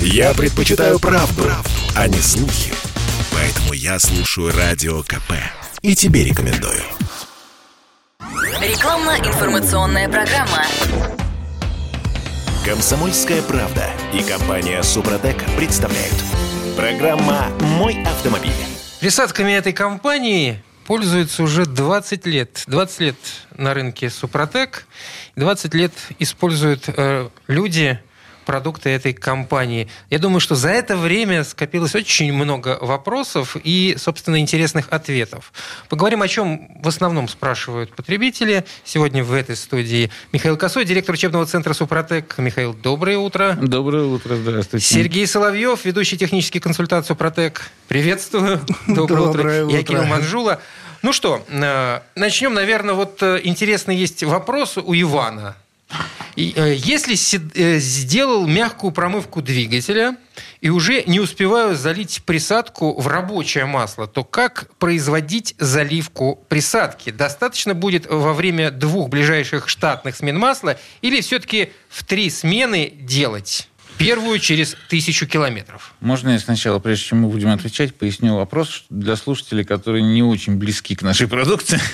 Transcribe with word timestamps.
Я 0.00 0.34
предпочитаю 0.34 0.98
правду, 0.98 1.42
правду, 1.42 1.70
а 1.94 2.08
не 2.08 2.18
слухи. 2.18 2.72
Поэтому 3.32 3.72
я 3.72 3.98
слушаю 3.98 4.52
Радио 4.56 5.02
КП. 5.02 5.32
И 5.82 5.94
тебе 5.94 6.24
рекомендую. 6.24 6.82
Рекламно-информационная 8.60 10.08
программа. 10.08 10.64
Комсомольская 12.64 13.42
правда 13.42 13.88
и 14.12 14.22
компания 14.22 14.82
Супротек 14.82 15.36
представляют. 15.56 16.14
Программа 16.76 17.48
«Мой 17.60 18.02
автомобиль». 18.02 18.50
Присадками 19.00 19.52
этой 19.52 19.72
компании 19.72 20.62
пользуется 20.86 21.42
уже 21.42 21.66
20 21.66 22.26
лет. 22.26 22.64
20 22.66 23.00
лет 23.00 23.16
на 23.56 23.74
рынке 23.74 24.10
Супротек. 24.10 24.86
20 25.36 25.74
лет 25.74 25.92
используют 26.18 26.84
э, 26.88 27.28
люди, 27.46 28.00
продукты 28.46 28.90
этой 28.90 29.12
компании. 29.12 29.88
Я 30.08 30.18
думаю, 30.18 30.40
что 30.40 30.54
за 30.54 30.70
это 30.70 30.96
время 30.96 31.44
скопилось 31.44 31.94
очень 31.94 32.32
много 32.32 32.78
вопросов 32.80 33.56
и, 33.62 33.96
собственно, 33.98 34.40
интересных 34.40 34.86
ответов. 34.90 35.52
Поговорим, 35.90 36.22
о 36.22 36.28
чем 36.28 36.70
в 36.80 36.88
основном 36.88 37.28
спрашивают 37.28 37.94
потребители. 37.94 38.64
Сегодня 38.84 39.22
в 39.22 39.34
этой 39.34 39.56
студии 39.56 40.10
Михаил 40.32 40.56
Косой, 40.56 40.84
директор 40.84 41.14
учебного 41.14 41.44
центра 41.44 41.74
«Супротек». 41.74 42.38
Михаил, 42.38 42.72
доброе 42.72 43.18
утро. 43.18 43.58
Доброе 43.60 44.04
утро, 44.04 44.36
здравствуйте. 44.36 44.86
Сергей 44.86 45.26
Соловьев, 45.26 45.84
ведущий 45.84 46.16
технический 46.16 46.60
консультант 46.60 47.06
«Супротек». 47.06 47.70
Приветствую. 47.88 48.60
Доброе, 48.86 49.18
Доброе 49.26 49.64
утро. 49.64 49.76
Я. 49.76 49.82
Кирилл 49.82 50.04
Манжула. 50.04 50.60
Ну 51.02 51.12
что, 51.12 51.44
э, 51.48 52.00
начнем, 52.14 52.54
наверное, 52.54 52.94
вот 52.94 53.22
э, 53.22 53.40
интересный 53.44 53.96
есть 53.96 54.22
вопрос 54.24 54.78
у 54.78 54.94
Ивана. 54.94 55.56
Э, 56.36 56.74
Если 56.76 57.14
э, 57.54 57.78
сделал 57.78 58.46
мягкую 58.46 58.92
промывку 58.92 59.40
двигателя 59.40 60.16
и 60.60 60.68
уже 60.68 61.02
не 61.04 61.20
успеваю 61.20 61.74
залить 61.74 62.22
присадку 62.24 63.00
в 63.00 63.06
рабочее 63.08 63.64
масло, 63.66 64.06
то 64.06 64.24
как 64.24 64.70
производить 64.78 65.54
заливку 65.58 66.44
присадки? 66.48 67.10
Достаточно 67.10 67.74
будет 67.74 68.06
во 68.06 68.34
время 68.34 68.70
двух 68.70 69.08
ближайших 69.08 69.68
штатных 69.68 70.16
смен 70.16 70.38
масла 70.38 70.78
или 71.00 71.20
все-таки 71.20 71.72
в 71.88 72.04
три 72.04 72.28
смены 72.30 72.92
делать? 73.00 73.68
Первую 73.98 74.38
через 74.40 74.76
тысячу 74.88 75.26
километров. 75.26 75.94
Можно 76.00 76.30
я 76.30 76.38
сначала, 76.38 76.78
прежде 76.78 77.06
чем 77.06 77.22
мы 77.22 77.28
будем 77.28 77.48
отвечать, 77.48 77.94
поясню 77.94 78.36
вопрос 78.36 78.84
для 78.90 79.16
слушателей, 79.16 79.64
которые 79.64 80.02
не 80.02 80.22
очень 80.22 80.56
близки 80.56 80.94
к 80.94 81.02
нашей 81.02 81.28
продукции. 81.28 81.80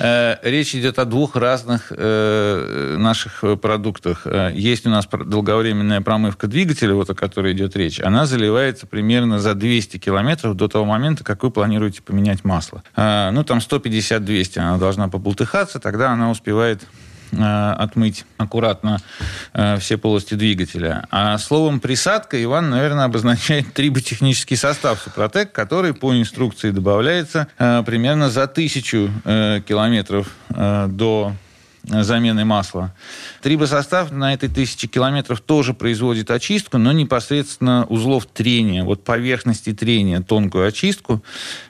Э, 0.00 0.36
Речь 0.42 0.74
идет 0.74 0.98
о 0.98 1.04
двух 1.04 1.34
разных 1.34 1.92
э, 1.96 2.96
наших 2.98 3.42
продуктах. 3.60 4.22
Э, 4.26 4.50
Есть 4.54 4.86
у 4.86 4.90
нас 4.90 5.06
долговременная 5.06 6.00
промывка 6.00 6.46
двигателя, 6.46 6.94
вот 6.94 7.10
о 7.10 7.14
которой 7.14 7.52
идет 7.52 7.76
речь. 7.76 8.00
Она 8.00 8.26
заливается 8.26 8.86
примерно 8.86 9.38
за 9.38 9.54
200 9.54 9.98
километров 9.98 10.56
до 10.56 10.68
того 10.68 10.84
момента, 10.84 11.24
как 11.24 11.42
вы 11.42 11.50
планируете 11.50 12.02
поменять 12.02 12.44
масло. 12.44 12.82
Ну, 12.96 13.44
там 13.44 13.58
150-200 13.58 14.58
она 14.58 14.78
должна 14.78 15.08
побултыхаться, 15.08 15.78
тогда 15.80 16.12
она 16.12 16.30
успевает 16.30 16.86
отмыть 17.32 18.24
аккуратно 18.36 18.98
э, 19.52 19.78
все 19.78 19.96
полости 19.96 20.34
двигателя. 20.34 21.06
А 21.10 21.36
словом 21.38 21.80
присадка 21.80 22.42
Иван, 22.42 22.70
наверное, 22.70 23.04
обозначает 23.04 23.72
триботехнический 23.74 24.56
состав 24.56 25.00
Супротек, 25.02 25.52
который 25.52 25.94
по 25.94 26.14
инструкции 26.16 26.70
добавляется 26.70 27.48
э, 27.58 27.82
примерно 27.84 28.30
за 28.30 28.46
тысячу 28.46 29.10
э, 29.24 29.60
километров 29.66 30.30
э, 30.50 30.86
до 30.88 31.32
э, 31.90 32.02
замены 32.02 32.44
масла. 32.44 32.94
Трибосостав 33.42 34.10
на 34.10 34.34
этой 34.34 34.48
тысяче 34.48 34.86
километров 34.86 35.40
тоже 35.40 35.74
производит 35.74 36.30
очистку, 36.30 36.78
но 36.78 36.92
непосредственно 36.92 37.86
узлов 37.86 38.26
трения, 38.26 38.84
вот 38.84 39.04
поверхности 39.04 39.72
трения, 39.72 40.20
тонкую 40.20 40.66
очистку 40.66 41.22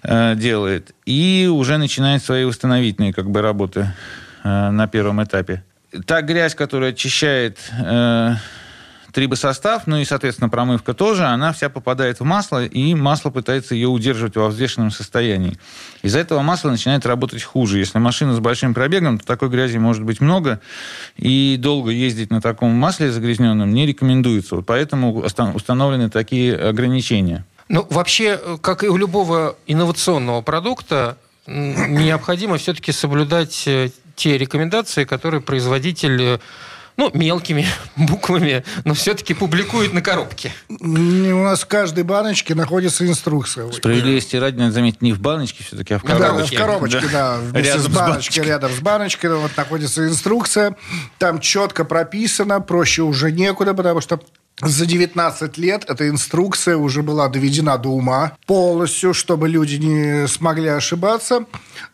э, 0.03 0.35
делает 0.37 0.95
и 1.07 1.49
уже 1.51 1.79
начинает 1.79 2.23
свои 2.23 2.45
восстановительные 2.45 3.13
как 3.13 3.31
бы 3.31 3.41
работы 3.43 3.81
э, 3.81 4.28
на 4.71 4.87
первом 4.89 5.23
этапе. 5.23 5.63
Та 6.07 6.23
грязь, 6.23 6.55
которая 6.55 6.91
очищает 6.91 7.59
э, 7.79 8.35
трибосостав, 9.13 9.87
ну 9.87 9.97
и, 9.97 10.05
соответственно, 10.05 10.49
промывка 10.49 10.95
тоже, 10.95 11.25
она 11.25 11.53
вся 11.53 11.69
попадает 11.69 12.21
в 12.21 12.25
масло, 12.25 12.65
и 12.65 12.95
масло 12.95 13.31
пытается 13.31 13.75
ее 13.75 13.89
удерживать 13.89 14.37
во 14.37 14.49
взвешенном 14.49 14.91
состоянии. 14.91 15.57
Из-за 16.03 16.19
этого 16.19 16.43
масло 16.43 16.71
начинает 16.71 17.07
работать 17.07 17.43
хуже. 17.43 17.79
Если 17.79 17.99
машина 17.99 18.35
с 18.35 18.39
большим 18.39 18.75
пробегом, 18.75 19.19
то 19.19 19.27
такой 19.27 19.49
грязи 19.49 19.79
может 19.79 20.05
быть 20.05 20.21
много, 20.21 20.61
и 21.17 21.57
долго 21.59 21.91
ездить 21.91 22.31
на 22.31 22.41
таком 22.41 22.73
масле 22.73 23.11
загрязненном 23.11 23.73
не 23.73 23.87
рекомендуется. 23.87 24.57
Вот 24.57 24.67
поэтому 24.67 25.13
установлены 25.15 26.11
такие 26.11 26.55
ограничения. 26.55 27.45
Ну, 27.69 27.87
вообще, 27.91 28.39
э, 28.41 28.57
как 28.61 28.85
и 28.85 28.89
у 28.89 28.97
любого 28.97 29.57
инновационного 29.67 30.43
продукта, 30.43 31.19
необходимо 31.47 32.59
все-таки 32.59 32.93
соблюдать 32.93 33.65
э, 33.67 33.91
те 34.19 34.37
рекомендации, 34.37 35.05
которые 35.05 35.41
производитель, 35.41 36.21
э, 36.21 36.39
ну, 36.97 37.11
мелкими 37.15 37.65
буквами, 37.97 38.65
но 38.85 38.93
все-таки 38.95 39.33
публикует 39.33 39.93
на 39.93 40.03
коробке. 40.03 40.53
М, 40.69 41.33
У 41.41 41.45
нас 41.45 41.61
в 41.61 41.67
каждой 41.67 42.03
баночке 42.03 42.57
находится 42.57 43.07
инструкция. 43.07 43.71
Справедливости 43.71 44.35
ради, 44.35 44.59
надо 44.59 44.73
заметить, 44.73 45.01
не 45.01 45.13
в 45.13 45.21
баночке 45.21 45.63
все-таки, 45.63 45.95
а 45.95 45.99
в 46.01 46.03
Да, 46.03 46.19
коробочке. 46.19 46.57
в 46.57 46.61
коробочке, 46.61 47.09
да, 47.13 47.37
вместе 47.41 47.69
Рядом 47.71 47.81
с 47.83 47.85
с 47.85 47.89
баночкой, 47.89 48.09
баночкой. 48.11 48.45
рядом 48.47 48.73
с 48.73 48.81
баночкой, 48.81 49.37
вот 49.37 49.57
находится 49.57 50.07
инструкция. 50.09 50.77
Там 51.19 51.39
четко 51.41 51.85
прописано, 51.85 52.61
проще 52.61 53.03
уже 53.03 53.31
некуда, 53.31 53.75
потому 53.75 54.01
что 54.01 54.21
за 54.61 54.87
19 54.87 55.57
лет 55.59 55.85
эта 55.89 56.09
инструкция 56.09 56.77
уже 56.77 57.03
была 57.03 57.29
доведена 57.29 57.79
до 57.79 57.91
ума 57.91 58.33
полностью, 58.47 59.15
чтобы 59.15 59.49
люди 59.49 59.77
не 59.77 60.27
смогли 60.27 60.69
ошибаться, 60.69 61.45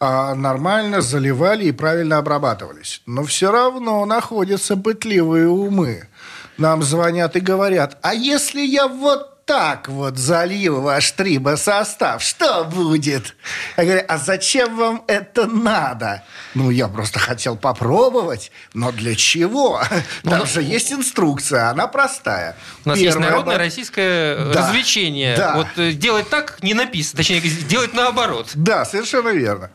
а 0.00 0.34
нормально 0.34 1.02
заливали 1.02 1.66
и 1.66 1.72
правильно 1.72 2.18
обрабатывались. 2.18 3.02
Но 3.06 3.24
все 3.24 3.52
равно 3.52 4.04
находятся 4.06 4.76
пытливые 4.76 5.48
умы. 5.48 6.08
Нам 6.56 6.82
звонят 6.82 7.36
и 7.36 7.40
говорят, 7.40 7.98
а 8.02 8.14
если 8.14 8.60
я 8.60 8.88
вот 8.88 9.33
так 9.44 9.88
вот 9.88 10.16
залью 10.16 10.80
ваш 10.80 11.12
трибосостав, 11.12 12.22
что 12.22 12.64
будет? 12.64 13.36
Я 13.76 13.84
говорю, 13.84 14.02
а 14.08 14.18
зачем 14.18 14.76
вам 14.76 15.04
это 15.06 15.46
надо? 15.46 16.22
Ну, 16.54 16.70
я 16.70 16.88
просто 16.88 17.18
хотел 17.18 17.56
попробовать, 17.56 18.50
но 18.72 18.92
для 18.92 19.14
чего? 19.14 19.82
Там 20.22 20.40
ну, 20.40 20.46
же 20.46 20.62
есть 20.62 20.92
инструкция, 20.92 21.68
она 21.68 21.86
простая. 21.86 22.56
У 22.84 22.88
нас 22.88 22.98
есть 22.98 23.14
Первая 23.14 23.30
народное 23.30 23.58
российское 23.58 24.36
э, 24.36 24.52
Да, 24.52 24.60
развлечение. 24.60 25.36
да. 25.36 25.56
Вот 25.56 25.66
э, 25.76 25.92
делать 25.92 26.28
так 26.30 26.62
не 26.62 26.74
написано, 26.74 27.18
точнее, 27.18 27.40
делать 27.40 27.92
наоборот. 27.92 28.50
Да, 28.54 28.84
совершенно 28.84 29.28
верно. 29.28 29.70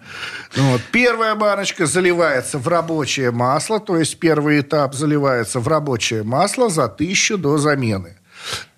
Ну 0.56 0.72
Вот. 0.72 0.82
Первая 0.92 1.36
баночка 1.36 1.86
заливается 1.86 2.58
в 2.58 2.68
рабочее 2.68 3.32
масло, 3.32 3.80
то 3.80 3.98
есть 3.98 4.20
первый 4.20 4.62
этап 4.62 4.96
заливается 4.96 5.60
в 5.60 5.68
рабочее 5.68 6.24
масло 6.24 6.70
за 6.70 6.88
тысячу 6.88 7.38
до 7.38 7.58
замены. 7.58 8.19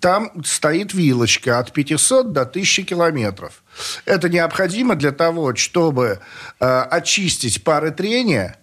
Там 0.00 0.30
стоит 0.44 0.94
вилочка 0.94 1.58
от 1.58 1.72
500 1.72 2.32
до 2.32 2.42
1000 2.42 2.82
километров. 2.82 3.62
Это 4.04 4.28
необходимо 4.28 4.94
для 4.94 5.12
того, 5.12 5.54
чтобы 5.54 6.20
э, 6.60 6.80
очистить 6.90 7.62
пары 7.64 7.90
трения 7.90 8.56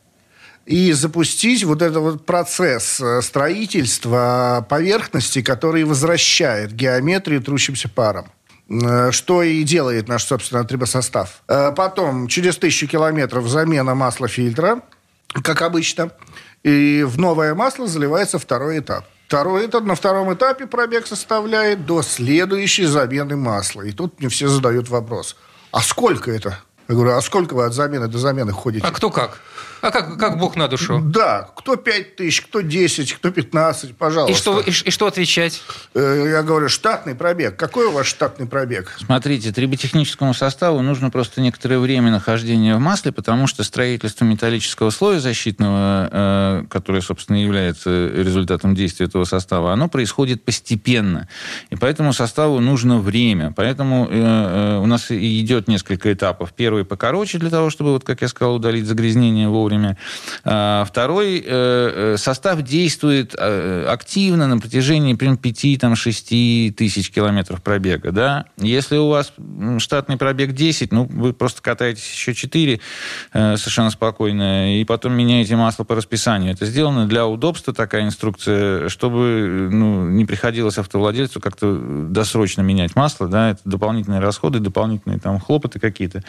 и 0.66 0.92
запустить 0.92 1.64
вот 1.64 1.82
этот 1.82 1.98
вот 1.98 2.26
процесс 2.26 3.02
э, 3.02 3.22
строительства 3.22 4.66
поверхности, 4.70 5.42
который 5.42 5.84
возвращает 5.84 6.74
геометрию 6.74 7.42
трущимся 7.42 7.90
паром. 7.90 8.32
Э, 8.70 9.12
Что 9.12 9.42
и 9.42 9.64
делает 9.64 10.08
наш, 10.08 10.26
собственно, 10.26 10.64
трибосостав. 10.64 11.42
Э, 11.48 11.72
Потом, 11.76 12.28
через 12.28 12.58
тысячу 12.58 12.88
километров 12.88 13.48
замена 13.48 13.96
масла 13.96 14.28
фильтра, 14.28 14.82
как 15.44 15.62
обычно, 15.62 16.12
и 16.64 17.04
в 17.04 17.18
новое 17.18 17.56
масло 17.56 17.88
заливается 17.88 18.38
второй 18.38 18.80
этап. 18.80 19.06
Второй 19.30 19.68
этап, 19.68 19.84
на 19.84 19.94
втором 19.94 20.34
этапе 20.34 20.66
пробег 20.66 21.06
составляет 21.06 21.86
до 21.86 22.02
следующей 22.02 22.86
замены 22.86 23.36
масла. 23.36 23.84
И 23.84 23.92
тут 23.92 24.20
мне 24.20 24.28
все 24.28 24.48
задают 24.48 24.90
вопрос, 24.90 25.36
а 25.72 25.82
сколько 25.82 26.32
это? 26.32 26.58
Я 26.90 26.96
говорю, 26.96 27.12
а 27.12 27.22
сколько 27.22 27.54
вы 27.54 27.66
от 27.66 27.74
замены 27.74 28.08
до 28.08 28.18
замены 28.18 28.52
ходите? 28.52 28.86
А 28.86 28.90
кто 28.90 29.12
как? 29.12 29.40
А 29.82 29.92
как, 29.92 30.18
как 30.18 30.38
Бог 30.38 30.56
на 30.56 30.68
душу? 30.68 31.00
Да, 31.02 31.50
кто 31.56 31.76
5 31.76 32.16
тысяч, 32.18 32.42
кто 32.42 32.62
10, 32.62 33.14
кто 33.14 33.32
15, 33.32 33.96
пожалуйста. 33.96 34.34
И 34.34 34.36
что, 34.36 34.60
и, 34.60 34.72
и 34.72 34.92
что 34.92 35.08
отвечать? 35.08 35.62
Э, 35.94 36.28
Я 36.32 36.44
говорю, 36.44 36.68
штатный 36.68 37.16
пробег. 37.16 37.56
Какой 37.56 37.86
у 37.86 37.92
вас 37.92 38.06
штатный 38.06 38.46
пробег? 38.46 38.98
Смотрите, 39.00 39.54
триботехническому 39.54 40.34
составу 40.34 40.82
нужно 40.82 41.10
просто 41.12 41.40
некоторое 41.42 41.80
время 41.80 42.12
нахождения 42.12 42.76
в 42.76 42.80
масле, 42.80 43.12
потому 43.12 43.48
что 43.48 43.64
строительство 43.64 44.26
металлического 44.26 44.90
слоя 44.90 45.20
защитного, 45.20 46.10
э, 46.12 46.64
которое, 46.70 47.02
собственно, 47.02 47.38
является 47.38 48.08
результатом 48.10 48.76
действия 48.76 49.06
этого 49.06 49.24
состава, 49.24 49.72
оно 49.72 49.88
происходит 49.88 50.44
постепенно. 50.44 51.30
И 51.70 51.76
поэтому 51.78 52.12
составу 52.12 52.60
нужно 52.60 53.00
время. 53.00 53.54
Поэтому 53.56 54.08
э, 54.10 54.80
у 54.80 54.86
нас 54.88 55.10
идет 55.10 55.68
несколько 55.68 56.12
этапов. 56.12 56.52
Первый 56.54 56.79
Первый 56.80 56.88
покороче 56.88 57.40
для 57.40 57.50
того, 57.50 57.70
чтобы, 57.70 57.92
вот, 57.92 58.06
как 58.06 58.22
я 58.22 58.30
сказал, 58.30 58.56
удалить 58.56 58.86
загрязнение 58.86 59.50
вовремя. 59.50 59.98
А, 60.46 60.86
второй 60.86 61.44
э, 61.46 62.16
состав 62.18 62.62
действует 62.62 63.36
активно 63.36 64.48
на 64.48 64.60
протяжении 64.60 65.14
примерно 65.14 65.40
5-6 65.40 66.72
тысяч 66.72 67.12
километров 67.12 67.62
пробега. 67.62 68.12
Да? 68.12 68.46
Если 68.58 68.96
у 68.96 69.10
вас 69.10 69.34
штатный 69.80 70.16
пробег 70.16 70.54
10, 70.54 70.94
ну, 70.94 71.06
вы 71.06 71.34
просто 71.34 71.62
катаетесь 71.62 72.10
еще 72.10 72.34
4 72.34 72.80
совершенно 73.34 73.90
спокойно, 73.90 74.80
и 74.80 74.86
потом 74.86 75.14
меняете 75.14 75.58
масло 75.58 75.84
по 75.84 75.96
расписанию. 75.96 76.54
Это 76.54 76.66
сделано 76.66 77.08
для 77.08 77.28
удобства, 77.28 77.74
такая 77.74 78.04
инструкция, 78.04 78.88
чтобы 78.88 79.70
ну, 79.72 80.08
не 80.08 80.26
приходилось 80.26 80.78
автовладельцу 80.78 81.42
как-то 81.42 81.76
досрочно 81.76 82.62
менять 82.62 82.96
масло, 82.96 83.28
да, 83.28 83.52
это 83.52 83.62
дополнительные 83.66 84.22
расходы, 84.22 84.60
дополнительные 84.60 85.20
там 85.20 85.40
хлопоты 85.40 85.80
какие-то. 85.80 86.24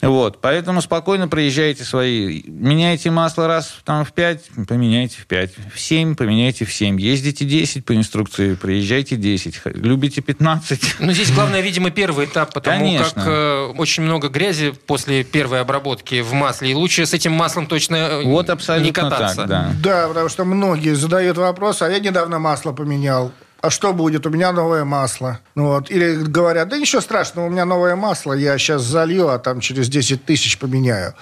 Вот, 0.00 0.40
поэтому 0.40 0.80
спокойно 0.80 1.28
проезжайте 1.28 1.84
свои, 1.84 2.42
меняйте 2.46 3.10
масло 3.10 3.46
раз 3.46 3.74
там 3.84 4.04
в 4.04 4.12
5, 4.12 4.50
поменяйте 4.68 5.16
в 5.20 5.26
5, 5.26 5.50
в 5.74 5.80
7 5.80 6.14
поменяйте 6.14 6.64
в 6.64 6.72
7, 6.72 7.00
ездите 7.00 7.44
10 7.44 7.84
по 7.84 7.94
инструкции, 7.94 8.54
проезжайте 8.54 9.16
10, 9.16 9.60
любите 9.74 10.20
15. 10.20 10.96
Ну, 11.00 11.12
здесь 11.12 11.32
главное, 11.32 11.60
видимо, 11.60 11.90
первый 11.90 12.26
этап, 12.26 12.52
потому 12.52 12.78
Конечно. 12.78 13.22
как 13.22 13.26
э, 13.26 13.72
очень 13.76 14.02
много 14.02 14.28
грязи 14.28 14.72
после 14.86 15.24
первой 15.24 15.60
обработки 15.60 16.20
в 16.20 16.32
масле, 16.32 16.70
и 16.70 16.74
лучше 16.74 17.06
с 17.06 17.14
этим 17.14 17.32
маслом 17.32 17.66
точно 17.66 17.96
э, 17.96 18.24
вот 18.24 18.50
абсолютно 18.50 18.86
не 18.86 18.92
кататься. 18.92 19.36
так, 19.36 19.48
да. 19.48 19.70
Да, 19.82 20.08
потому 20.08 20.28
что 20.28 20.44
многие 20.44 20.94
задают 20.94 21.36
вопрос, 21.36 21.82
а 21.82 21.90
я 21.90 21.98
недавно 21.98 22.38
масло 22.38 22.72
поменял 22.72 23.32
а 23.64 23.70
что 23.70 23.94
будет, 23.94 24.26
у 24.26 24.30
меня 24.30 24.52
новое 24.52 24.84
масло. 24.84 25.40
Ну, 25.54 25.68
вот. 25.68 25.90
Или 25.90 26.16
говорят, 26.16 26.68
да 26.68 26.76
ничего 26.76 27.00
страшного, 27.00 27.46
у 27.46 27.48
меня 27.48 27.64
новое 27.64 27.96
масло, 27.96 28.34
я 28.34 28.58
сейчас 28.58 28.82
залью, 28.82 29.30
а 29.30 29.38
там 29.38 29.60
через 29.60 29.88
10 29.88 30.22
тысяч 30.26 30.58
поменяю. 30.58 31.14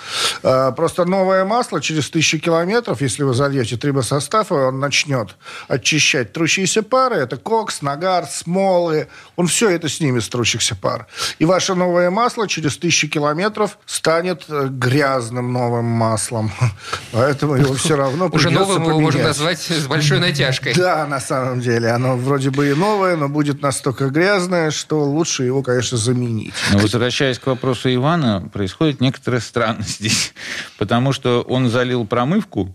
А, 0.43 0.73
просто 0.73 1.05
новое 1.05 1.45
масло 1.45 1.81
через 1.81 2.11
тысячу 2.11 2.41
километров, 2.41 3.01
если 3.01 3.23
вы 3.23 3.33
зальете 3.33 3.77
трибосостав, 3.77 4.51
он 4.51 4.81
начнет 4.81 5.37
очищать 5.69 6.33
трущиеся 6.33 6.83
пары, 6.83 7.17
это 7.19 7.37
кокс, 7.37 7.81
нагар, 7.81 8.27
смолы, 8.27 9.07
он 9.37 9.47
все 9.47 9.71
это 9.71 9.89
снимет 9.89 10.25
с 10.25 10.29
трущихся 10.29 10.75
пар. 10.75 11.07
И 11.39 11.45
ваше 11.45 11.77
новое 11.77 12.11
масло 12.11 12.49
через 12.49 12.77
тысячу 12.77 13.09
километров 13.09 13.79
станет 13.87 14.47
э, 14.49 14.67
грязным 14.69 15.53
новым 15.53 15.85
маслом. 15.85 16.51
Поэтому 17.13 17.55
его 17.55 17.75
все 17.75 17.95
равно 17.95 18.29
Уже 18.33 18.51
новым 18.51 18.83
его 18.83 19.01
можно 19.01 19.23
назвать 19.23 19.61
с 19.61 19.87
большой 19.87 20.19
натяжкой. 20.19 20.75
Да, 20.83 21.07
на 21.07 21.21
самом 21.21 21.61
деле. 21.61 21.91
Оно 21.91 22.17
вроде 22.33 22.49
бы 22.51 22.71
и 22.71 22.75
новое, 22.75 23.15
но 23.17 23.29
будет 23.29 23.61
настолько 23.61 24.09
грязное, 24.09 24.71
что 24.71 25.05
лучше 25.05 25.45
его, 25.45 25.63
конечно, 25.63 25.99
заменить. 25.99 26.55
Но 26.73 26.79
возвращаясь 26.79 27.39
к 27.39 27.47
вопросу 27.47 27.93
Ивана, 27.93 28.49
происходит 28.51 29.03
некоторая 29.03 29.43
странность 29.43 29.97
здесь. 29.99 30.33
Потому 30.79 31.13
что 31.13 31.43
он 31.43 31.69
залил 31.69 32.07
промывку, 32.07 32.75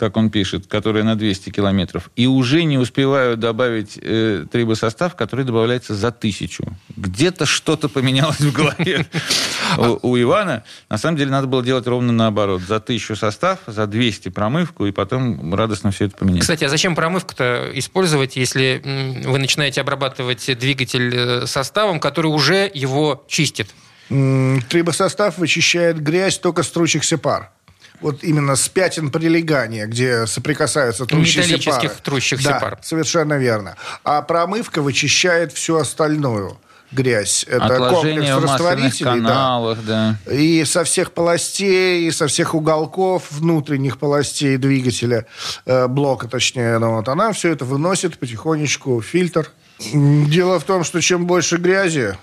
как 0.00 0.16
он 0.16 0.30
пишет, 0.30 0.66
которая 0.66 1.04
на 1.04 1.14
200 1.14 1.50
километров, 1.50 2.10
и 2.16 2.26
уже 2.26 2.64
не 2.64 2.78
успеваю 2.78 3.36
добавить 3.36 3.98
э, 4.00 4.46
трибосостав, 4.50 5.14
который 5.14 5.44
добавляется 5.44 5.94
за 5.94 6.10
тысячу. 6.10 6.64
Где-то 6.96 7.44
что-то 7.44 7.90
поменялось 7.90 8.40
в 8.40 8.50
голове 8.50 9.06
у, 9.78 10.12
у 10.12 10.18
Ивана. 10.18 10.64
На 10.88 10.96
самом 10.96 11.18
деле 11.18 11.30
надо 11.30 11.48
было 11.48 11.62
делать 11.62 11.86
ровно 11.86 12.14
наоборот. 12.14 12.62
За 12.62 12.80
тысячу 12.80 13.14
состав, 13.14 13.58
за 13.66 13.86
200 13.86 14.30
промывку, 14.30 14.86
и 14.86 14.90
потом 14.90 15.54
радостно 15.54 15.90
все 15.90 16.06
это 16.06 16.16
поменять. 16.16 16.40
Кстати, 16.40 16.64
а 16.64 16.70
зачем 16.70 16.94
промывку-то 16.94 17.70
использовать, 17.74 18.36
если 18.36 18.80
вы 19.26 19.38
начинаете 19.38 19.82
обрабатывать 19.82 20.58
двигатель 20.58 21.14
э, 21.14 21.46
составом, 21.46 22.00
который 22.00 22.28
уже 22.28 22.70
его 22.72 23.22
чистит? 23.28 23.68
Трибосостав 24.08 25.36
вычищает 25.36 26.02
грязь 26.02 26.38
только 26.38 26.62
с 26.62 26.70
трущихся 26.70 27.18
пар. 27.18 27.52
Вот 28.00 28.24
именно 28.24 28.56
с 28.56 28.68
пятен 28.68 29.10
прилегания, 29.10 29.86
где 29.86 30.26
соприкасаются 30.26 31.04
трущиеся 31.06 31.40
Металлических 31.40 31.90
пары. 31.90 32.02
трущихся 32.02 32.48
да, 32.48 32.60
пар. 32.60 32.78
совершенно 32.82 33.34
верно. 33.34 33.76
А 34.04 34.22
промывка 34.22 34.80
вычищает 34.80 35.52
всю 35.52 35.76
остальную 35.76 36.58
грязь. 36.92 37.44
Это 37.48 37.66
Отложения 37.66 38.34
в 38.34 38.40
комплекс 38.40 38.52
растворителей, 38.52 39.20
да. 39.20 39.28
каналах, 39.28 39.78
да. 39.84 40.16
И 40.30 40.64
со 40.64 40.84
всех 40.84 41.12
полостей, 41.12 42.06
и 42.08 42.10
со 42.10 42.26
всех 42.26 42.54
уголков 42.54 43.30
внутренних 43.30 43.98
полостей 43.98 44.56
двигателя, 44.56 45.26
э, 45.66 45.86
блока 45.86 46.28
точнее, 46.28 46.78
ну, 46.78 46.96
вот, 46.96 47.08
она 47.08 47.32
все 47.32 47.52
это 47.52 47.64
выносит 47.64 48.18
потихонечку 48.18 49.00
в 49.00 49.04
фильтр. 49.04 49.50
Дело 49.92 50.58
в 50.58 50.64
том, 50.64 50.84
что 50.84 51.00
чем 51.00 51.26
больше 51.26 51.56
грязи, 51.56 52.16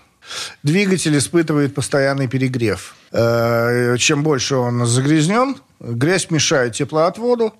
двигатель 0.63 1.17
испытывает 1.17 1.73
постоянный 1.73 2.27
перегрев. 2.27 2.95
Э, 3.11 3.95
Чем 3.97 4.23
больше 4.23 4.55
он 4.55 4.85
загрязнен, 4.85 5.55
грязь 5.79 6.29
мешает 6.29 6.73
теплоотводу. 6.73 7.53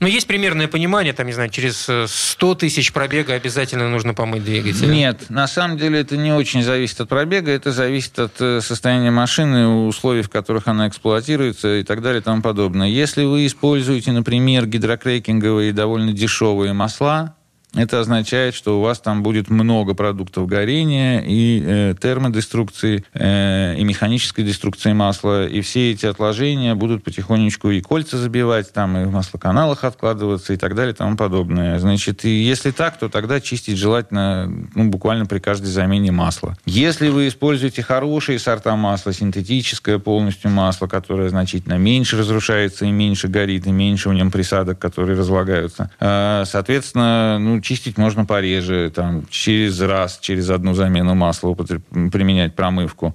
Но 0.00 0.06
есть 0.06 0.26
примерное 0.26 0.68
понимание, 0.68 1.12
там, 1.12 1.26
не 1.26 1.32
знаю, 1.32 1.50
через 1.50 1.88
э, 1.88 2.06
100 2.08 2.54
тысяч 2.56 2.92
пробега 2.92 3.34
обязательно 3.34 3.88
нужно 3.90 4.14
помыть 4.14 4.44
двигатель. 4.44 4.90
Нет, 4.90 5.28
на 5.28 5.46
самом 5.46 5.76
деле 5.76 6.00
это 6.00 6.16
не 6.16 6.32
очень 6.32 6.62
зависит 6.62 7.00
от 7.00 7.08
пробега, 7.08 7.50
это 7.50 7.72
зависит 7.72 8.18
от 8.18 8.40
э, 8.40 8.60
состояния 8.60 9.10
машины, 9.10 9.66
условий, 9.68 10.22
в 10.22 10.30
которых 10.30 10.66
она 10.66 10.88
эксплуатируется 10.88 11.76
и 11.76 11.84
так 11.84 12.02
далее 12.02 12.20
и 12.20 12.24
тому 12.24 12.42
подобное. 12.42 12.88
Если 12.88 13.24
вы 13.24 13.46
используете, 13.46 14.12
например, 14.12 14.66
гидрокрекинговые 14.66 15.72
довольно 15.72 16.12
дешевые 16.12 16.72
масла, 16.72 17.34
это 17.74 18.00
означает, 18.00 18.54
что 18.54 18.78
у 18.78 18.82
вас 18.82 19.00
там 19.00 19.22
будет 19.22 19.48
много 19.48 19.94
продуктов 19.94 20.46
горения 20.46 21.20
и 21.20 21.62
э, 21.64 21.94
термодеструкции, 22.00 23.04
э, 23.14 23.76
и 23.76 23.84
механической 23.84 24.42
деструкции 24.42 24.92
масла, 24.92 25.46
и 25.46 25.62
все 25.62 25.92
эти 25.92 26.04
отложения 26.04 26.74
будут 26.74 27.02
потихонечку 27.02 27.70
и 27.70 27.80
кольца 27.80 28.18
забивать, 28.18 28.72
там 28.72 28.96
и 28.98 29.04
в 29.04 29.12
маслоканалах 29.12 29.84
откладываться 29.84 30.52
и 30.52 30.56
так 30.56 30.74
далее 30.74 30.92
и 30.92 30.96
тому 30.96 31.16
подобное. 31.16 31.78
Значит, 31.78 32.26
и 32.26 32.30
если 32.30 32.72
так, 32.72 32.98
то 32.98 33.08
тогда 33.08 33.40
чистить 33.40 33.78
желательно 33.78 34.52
ну, 34.74 34.88
буквально 34.88 35.24
при 35.24 35.38
каждой 35.38 35.66
замене 35.66 36.12
масла. 36.12 36.56
Если 36.66 37.08
вы 37.08 37.28
используете 37.28 37.82
хорошие 37.82 38.38
сорта 38.38 38.76
масла, 38.76 39.14
синтетическое 39.14 39.98
полностью 39.98 40.50
масло, 40.50 40.88
которое 40.88 41.30
значительно 41.30 41.78
меньше 41.78 42.18
разрушается 42.18 42.84
и 42.84 42.90
меньше 42.90 43.28
горит, 43.28 43.66
и 43.66 43.72
меньше 43.72 44.10
в 44.10 44.12
нем 44.12 44.30
присадок, 44.30 44.78
которые 44.78 45.18
разлагаются, 45.18 45.90
э, 46.00 46.44
соответственно, 46.46 47.38
ну, 47.38 47.61
чистить 47.62 47.98
можно 47.98 48.24
пореже, 48.24 48.90
там, 48.94 49.24
через 49.30 49.80
раз, 49.80 50.18
через 50.20 50.50
одну 50.50 50.74
замену 50.74 51.14
масла 51.14 51.54
применять 51.54 52.54
промывку 52.54 53.14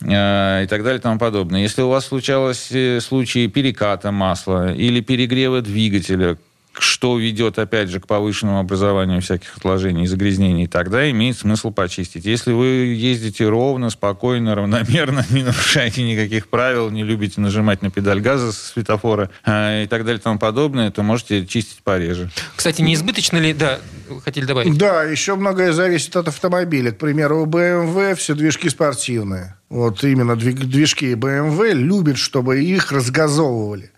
э, 0.00 0.64
и 0.64 0.66
так 0.66 0.82
далее 0.82 0.98
и 0.98 1.02
тому 1.02 1.18
подобное. 1.18 1.62
Если 1.62 1.82
у 1.82 1.88
вас 1.88 2.06
случалось 2.06 2.68
э, 2.70 3.00
случаи 3.00 3.46
переката 3.46 4.12
масла 4.12 4.72
или 4.72 5.00
перегрева 5.00 5.60
двигателя, 5.60 6.38
что 6.82 7.18
ведет, 7.18 7.58
опять 7.58 7.88
же, 7.88 8.00
к 8.00 8.06
повышенному 8.06 8.60
образованию 8.60 9.20
всяких 9.20 9.56
отложений 9.56 10.04
и 10.04 10.06
загрязнений, 10.06 10.66
тогда 10.66 11.10
имеет 11.10 11.38
смысл 11.38 11.70
почистить. 11.70 12.24
Если 12.24 12.52
вы 12.52 12.66
ездите 12.96 13.48
ровно, 13.48 13.90
спокойно, 13.90 14.54
равномерно, 14.54 15.24
не 15.30 15.42
нарушаете 15.42 16.02
никаких 16.02 16.48
правил, 16.48 16.90
не 16.90 17.02
любите 17.02 17.40
нажимать 17.40 17.82
на 17.82 17.90
педаль 17.90 18.20
газа 18.20 18.52
со 18.52 18.72
светофора 18.72 19.30
э, 19.44 19.84
и 19.84 19.86
так 19.86 20.04
далее 20.04 20.18
и 20.18 20.22
тому 20.22 20.38
подобное, 20.38 20.90
то 20.90 21.02
можете 21.02 21.46
чистить 21.46 21.82
пореже. 21.82 22.30
Кстати, 22.56 22.82
не 22.82 22.94
избыточно 22.94 23.38
ли... 23.38 23.52
Да, 23.52 23.80
вы 24.08 24.20
хотели 24.20 24.44
добавить? 24.44 24.76
Да, 24.76 25.04
еще 25.04 25.36
многое 25.36 25.72
зависит 25.72 26.16
от 26.16 26.28
автомобиля. 26.28 26.92
К 26.92 26.98
примеру, 26.98 27.42
у 27.42 27.46
BMW 27.46 28.14
все 28.14 28.34
движки 28.34 28.68
спортивные. 28.68 29.56
Вот 29.68 30.02
именно 30.02 30.34
движки 30.34 31.12
BMW 31.12 31.72
любят, 31.72 32.16
чтобы 32.16 32.62
их 32.62 32.90
разгазовывали. 32.90 33.90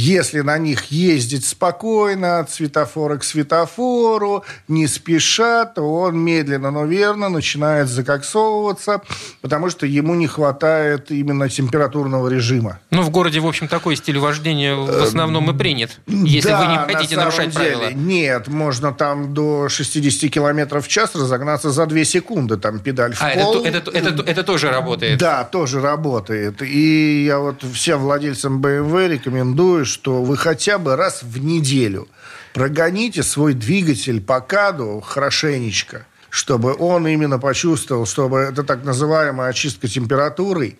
Если 0.00 0.40
на 0.40 0.58
них 0.58 0.84
ездить 0.92 1.46
спокойно, 1.46 2.40
от 2.40 2.50
светофора 2.50 3.16
к 3.16 3.24
светофору, 3.24 4.44
не 4.68 4.86
спеша, 4.88 5.64
то 5.64 5.80
он 6.00 6.18
медленно, 6.18 6.70
но 6.70 6.84
верно 6.84 7.30
начинает 7.30 7.88
закоксовываться, 7.88 9.00
потому 9.40 9.70
что 9.70 9.86
ему 9.86 10.14
не 10.14 10.26
хватает 10.26 11.10
именно 11.10 11.48
температурного 11.48 12.28
режима. 12.28 12.78
Ну, 12.90 13.00
в 13.00 13.08
городе, 13.08 13.40
в 13.40 13.46
общем, 13.46 13.68
такой 13.68 13.96
стиль 13.96 14.18
вождения 14.18 14.74
в 14.74 15.02
основном 15.02 15.50
и 15.50 15.56
принят. 15.56 15.98
Если 16.06 16.50
Да, 16.50 16.58
вы 16.60 16.66
не 16.66 16.74
на 16.76 16.84
хотите 16.88 17.14
самом 17.14 17.30
нарушать 17.30 17.56
деле, 17.56 17.76
правила. 17.78 17.90
Нет, 17.98 18.48
можно 18.48 18.92
там 18.92 19.32
до 19.32 19.70
60 19.70 20.30
километров 20.30 20.84
в 20.84 20.88
час 20.88 21.14
разогнаться 21.14 21.70
за 21.70 21.86
2 21.86 22.04
секунды. 22.04 22.58
Там 22.58 22.80
педаль 22.80 23.14
в 23.14 23.22
А, 23.22 23.30
это, 23.30 23.40
пол. 23.40 23.52
то- 23.54 23.66
это, 23.66 23.90
это, 23.92 24.22
это 24.30 24.42
тоже 24.42 24.68
работает. 24.70 25.18
Да, 25.18 25.44
тоже 25.44 25.80
работает. 25.80 26.60
И 26.60 27.24
я 27.24 27.38
вот 27.38 27.62
всем 27.72 28.00
владельцам 28.00 28.60
BMW 28.60 29.08
рекомендую, 29.08 29.85
что 29.86 30.22
вы 30.22 30.36
хотя 30.36 30.78
бы 30.78 30.96
раз 30.96 31.22
в 31.22 31.38
неделю 31.42 32.08
прогоните 32.52 33.22
свой 33.22 33.54
двигатель 33.54 34.20
по 34.20 34.40
каду 34.40 35.00
хорошенечко, 35.00 36.06
чтобы 36.30 36.74
он 36.78 37.06
именно 37.06 37.38
почувствовал, 37.38 38.06
чтобы 38.06 38.38
это 38.40 38.62
так 38.62 38.84
называемая 38.84 39.50
очистка 39.50 39.88
температурой, 39.88 40.78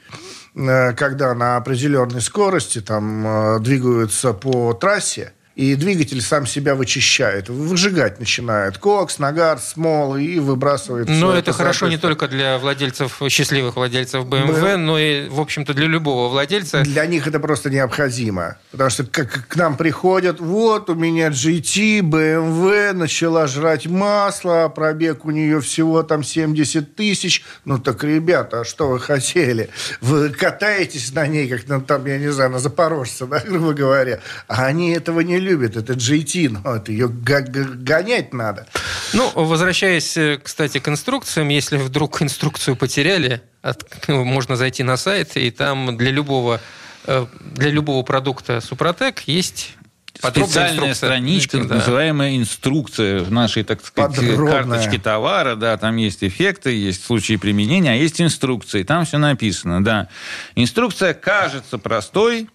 э, 0.54 0.92
когда 0.92 1.34
на 1.34 1.56
определенной 1.56 2.20
скорости 2.20 2.80
там 2.80 3.26
э, 3.26 3.60
двигаются 3.60 4.32
по 4.32 4.72
трассе, 4.74 5.32
и 5.56 5.74
двигатель 5.74 6.20
сам 6.20 6.46
себя 6.46 6.74
вычищает, 6.74 7.48
выжигать 7.48 8.20
начинает. 8.20 8.76
Кокс, 8.76 9.18
нагар, 9.18 9.58
смол 9.58 10.16
и 10.16 10.38
выбрасывает. 10.38 11.08
Но 11.08 11.14
всё 11.14 11.32
это 11.32 11.54
хорошо 11.54 11.88
не 11.88 11.96
только 11.96 12.28
для 12.28 12.58
владельцев, 12.58 13.22
счастливых 13.30 13.76
владельцев 13.76 14.26
BMW, 14.26 14.76
но 14.76 14.98
и, 14.98 15.28
в 15.28 15.40
общем-то, 15.40 15.72
для 15.72 15.86
любого 15.86 16.28
владельца. 16.28 16.82
Для 16.82 17.06
них 17.06 17.26
это 17.26 17.40
просто 17.40 17.70
необходимо. 17.70 18.58
Потому 18.70 18.90
что 18.90 19.04
как 19.04 19.48
к 19.48 19.56
нам 19.56 19.78
приходят, 19.78 20.40
вот 20.40 20.90
у 20.90 20.94
меня 20.94 21.28
GT, 21.28 22.00
BMW, 22.00 22.92
начала 22.92 23.46
жрать 23.46 23.86
масло, 23.86 24.64
а 24.64 24.68
пробег 24.68 25.24
у 25.24 25.30
нее 25.30 25.62
всего 25.62 26.02
там 26.02 26.22
70 26.22 26.94
тысяч. 26.94 27.42
Ну 27.64 27.78
так, 27.78 28.04
ребята, 28.04 28.60
а 28.60 28.64
что 28.66 28.88
вы 28.88 29.00
хотели? 29.00 29.70
Вы 30.02 30.28
катаетесь 30.28 31.14
на 31.14 31.26
ней, 31.26 31.48
как 31.48 31.66
на, 31.66 31.80
там, 31.80 32.04
я 32.04 32.18
не 32.18 32.30
знаю, 32.30 32.50
на 32.50 32.58
Запорожце, 32.58 33.24
да, 33.26 33.40
грубо 33.40 33.72
говоря. 33.72 34.20
А 34.48 34.66
они 34.66 34.90
этого 34.90 35.20
не 35.20 35.45
любят. 35.46 35.76
Это 35.76 35.94
GT, 35.94 36.48
но 36.50 36.76
это 36.76 36.92
ее 36.92 37.08
гонять 37.08 38.34
надо. 38.34 38.66
Ну, 39.12 39.30
возвращаясь, 39.34 40.16
э, 40.16 40.38
кстати, 40.42 40.78
к 40.78 40.88
инструкциям, 40.88 41.48
если 41.48 41.76
вдруг 41.78 42.20
инструкцию 42.22 42.76
потеряли, 42.76 43.40
от- 43.62 43.84
ну, 44.08 44.24
можно 44.24 44.56
зайти 44.56 44.82
на 44.82 44.96
сайт, 44.96 45.36
и 45.36 45.50
там 45.50 45.96
для 45.96 46.10
любого, 46.10 46.60
э, 47.06 47.26
для 47.40 47.70
любого 47.70 48.02
продукта 48.02 48.60
Супротек 48.60 49.20
есть 49.26 49.72
Специальная 50.18 50.94
страничка, 50.94 51.58
Да. 51.62 51.74
называемая 51.74 52.38
инструкция 52.38 53.20
в 53.20 53.30
нашей, 53.30 53.64
так 53.64 53.84
сказать, 53.84 54.16
Подробная. 54.16 54.62
карточке 54.64 54.98
товара, 54.98 55.56
да, 55.56 55.76
там 55.76 55.96
есть 55.96 56.24
эффекты, 56.24 56.70
есть 56.70 57.04
случаи 57.04 57.36
применения, 57.36 57.90
а 57.92 57.94
есть 57.94 58.18
инструкции, 58.22 58.82
там 58.82 59.04
все 59.04 59.18
написано, 59.18 59.84
да. 59.84 60.08
Инструкция 60.54 61.12
кажется 61.12 61.76
простой, 61.76 62.48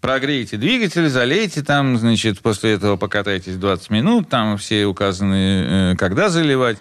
прогрейте 0.00 0.56
двигатель, 0.56 1.08
залейте 1.08 1.62
там, 1.62 1.98
значит, 1.98 2.40
после 2.40 2.72
этого 2.72 2.96
покатайтесь 2.96 3.56
20 3.56 3.90
минут, 3.90 4.28
там 4.28 4.56
все 4.56 4.86
указаны, 4.86 5.92
э, 5.92 5.96
когда 5.96 6.28
заливать, 6.28 6.78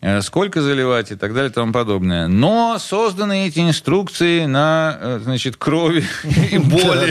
э, 0.00 0.20
сколько 0.22 0.60
заливать 0.60 1.10
и 1.10 1.16
так 1.16 1.34
далее 1.34 1.50
и 1.50 1.52
тому 1.52 1.72
подобное. 1.72 2.28
Но 2.28 2.78
созданы 2.78 3.46
эти 3.46 3.60
инструкции 3.60 4.44
на, 4.44 4.98
э, 5.00 5.20
значит, 5.24 5.56
крови 5.56 6.04
и 6.52 6.58
боли 6.58 7.10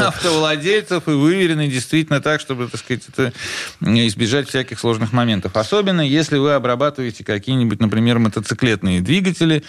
автовладельцев 0.00 1.06
и 1.06 1.12
выверены 1.12 1.68
действительно 1.68 2.20
так, 2.20 2.40
чтобы, 2.40 2.68
так 2.68 2.80
сказать, 2.80 3.02
это, 3.08 3.32
избежать 3.82 4.48
всяких 4.48 4.78
сложных 4.78 5.12
моментов. 5.12 5.56
Особенно, 5.56 6.00
если 6.00 6.38
вы 6.38 6.54
обрабатываете 6.54 7.24
какие-нибудь, 7.24 7.80
например, 7.80 8.18
мотоциклетные 8.18 9.00
двигатели, 9.00 9.64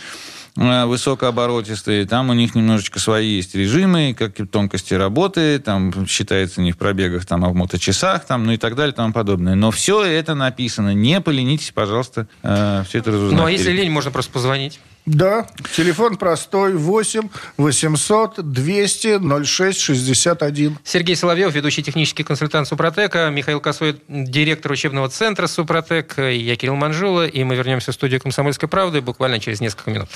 высокооборотистые, 0.56 2.06
там 2.06 2.30
у 2.30 2.34
них 2.34 2.56
немножечко 2.56 3.00
свои 3.00 3.36
есть 3.36 3.56
режимы, 3.56 4.16
какие 4.18 4.48
тонкости 4.48 4.94
работы, 4.94 5.60
там 5.60 6.08
считается 6.08 6.62
не 6.62 6.72
в 6.72 6.78
пробегах, 6.78 7.26
там, 7.26 7.44
а 7.44 7.50
в 7.50 7.56
моточасах, 7.56 8.26
там, 8.26 8.46
ну 8.46 8.54
и 8.54 8.58
так 8.58 8.76
далее 8.76 8.94
и 8.94 8.96
тому 8.96 9.12
подобное. 9.12 9.56
Но 9.56 9.72
все 9.72 10.04
это 10.04 10.34
написано. 10.34 10.94
Не 10.94 11.20
поленитесь, 11.20 11.72
пожалуйста, 11.72 12.28
все 12.42 13.00
это 13.00 13.12
разузнать. 13.12 13.40
Ну, 13.40 13.46
а 13.46 13.52
если 13.52 13.72
лень, 13.72 13.92
можно 13.92 14.12
просто 14.12 14.32
позвонить. 14.32 14.80
Да, 15.06 15.48
телефон 15.76 16.18
простой 16.18 16.74
8 16.74 17.30
800 17.58 18.52
200 18.52 19.46
06 19.46 19.80
61. 19.80 20.80
Сергей 20.84 21.16
Соловьев, 21.16 21.54
ведущий 21.54 21.84
технический 21.84 22.24
консультант 22.24 22.68
Супротека, 22.68 23.30
Михаил 23.30 23.62
Косой, 23.62 23.98
директор 24.08 24.72
учебного 24.72 25.10
центра 25.10 25.46
Супротек, 25.46 26.18
я 26.18 26.56
Кирилл 26.56 26.76
Манжула, 26.76 27.28
и 27.28 27.44
мы 27.44 27.56
вернемся 27.56 27.92
в 27.92 27.96
студию 27.96 28.20
«Комсомольской 28.20 28.68
правды» 28.68 29.02
буквально 29.02 29.40
через 29.40 29.62
несколько 29.62 29.92
минут. 29.92 30.10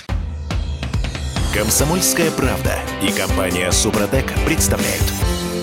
Комсомольская 1.53 2.31
правда 2.31 2.79
и 3.03 3.11
компания 3.11 3.71
Супротек 3.71 4.25
представляют. 4.45 5.03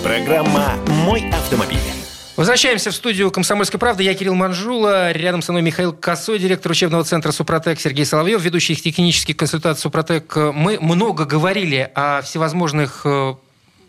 Программа 0.03 0.75
«Мой 1.05 1.29
автомобиль». 1.31 1.96
Возвращаемся 2.37 2.91
в 2.91 2.93
студию 2.95 3.31
«Комсомольской 3.31 3.79
правды». 3.79 4.03
Я 4.03 4.13
Кирилл 4.13 4.35
Манжула. 4.35 5.11
Рядом 5.11 5.41
со 5.41 5.51
мной 5.51 5.63
Михаил 5.63 5.91
Косой, 5.91 6.37
директор 6.37 6.71
учебного 6.71 7.03
центра 7.03 7.31
«Супротек», 7.31 7.79
Сергей 7.79 8.05
Соловьев, 8.05 8.43
ведущий 8.43 8.75
технический 8.75 9.33
консультант 9.33 9.79
«Супротек». 9.79 10.35
Мы 10.35 10.77
много 10.79 11.25
говорили 11.25 11.89
о 11.95 12.21
всевозможных 12.21 13.01
э, 13.05 13.33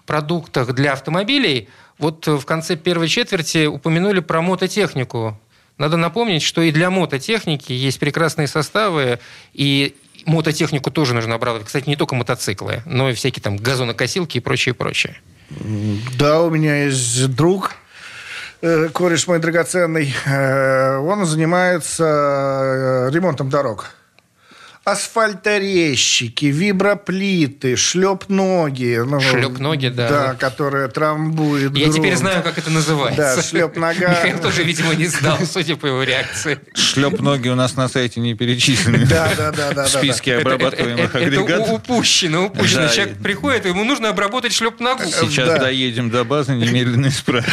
продуктах 0.06 0.72
для 0.72 0.94
автомобилей. 0.94 1.68
Вот 1.98 2.26
э, 2.26 2.36
в 2.36 2.46
конце 2.46 2.76
первой 2.76 3.08
четверти 3.08 3.66
упомянули 3.66 4.20
про 4.20 4.40
мототехнику. 4.40 5.38
Надо 5.76 5.98
напомнить, 5.98 6.42
что 6.42 6.62
и 6.62 6.70
для 6.70 6.88
мототехники 6.88 7.72
есть 7.72 8.00
прекрасные 8.00 8.46
составы, 8.46 9.18
и 9.52 9.94
мототехнику 10.24 10.90
тоже 10.90 11.12
нужно 11.12 11.34
обрабатывать. 11.34 11.66
Кстати, 11.66 11.86
не 11.86 11.96
только 11.96 12.14
мотоциклы, 12.14 12.82
но 12.86 13.10
и 13.10 13.12
всякие 13.12 13.42
там 13.42 13.58
газонокосилки 13.58 14.38
и 14.38 14.40
прочее, 14.40 14.74
прочее. 14.74 15.20
Да, 16.18 16.40
у 16.40 16.48
меня 16.48 16.84
есть 16.84 17.34
друг, 17.34 17.74
кореш 18.92 19.26
мой 19.28 19.38
драгоценный. 19.38 20.14
Э, 20.26 20.96
он 20.98 21.24
занимается 21.24 22.04
э, 22.04 23.10
ремонтом 23.10 23.50
дорог. 23.50 23.90
Асфальторезчики, 24.92 26.46
виброплиты, 26.46 27.76
шлеп-ноги. 27.76 29.02
ну, 29.06 29.20
Шлеп-ноги, 29.20 29.88
да. 29.88 30.08
Да, 30.08 30.34
которые 30.34 30.88
трамбуют 30.88 31.76
Я 31.76 31.88
теперь 31.88 32.02
грунт. 32.12 32.18
знаю, 32.18 32.42
как 32.42 32.58
это 32.58 32.70
называется. 32.70 33.36
Да, 33.36 33.42
шлеп-нога. 33.42 34.08
Михаил 34.08 34.38
тоже, 34.42 34.62
видимо, 34.64 34.94
не 34.94 35.06
знал, 35.06 35.38
судя 35.50 35.76
по 35.76 35.86
его 35.86 36.02
реакции. 36.02 36.58
Шлеп 36.74 37.20
ноги 37.20 37.48
у 37.48 37.54
нас 37.54 37.76
на 37.76 37.88
сайте 37.88 38.20
не 38.20 38.34
перечислены. 38.34 39.06
Да, 39.06 39.30
да, 39.36 39.52
да, 39.52 39.72
да, 39.72 39.84
В 39.84 39.88
списке 39.88 40.32
Это- 40.32 40.40
обрабатываемых 40.42 41.14
это- 41.14 41.18
это 41.18 41.26
агрегатов. 41.26 41.68
у- 41.70 41.74
упущено, 41.76 42.46
упущено. 42.46 42.88
Человек 42.88 43.18
приходит, 43.22 43.66
ему 43.66 43.84
нужно 43.84 44.08
обработать 44.10 44.52
шлеп 44.52 44.80
ногу. 44.80 45.02
Сейчас 45.04 45.60
доедем 45.60 46.10
до 46.10 46.24
базы, 46.24 46.52
немедленно 46.54 47.08
исправим. 47.08 47.44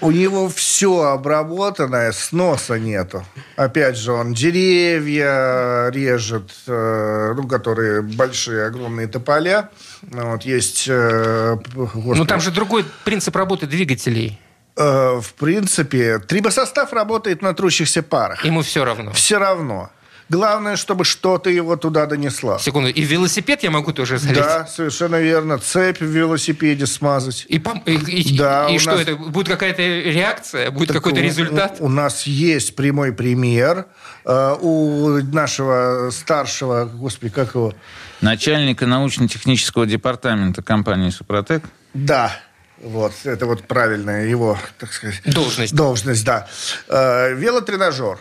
У 0.00 0.10
него 0.10 0.48
все 0.48 1.02
обработанное, 1.02 2.12
сноса 2.12 2.78
нету. 2.78 3.24
Опять 3.56 3.96
же, 3.96 4.12
он 4.12 4.34
деревья 4.34 5.88
режет, 5.90 6.50
э, 6.84 7.34
ну, 7.34 7.48
которые 7.48 8.02
большие, 8.02 8.66
огромные 8.66 9.06
тополя. 9.06 9.68
Ну, 10.02 10.32
Вот, 10.32 10.42
есть... 10.44 10.86
э, 10.88 11.56
п- 11.74 11.88
Ну, 11.94 12.24
там 12.24 12.40
же 12.40 12.50
другой 12.50 12.84
принцип 13.04 13.36
работы 13.36 13.66
двигателей. 13.66 14.38
э, 14.76 15.20
в 15.20 15.32
принципе, 15.34 16.18
трибосостав 16.18 16.92
работает 16.92 17.42
на 17.42 17.54
трущихся 17.54 18.02
парах. 18.02 18.44
Ему 18.44 18.60
все 18.62 18.84
равно. 18.84 19.12
Все 19.12 19.38
равно. 19.38 19.90
Главное, 20.28 20.76
чтобы 20.76 21.04
что-то 21.04 21.50
его 21.50 21.76
туда 21.76 22.06
донесло. 22.06 22.58
Секунду. 22.58 22.88
И 22.88 23.02
велосипед 23.02 23.62
я 23.62 23.70
могу 23.70 23.92
тоже 23.92 24.18
залить? 24.18 24.38
Да, 24.38 24.66
совершенно 24.66 25.16
верно. 25.16 25.58
Цепь 25.58 26.00
в 26.00 26.04
велосипеде 26.06 26.86
смазать. 26.86 27.44
И, 27.48 27.58
пом- 27.58 27.82
и- 27.84 28.20
и- 28.20 28.38
Да, 28.38 28.68
и 28.70 28.78
что 28.78 28.92
нас- 28.92 29.00
это? 29.02 29.16
Будет 29.16 29.48
какая-то 29.48 29.82
реакция? 29.82 30.70
Будет 30.70 30.88
Так 30.88 30.96
какой-то 30.96 31.20
результат? 31.20 31.76
У, 31.80 31.86
у 31.86 31.88
нас 31.88 32.26
есть 32.26 32.74
прямой 32.74 33.12
пример. 33.12 33.86
Э, 34.24 34.56
у 34.60 35.18
нашего 35.32 36.10
старшего, 36.10 36.86
господи, 36.86 37.30
как 37.32 37.54
его? 37.54 37.74
Начальника 38.22 38.86
научно-технического 38.86 39.86
департамента 39.86 40.62
компании 40.62 41.10
«Супротек» 41.10 41.64
Да, 41.92 42.34
вот, 42.82 43.12
это 43.24 43.44
вот 43.46 43.68
правильная 43.68 44.26
его, 44.26 44.58
так 44.78 44.92
сказать... 44.92 45.20
Должность. 45.26 45.74
Должность, 45.74 46.24
да. 46.24 46.48
Э, 46.88 47.34
велотренажер. 47.34 48.18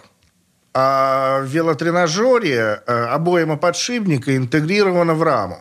А 0.74 1.42
в 1.42 1.46
велотренажере 1.46 2.82
э, 2.86 3.06
обойма 3.06 3.58
подшипника 3.58 4.36
интегрирована 4.36 5.14
в 5.14 5.22
раму. 5.22 5.60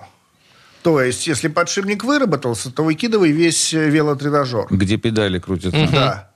То 0.82 1.00
есть, 1.00 1.26
если 1.26 1.48
подшипник 1.48 2.02
выработался, 2.02 2.70
то 2.72 2.82
выкидывай 2.82 3.30
весь 3.30 3.74
э, 3.74 3.90
велотренажер. 3.90 4.66
где 4.70 4.96
педали 4.96 5.38
крутятся. 5.38 5.88
Да. 5.92 6.28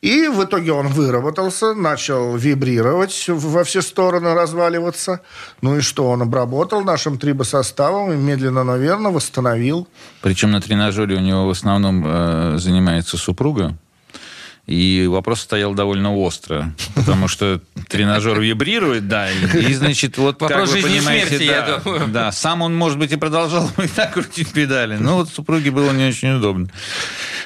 И 0.00 0.28
в 0.28 0.44
итоге 0.44 0.72
он 0.72 0.88
выработался, 0.88 1.74
начал 1.74 2.36
вибрировать 2.36 3.24
во 3.28 3.64
все 3.64 3.82
стороны, 3.82 4.34
разваливаться. 4.34 5.20
Ну 5.60 5.78
и 5.78 5.80
что? 5.80 6.08
Он 6.10 6.22
обработал 6.22 6.82
нашим 6.82 7.18
трибосоставом 7.18 8.12
и 8.12 8.16
медленно, 8.16 8.64
но 8.64 8.76
верно 8.76 9.10
восстановил. 9.10 9.88
Причем 10.20 10.50
на 10.52 10.60
тренажере 10.60 11.16
у 11.16 11.20
него 11.20 11.46
в 11.46 11.50
основном 11.50 12.04
э, 12.06 12.58
занимается 12.58 13.16
супруга. 13.16 13.76
И 14.66 15.06
вопрос 15.06 15.40
стоял 15.42 15.74
довольно 15.74 16.16
остро, 16.16 16.72
потому 16.94 17.28
что 17.28 17.60
тренажер 17.88 18.40
вибрирует, 18.40 19.08
да, 19.08 19.30
и, 19.30 19.70
и, 19.70 19.74
значит, 19.74 20.16
вот 20.16 20.40
Вопрос 20.40 20.70
как 20.70 20.76
вы 20.76 20.80
жизни 20.80 20.96
и 20.96 20.98
понимаете, 21.00 21.26
смерти, 21.26 21.46
да, 21.46 21.54
я 21.54 21.78
думаю. 21.78 22.08
да, 22.08 22.32
сам 22.32 22.62
он, 22.62 22.74
может 22.74 22.98
быть, 22.98 23.12
и 23.12 23.16
продолжал 23.16 23.70
и 23.82 23.88
так 23.88 24.14
крутить 24.14 24.52
педали, 24.52 24.96
но 24.96 25.16
вот 25.16 25.28
супруге 25.28 25.70
было 25.70 25.90
не 25.92 26.08
очень 26.08 26.36
удобно. 26.36 26.68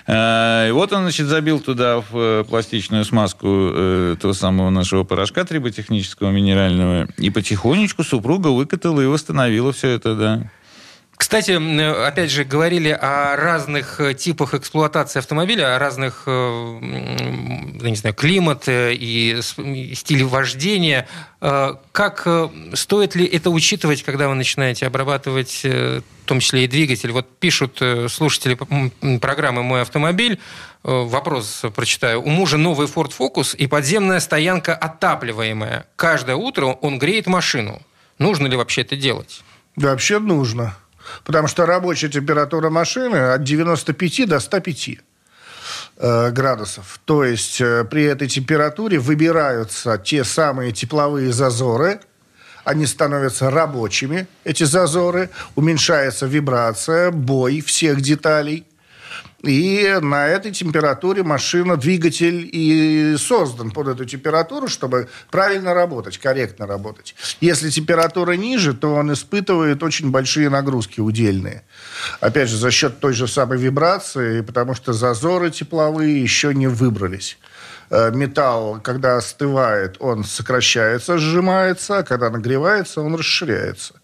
Э, 0.06 0.68
И 0.68 0.70
вот 0.70 0.92
он, 0.92 1.02
значит, 1.02 1.26
забил 1.26 1.58
туда 1.58 2.00
в 2.00 2.16
э, 2.16 2.44
пластичную 2.48 3.04
смазку 3.04 3.46
э, 3.48 4.16
того 4.20 4.32
самого 4.32 4.70
нашего 4.70 5.02
порошка 5.02 5.44
триботехнического 5.44 6.30
минерального, 6.30 7.08
и 7.16 7.30
потихонечку 7.30 8.04
супруга 8.04 8.48
выкатала 8.48 9.00
и 9.00 9.06
восстановила 9.06 9.72
все 9.72 9.88
это, 9.88 10.14
да. 10.14 10.50
Кстати, 11.18 11.50
опять 12.06 12.30
же, 12.30 12.44
говорили 12.44 12.90
о 12.90 13.34
разных 13.34 14.00
э, 14.00 14.14
типах 14.14 14.54
эксплуатации 14.54 15.18
автомобиля, 15.18 15.74
о 15.74 15.78
разных, 15.80 16.22
э, 16.26 16.78
не 16.80 17.96
знаю, 17.96 18.14
климат 18.14 18.64
и 18.68 19.40
стиле 19.42 20.24
вождения. 20.24 21.08
Как 21.40 22.26
стоит 22.74 23.14
ли 23.16 23.26
это 23.26 23.50
учитывать, 23.50 24.04
когда 24.04 24.28
вы 24.28 24.36
начинаете 24.36 24.86
обрабатывать 24.86 25.62
в 25.64 26.02
том 26.24 26.40
числе 26.40 26.64
и 26.64 26.66
двигатель? 26.68 27.10
Вот 27.10 27.38
пишут 27.38 27.82
слушатели 28.08 28.54
программы 29.18 29.62
«Мой 29.62 29.82
автомобиль», 29.82 30.40
вопрос 30.82 31.62
прочитаю. 31.74 32.22
У 32.22 32.28
мужа 32.28 32.56
новый 32.56 32.86
Ford 32.86 33.12
Focus 33.16 33.56
и 33.56 33.66
подземная 33.66 34.20
стоянка 34.20 34.74
отапливаемая. 34.74 35.86
Каждое 35.96 36.36
утро 36.36 36.66
он 36.66 36.98
греет 36.98 37.26
машину. 37.26 37.82
Нужно 38.18 38.46
ли 38.46 38.56
вообще 38.56 38.82
это 38.82 38.96
делать? 38.96 39.42
Вообще 39.76 40.18
нужно. 40.18 40.76
Потому 41.24 41.48
что 41.48 41.66
рабочая 41.66 42.08
температура 42.08 42.70
машины 42.70 43.16
от 43.16 43.42
95 43.42 44.28
до 44.28 44.40
105 44.40 44.88
э, 45.96 46.30
градусов. 46.30 47.00
То 47.04 47.24
есть 47.24 47.60
э, 47.60 47.84
при 47.84 48.04
этой 48.04 48.28
температуре 48.28 48.98
выбираются 48.98 49.98
те 49.98 50.24
самые 50.24 50.72
тепловые 50.72 51.32
зазоры, 51.32 52.00
они 52.64 52.86
становятся 52.86 53.50
рабочими, 53.50 54.26
эти 54.44 54.64
зазоры, 54.64 55.30
уменьшается 55.54 56.26
вибрация, 56.26 57.10
бой 57.10 57.60
всех 57.60 58.00
деталей– 58.00 58.66
и 59.42 59.98
на 60.02 60.26
этой 60.26 60.50
температуре 60.50 61.22
машина, 61.22 61.76
двигатель 61.76 62.48
и 62.52 63.14
создан 63.16 63.70
под 63.70 63.88
эту 63.88 64.04
температуру, 64.04 64.66
чтобы 64.66 65.08
правильно 65.30 65.74
работать, 65.74 66.18
корректно 66.18 66.66
работать. 66.66 67.14
Если 67.40 67.70
температура 67.70 68.32
ниже, 68.32 68.74
то 68.74 68.94
он 68.94 69.12
испытывает 69.12 69.82
очень 69.84 70.10
большие 70.10 70.50
нагрузки 70.50 71.00
удельные. 71.00 71.62
Опять 72.20 72.48
же, 72.48 72.56
за 72.56 72.72
счет 72.72 72.98
той 72.98 73.12
же 73.12 73.28
самой 73.28 73.58
вибрации, 73.58 74.40
потому 74.40 74.74
что 74.74 74.92
зазоры 74.92 75.50
тепловые 75.50 76.20
еще 76.20 76.52
не 76.52 76.66
выбрались 76.66 77.38
э, 77.90 78.10
металл, 78.10 78.80
когда 78.82 79.18
остывает, 79.18 79.98
он 80.00 80.24
сокращается, 80.24 81.16
сжимается, 81.18 81.98
а 81.98 82.02
когда 82.02 82.30
нагревается, 82.30 83.02
он 83.02 83.14
расширяется. 83.14 83.94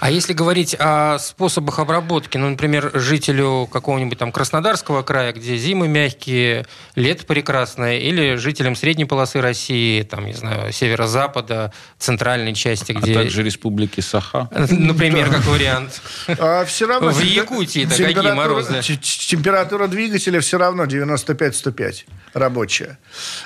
А 0.00 0.10
если 0.10 0.32
говорить 0.32 0.74
о 0.78 1.18
способах 1.18 1.78
обработки, 1.78 2.38
ну, 2.38 2.48
например, 2.48 2.90
жителю 2.94 3.68
какого-нибудь 3.70 4.18
там 4.18 4.32
Краснодарского 4.32 5.02
края, 5.02 5.32
где 5.32 5.56
зимы 5.56 5.88
мягкие, 5.88 6.66
лето 6.94 7.26
прекрасное, 7.26 7.98
или 7.98 8.36
жителям 8.36 8.76
средней 8.76 9.04
полосы 9.04 9.40
России, 9.40 10.02
там, 10.02 10.26
не 10.26 10.32
знаю, 10.32 10.72
северо-запада, 10.72 11.72
центральной 11.98 12.54
части, 12.54 12.92
где... 12.92 13.12
А 13.12 13.22
также 13.22 13.42
республики 13.42 14.00
Саха? 14.00 14.48
Например, 14.70 15.28
как 15.28 15.44
вариант. 15.46 16.00
А 16.28 16.64
все 16.64 16.86
равно... 16.86 17.10
В 17.10 17.22
Якутии-то 17.22 17.94
какие 17.96 18.32
морозы? 18.32 18.80
Температура 18.82 19.86
двигателя 19.86 20.40
все 20.40 20.58
равно 20.58 20.84
95-105 20.84 22.04
рабочая. 22.32 22.98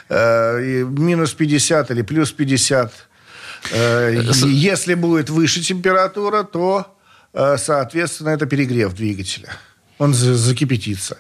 Э, 0.08 0.58
минус 0.84 1.32
50 1.32 1.90
или 1.90 2.02
плюс 2.02 2.30
50 2.32 2.64
Э, 2.84 2.92
если 3.73 4.94
будет 4.94 5.30
выше 5.30 5.62
температура, 5.62 6.42
то, 6.44 6.97
э, 7.33 7.56
соответственно, 7.59 8.30
это 8.30 8.47
перегрев 8.47 8.94
двигателя. 8.94 9.50
Он 9.98 10.12
закипятится. 10.12 11.18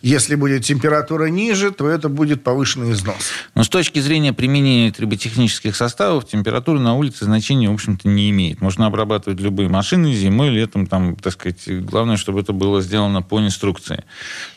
Если 0.00 0.34
будет 0.34 0.64
температура 0.64 1.26
ниже, 1.26 1.70
то 1.72 1.88
это 1.88 2.08
будет 2.08 2.42
повышенный 2.42 2.92
износ. 2.92 3.30
Но 3.54 3.64
с 3.64 3.68
точки 3.68 3.98
зрения 3.98 4.32
применения 4.32 4.90
триботехнических 4.90 5.76
составов, 5.76 6.26
температура 6.26 6.78
на 6.78 6.94
улице 6.94 7.24
значения, 7.24 7.68
в 7.68 7.74
общем-то, 7.74 8.08
не 8.08 8.30
имеет. 8.30 8.60
Можно 8.60 8.86
обрабатывать 8.86 9.40
любые 9.40 9.68
машины 9.68 10.12
зимой, 10.14 10.50
летом, 10.50 10.86
там, 10.86 11.16
так 11.16 11.34
сказать, 11.34 11.84
главное, 11.84 12.16
чтобы 12.16 12.40
это 12.40 12.52
было 12.52 12.80
сделано 12.80 13.20
по 13.20 13.40
инструкции. 13.40 14.04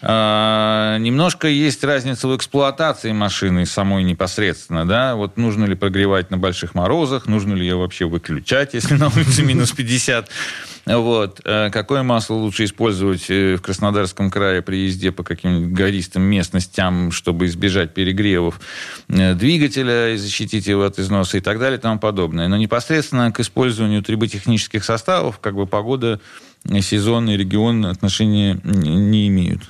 А, 0.01 0.97
немножко 1.00 1.47
есть 1.47 1.83
разница 1.83 2.27
в 2.27 2.36
эксплуатации 2.36 3.12
машины 3.12 3.65
самой 3.65 4.03
непосредственно, 4.03 4.88
да, 4.88 5.15
вот 5.15 5.38
нужно 5.38 5.65
ли 5.65 5.75
прогревать 5.75 6.31
на 6.31 6.38
больших 6.38 6.75
морозах, 6.75 7.27
нужно 7.27 7.53
ли 7.53 7.62
ее 7.62 7.75
вообще 7.75 8.05
выключать, 8.05 8.74
если 8.74 8.95
на 8.95 9.07
улице 9.07 9.43
минус 9.43 9.71
50. 9.71 10.29
Вот. 10.88 11.41
Э, 11.44 11.70
какое 11.70 12.01
масло 12.01 12.36
лучше 12.36 12.63
использовать 12.63 13.29
э, 13.29 13.56
в 13.56 13.62
Краснодарском 13.62 14.32
крае 14.32 14.62
при 14.62 14.86
езде 14.86 15.12
по 15.12 15.24
каким-нибудь 15.24 15.74
гористым 15.74 16.24
местностям, 16.24 17.12
чтобы 17.12 17.48
избежать 17.48 17.94
перегревов 17.94 18.62
э, 19.10 19.34
двигателя 19.34 20.13
и 20.13 20.17
защитить 20.17 20.67
его 20.67 20.84
от 20.84 20.98
износа 20.98 21.38
и 21.38 21.41
так 21.41 21.60
далее 21.60 21.77
и 21.77 21.82
тому 21.82 22.00
подобное. 22.00 22.48
Но 22.48 22.56
непосредственно 22.56 23.32
к 23.34 23.39
использованию 23.41 24.01
триботехнических 24.01 24.86
составов 24.86 25.39
как 25.39 25.56
бы 25.56 25.67
погода, 25.67 26.22
сезон 26.82 27.29
и 27.29 27.38
регион 27.38 27.86
отношения 27.86 28.60
не 28.63 29.27
имеют. 29.27 29.70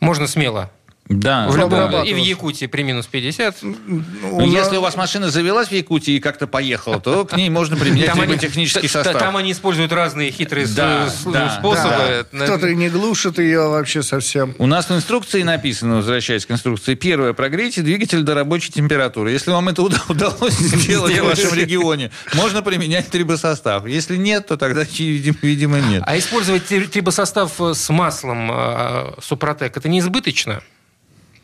Можно 0.00 0.26
смело 0.26 0.70
да, 1.08 1.48
в 1.48 1.56
любом, 1.56 2.02
и 2.02 2.14
в 2.14 2.16
Якутии 2.16 2.64
при 2.64 2.82
минус 2.82 3.06
50. 3.06 3.56
Ну, 3.62 4.46
если 4.46 4.78
у 4.78 4.80
вас 4.80 4.96
машина 4.96 5.30
завелась 5.30 5.68
в 5.68 5.72
Якутии 5.72 6.14
и 6.14 6.20
как-то 6.20 6.46
поехала, 6.46 6.98
то 6.98 7.26
к 7.26 7.36
ней 7.36 7.50
можно 7.50 7.76
применять 7.76 8.06
там 8.06 8.20
они, 8.22 8.38
технический 8.38 8.88
состав. 8.88 9.18
Там 9.18 9.36
они 9.36 9.52
используют 9.52 9.92
разные 9.92 10.30
хитрые 10.30 10.66
да, 10.66 11.10
да, 11.26 11.58
способы. 11.58 12.26
Да. 12.32 12.44
Кто-то 12.44 12.72
не 12.74 12.88
глушит 12.88 13.38
ее 13.38 13.68
вообще 13.68 14.02
совсем. 14.02 14.54
У 14.58 14.66
нас 14.66 14.88
в 14.88 14.94
инструкции 14.94 15.42
написано, 15.42 15.96
возвращаясь 15.96 16.46
к 16.46 16.50
инструкции, 16.50 16.94
первое, 16.94 17.34
прогрейте 17.34 17.82
двигатель 17.82 18.22
до 18.22 18.34
рабочей 18.34 18.72
температуры. 18.72 19.30
Если 19.30 19.50
вам 19.50 19.68
это 19.68 19.82
удалось 20.08 20.54
сделать 20.54 21.18
в 21.18 21.24
вашем 21.24 21.52
регионе, 21.52 22.12
можно 22.32 22.62
применять 22.62 23.08
трибосостав. 23.08 23.86
Если 23.86 24.16
нет, 24.16 24.46
то 24.46 24.56
тогда, 24.56 24.84
видимо, 24.98 25.80
нет. 25.80 26.02
А 26.06 26.16
использовать 26.16 26.64
трибосостав 26.66 27.52
с 27.60 27.90
маслом 27.90 28.50
а, 28.50 29.14
Супротек, 29.20 29.76
это 29.76 29.88
не 29.90 29.98
избыточно? 29.98 30.62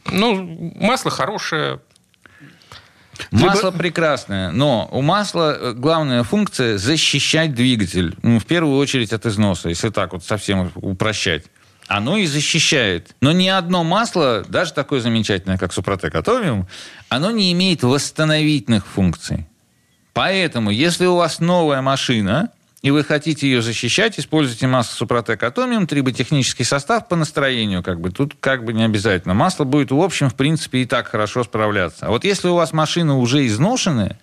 Ну, 0.06 0.72
масло 0.76 1.10
хорошее, 1.10 1.80
Масло 3.30 3.68
Либо... 3.68 3.78
прекрасное, 3.78 4.50
но 4.50 4.88
у 4.90 5.02
масла 5.02 5.56
э, 5.58 5.72
главная 5.74 6.22
функция 6.24 6.78
защищать 6.78 7.54
двигатель. 7.54 8.16
Ну, 8.22 8.38
в 8.38 8.46
первую 8.46 8.78
очередь 8.78 9.12
от 9.12 9.26
износа, 9.26 9.68
если 9.68 9.90
так 9.90 10.12
вот 10.12 10.24
совсем 10.24 10.72
упрощать. 10.74 11.44
Оно 11.86 12.16
и 12.16 12.26
защищает. 12.26 13.14
Но 13.20 13.32
ни 13.32 13.48
одно 13.48 13.82
масло, 13.84 14.44
даже 14.48 14.72
такое 14.72 15.00
замечательное, 15.00 15.58
как 15.58 15.72
Супротек 15.72 16.14
Атомиум, 16.14 16.66
оно 17.08 17.30
не 17.30 17.52
имеет 17.52 17.82
восстановительных 17.82 18.86
функций. 18.86 19.46
Поэтому, 20.12 20.70
если 20.70 21.06
у 21.06 21.16
вас 21.16 21.40
новая 21.40 21.82
машина, 21.82 22.50
и 22.82 22.90
вы 22.90 23.04
хотите 23.04 23.46
ее 23.46 23.60
защищать, 23.60 24.18
используйте 24.18 24.66
масло 24.66 24.94
Супротек 24.94 25.42
Атомиум, 25.42 25.86
триботехнический 25.86 26.64
состав 26.64 27.08
по 27.08 27.16
настроению, 27.16 27.82
как 27.82 28.00
бы 28.00 28.10
тут 28.10 28.34
как 28.40 28.64
бы 28.64 28.72
не 28.72 28.82
обязательно. 28.84 29.34
Масло 29.34 29.64
будет, 29.64 29.90
в 29.90 30.00
общем, 30.00 30.30
в 30.30 30.34
принципе, 30.34 30.78
и 30.78 30.86
так 30.86 31.08
хорошо 31.08 31.44
справляться. 31.44 32.06
А 32.06 32.10
вот 32.10 32.24
если 32.24 32.48
у 32.48 32.54
вас 32.54 32.72
машина 32.72 33.18
уже 33.18 33.46
изношенная, 33.46 34.18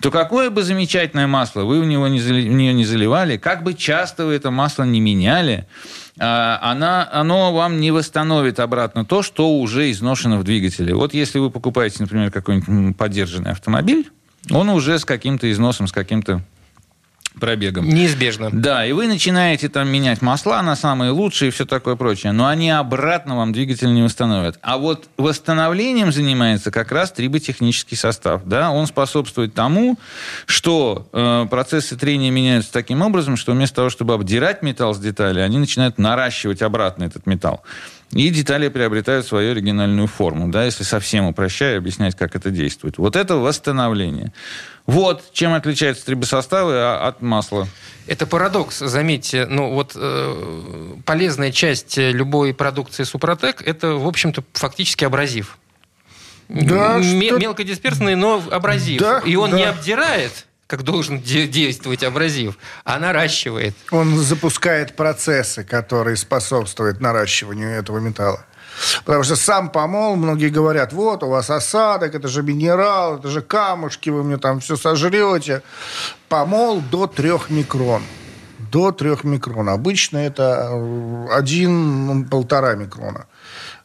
то 0.00 0.12
какое 0.12 0.50
бы 0.50 0.62
замечательное 0.62 1.26
масло 1.26 1.62
вы 1.62 1.80
в, 1.80 1.86
него 1.86 2.06
не, 2.06 2.20
в 2.20 2.30
нее 2.30 2.72
не 2.72 2.84
заливали, 2.84 3.36
как 3.36 3.64
бы 3.64 3.74
часто 3.74 4.26
вы 4.26 4.34
это 4.34 4.52
масло 4.52 4.84
не 4.84 5.00
меняли, 5.00 5.66
а, 6.20 6.60
она, 6.62 7.08
оно 7.10 7.52
вам 7.52 7.80
не 7.80 7.90
восстановит 7.90 8.60
обратно 8.60 9.04
то, 9.04 9.22
что 9.22 9.58
уже 9.58 9.90
изношено 9.90 10.38
в 10.38 10.44
двигателе. 10.44 10.94
Вот 10.94 11.14
если 11.14 11.40
вы 11.40 11.50
покупаете, 11.50 11.96
например, 12.00 12.30
какой-нибудь 12.30 12.96
поддержанный 12.96 13.50
автомобиль, 13.50 14.08
он 14.50 14.68
уже 14.68 15.00
с 15.00 15.04
каким-то 15.04 15.50
износом, 15.50 15.88
с 15.88 15.92
каким-то 15.92 16.42
пробегом. 17.38 17.88
Неизбежно. 17.88 18.50
Да, 18.52 18.84
и 18.84 18.92
вы 18.92 19.06
начинаете 19.06 19.68
там 19.68 19.88
менять 19.88 20.22
масла 20.22 20.62
на 20.62 20.76
самые 20.76 21.10
лучшие 21.10 21.48
и 21.48 21.50
все 21.50 21.66
такое 21.66 21.96
прочее, 21.96 22.32
но 22.32 22.46
они 22.46 22.70
обратно 22.70 23.36
вам 23.36 23.52
двигатель 23.52 23.92
не 23.92 24.02
восстановят. 24.02 24.58
А 24.62 24.78
вот 24.78 25.08
восстановлением 25.16 26.12
занимается 26.12 26.70
как 26.70 26.92
раз 26.92 27.12
триботехнический 27.12 27.96
состав. 27.96 28.42
Да? 28.44 28.70
Он 28.70 28.86
способствует 28.86 29.54
тому, 29.54 29.98
что 30.46 31.08
э, 31.12 31.46
процессы 31.50 31.96
трения 31.96 32.30
меняются 32.30 32.72
таким 32.72 33.02
образом, 33.02 33.36
что 33.36 33.52
вместо 33.52 33.76
того, 33.76 33.90
чтобы 33.90 34.14
обдирать 34.14 34.62
металл 34.62 34.94
с 34.94 34.98
детали, 34.98 35.40
они 35.40 35.58
начинают 35.58 35.98
наращивать 35.98 36.62
обратно 36.62 37.04
этот 37.04 37.26
металл. 37.26 37.62
И 38.12 38.30
детали 38.30 38.68
приобретают 38.68 39.26
свою 39.26 39.52
оригинальную 39.52 40.06
форму, 40.08 40.48
да, 40.48 40.64
если 40.64 40.82
совсем 40.82 41.26
упрощая, 41.26 41.76
объяснять, 41.76 42.16
как 42.16 42.34
это 42.34 42.50
действует. 42.50 42.96
Вот 42.96 43.16
это 43.16 43.36
восстановление. 43.36 44.32
Вот 44.86 45.22
чем 45.34 45.52
отличаются 45.52 46.06
трибосоставы 46.06 46.94
от 46.94 47.20
масла. 47.20 47.68
Это 48.06 48.26
парадокс, 48.26 48.78
заметьте. 48.78 49.44
Ну, 49.44 49.74
вот 49.74 49.92
э, 49.94 50.94
полезная 51.04 51.52
часть 51.52 51.98
любой 51.98 52.54
продукции 52.54 53.02
Супротек– 53.04 53.60
это, 53.66 53.92
в 53.96 54.06
общем-то, 54.06 54.42
фактически 54.54 55.04
абразив. 55.04 55.58
Да, 56.48 56.96
М- 56.96 57.02
что... 57.02 57.38
Мелкодисперсный, 57.38 58.14
но 58.14 58.42
абразив. 58.50 59.00
Да, 59.00 59.18
И 59.18 59.36
он 59.36 59.50
да. 59.50 59.56
не 59.58 59.64
обдирает, 59.64 60.46
как 60.68 60.82
должен 60.82 61.18
де- 61.18 61.48
действовать 61.48 62.04
абразив, 62.04 62.54
а 62.84 62.98
наращивает. 62.98 63.74
Он 63.90 64.18
запускает 64.18 64.96
процессы, 64.96 65.64
которые 65.64 66.16
способствуют 66.16 67.00
наращиванию 67.00 67.70
этого 67.70 67.98
металла. 67.98 68.44
Потому 69.04 69.24
что 69.24 69.34
сам 69.34 69.70
помол, 69.70 70.16
многие 70.16 70.50
говорят, 70.50 70.92
вот 70.92 71.22
у 71.22 71.28
вас 71.28 71.50
осадок, 71.50 72.14
это 72.14 72.28
же 72.28 72.42
минерал, 72.42 73.18
это 73.18 73.28
же 73.28 73.40
камушки, 73.40 74.10
вы 74.10 74.22
мне 74.22 74.36
там 74.36 74.60
все 74.60 74.76
сожрете. 74.76 75.62
Помол 76.28 76.80
до 76.80 77.06
трех 77.06 77.50
микрон. 77.50 78.02
до 78.70 78.92
3 78.92 79.16
микрон. 79.22 79.68
Обычно 79.70 80.18
это 80.18 80.68
1-1,5 80.72 82.76
микрона. 82.76 83.26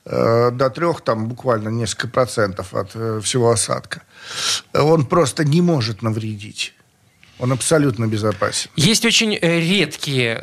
Э, 0.06 0.52
до 0.52 0.70
3 0.70 0.88
там 1.06 1.28
буквально 1.28 1.70
несколько 1.70 2.10
процентов 2.10 2.74
от 2.74 2.92
э, 2.96 3.20
всего 3.24 3.52
осадка. 3.52 4.02
Он 4.74 5.06
просто 5.06 5.44
не 5.44 5.62
может 5.62 6.02
навредить. 6.02 6.74
Он 7.40 7.52
абсолютно 7.52 8.08
безопасен. 8.08 8.70
Есть 8.76 9.06
очень 9.06 9.34
э, 9.34 9.60
редкие 9.60 10.36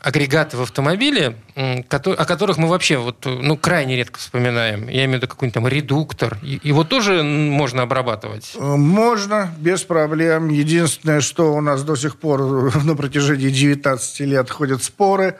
агрегаты 0.00 0.56
в 0.56 0.62
автомобиле, 0.62 1.36
о 1.54 2.24
которых 2.24 2.56
мы 2.56 2.66
вообще 2.66 2.96
вот, 2.96 3.26
ну, 3.26 3.56
крайне 3.56 3.94
редко 3.94 4.18
вспоминаем. 4.18 4.88
Я 4.88 5.04
имею 5.04 5.10
в 5.10 5.14
виду 5.22 5.28
какой-нибудь 5.28 5.54
там 5.54 5.68
редуктор. 5.68 6.38
Его 6.42 6.82
тоже 6.82 7.22
можно 7.22 7.82
обрабатывать? 7.82 8.52
Э, 8.56 8.76
можно, 8.76 9.54
без 9.58 9.82
проблем. 9.82 10.48
Единственное, 10.48 11.20
что 11.20 11.54
у 11.54 11.60
нас 11.60 11.82
до 11.82 11.94
сих 11.94 12.16
пор 12.16 12.74
на 12.84 12.96
протяжении 12.96 13.50
19 13.50 14.20
лет 14.20 14.50
ходят 14.50 14.82
споры, 14.82 15.36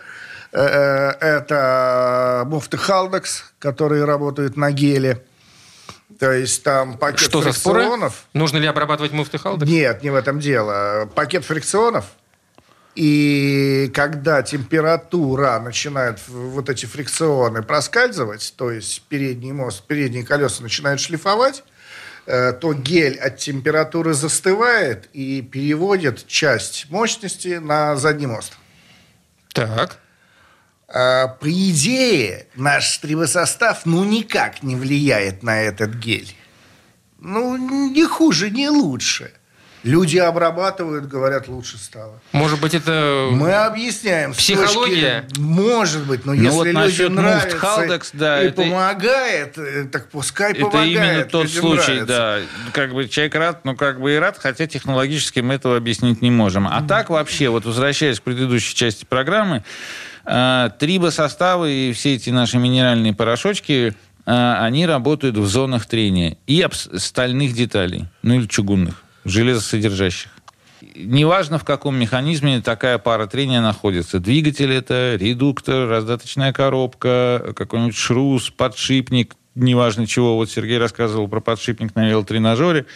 э, 0.52 0.60
это 0.60 2.44
муфты 2.46 2.76
Халдекс, 2.76 3.52
которые 3.58 4.04
работают 4.04 4.58
на 4.58 4.70
геле. 4.70 5.22
То 6.20 6.30
есть 6.32 6.62
там 6.62 6.98
пакет 6.98 7.20
Что 7.20 7.40
фрикционов... 7.40 8.12
За 8.12 8.18
споры? 8.18 8.28
Нужно 8.34 8.58
ли 8.58 8.66
обрабатывать 8.66 9.12
муфты 9.12 9.38
Халдекс? 9.38 9.70
Нет, 9.70 10.02
не 10.02 10.10
в 10.10 10.14
этом 10.14 10.38
дело. 10.38 11.10
Пакет 11.14 11.44
фрикционов 11.44 12.04
и 12.94 13.90
когда 13.94 14.42
температура 14.42 15.58
начинает 15.60 16.18
вот 16.28 16.68
эти 16.68 16.86
фрикционы 16.86 17.62
проскальзывать, 17.62 18.52
то 18.56 18.70
есть 18.70 19.02
передний 19.08 19.52
мост, 19.52 19.84
передние 19.84 20.24
колеса 20.24 20.62
начинают 20.62 21.00
шлифовать, 21.00 21.62
э, 22.26 22.52
то 22.52 22.74
гель 22.74 23.16
от 23.18 23.38
температуры 23.38 24.12
застывает 24.12 25.08
и 25.12 25.40
переводит 25.40 26.26
часть 26.26 26.90
мощности 26.90 27.58
на 27.58 27.96
задний 27.96 28.26
мост. 28.26 28.54
Так. 29.52 29.98
А, 30.92 31.28
по 31.28 31.48
идее, 31.50 32.46
наш 32.56 32.88
стрибосостав 32.88 33.86
ну 33.86 34.04
никак 34.04 34.62
не 34.62 34.74
влияет 34.74 35.42
на 35.42 35.62
этот 35.62 35.94
гель. 35.94 36.34
Ну, 37.20 37.56
не 37.90 38.04
хуже, 38.06 38.50
не 38.50 38.68
лучше. 38.68 39.30
Люди 39.82 40.18
обрабатывают, 40.18 41.06
говорят, 41.06 41.48
лучше 41.48 41.78
стало. 41.78 42.20
Может 42.32 42.60
быть, 42.60 42.74
это 42.74 43.28
Мы 43.30 43.52
объясняем. 43.52 44.32
Психология? 44.32 45.22
Точки, 45.22 45.40
может 45.40 46.06
быть, 46.06 46.26
но 46.26 46.34
ну, 46.34 46.42
если 46.42 46.72
вот 46.72 46.86
людям 46.86 47.14
нравится 47.14 47.56
Халдекс, 47.56 48.10
да, 48.12 48.42
и 48.42 48.48
это, 48.48 48.62
помогает, 48.62 49.56
э, 49.56 49.84
так 49.90 50.10
пускай 50.10 50.52
это 50.52 50.66
помогает. 50.66 50.90
именно 50.90 51.24
тот 51.24 51.48
случай, 51.48 52.02
нравится. 52.02 52.06
да. 52.06 52.38
Как 52.72 52.92
бы 52.92 53.08
человек 53.08 53.34
рад, 53.36 53.64
но 53.64 53.74
как 53.74 54.00
бы 54.00 54.14
и 54.14 54.16
рад, 54.16 54.36
хотя 54.38 54.66
технологически 54.66 55.40
мы 55.40 55.54
этого 55.54 55.78
объяснить 55.78 56.20
не 56.20 56.30
можем. 56.30 56.68
А 56.68 56.82
так 56.82 57.08
вообще, 57.08 57.48
вот 57.48 57.64
возвращаясь 57.64 58.20
к 58.20 58.22
предыдущей 58.22 58.74
части 58.74 59.06
программы, 59.06 59.64
трибосоставы 60.24 61.72
и 61.72 61.92
все 61.92 62.14
эти 62.14 62.30
наши 62.30 62.58
минеральные 62.58 63.14
порошочки, 63.14 63.94
э, 64.26 64.54
они 64.60 64.86
работают 64.86 65.36
в 65.36 65.46
зонах 65.46 65.86
трения 65.86 66.36
и 66.46 66.66
стальных 66.72 67.54
деталей, 67.54 68.06
ну 68.22 68.34
или 68.34 68.46
чугунных 68.46 69.02
железосодержащих. 69.24 70.30
Неважно, 70.96 71.58
в 71.58 71.64
каком 71.64 71.96
механизме 71.96 72.60
такая 72.60 72.98
пара 72.98 73.26
трения 73.26 73.60
находится. 73.60 74.18
Двигатель 74.18 74.72
это, 74.72 75.16
редуктор, 75.16 75.88
раздаточная 75.88 76.52
коробка, 76.52 77.52
какой-нибудь 77.54 77.96
шрус, 77.96 78.50
подшипник, 78.50 79.34
неважно 79.54 80.06
чего. 80.06 80.36
Вот 80.36 80.50
Сергей 80.50 80.78
рассказывал 80.78 81.28
про 81.28 81.40
подшипник 81.40 81.94
на 81.94 82.08
велотренажере. 82.08 82.80
А, 82.80 82.86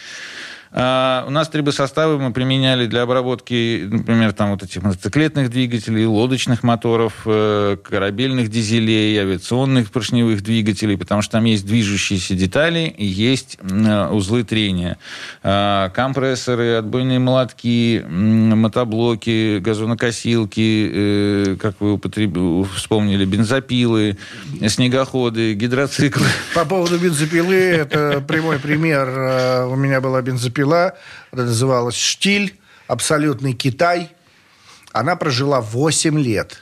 у 0.75 1.29
нас 1.29 1.47
трибосоставы 1.47 2.19
мы 2.19 2.33
применяли 2.33 2.85
для 2.85 3.03
обработки, 3.03 3.87
например, 3.89 4.33
там 4.33 4.51
вот 4.51 4.63
этих 4.63 4.83
мотоциклетных 4.83 5.49
двигателей, 5.49 6.05
лодочных 6.05 6.63
моторов, 6.63 7.13
э, 7.25 7.77
корабельных 7.81 8.49
дизелей, 8.49 9.17
авиационных 9.17 9.89
поршневых 9.89 10.43
двигателей, 10.43 10.97
потому 10.97 11.21
что 11.21 11.33
там 11.33 11.45
есть 11.45 11.65
движущиеся 11.65 12.35
детали 12.35 12.93
и 12.97 13.05
есть 13.05 13.57
э, 13.61 14.09
узлы 14.09 14.43
трения. 14.43 14.97
А, 15.43 15.91
компрессоры, 15.91 16.73
отбойные 16.73 17.19
молотки, 17.19 18.03
мотоблоки, 18.05 19.59
газонокосилки, 19.59 20.91
э, 20.93 21.55
как 21.57 21.75
вы 21.79 21.93
употреб... 21.93 22.67
вспомнили, 22.75 23.23
бензопилы, 23.23 24.17
снегоходы, 24.67 25.53
гидроциклы. 25.53 26.27
По 26.53 26.65
поводу 26.65 26.99
бензопилы, 26.99 27.55
это 27.55 28.21
прямой 28.27 28.59
пример. 28.59 29.07
У 29.69 29.77
меня 29.77 30.01
была 30.01 30.21
бензопила 30.21 30.64
пила, 30.65 30.95
называлась 31.31 31.95
«Штиль», 31.95 32.59
абсолютный 32.87 33.53
Китай. 33.53 34.09
Она 34.91 35.15
прожила 35.15 35.61
8 35.61 36.19
лет. 36.19 36.59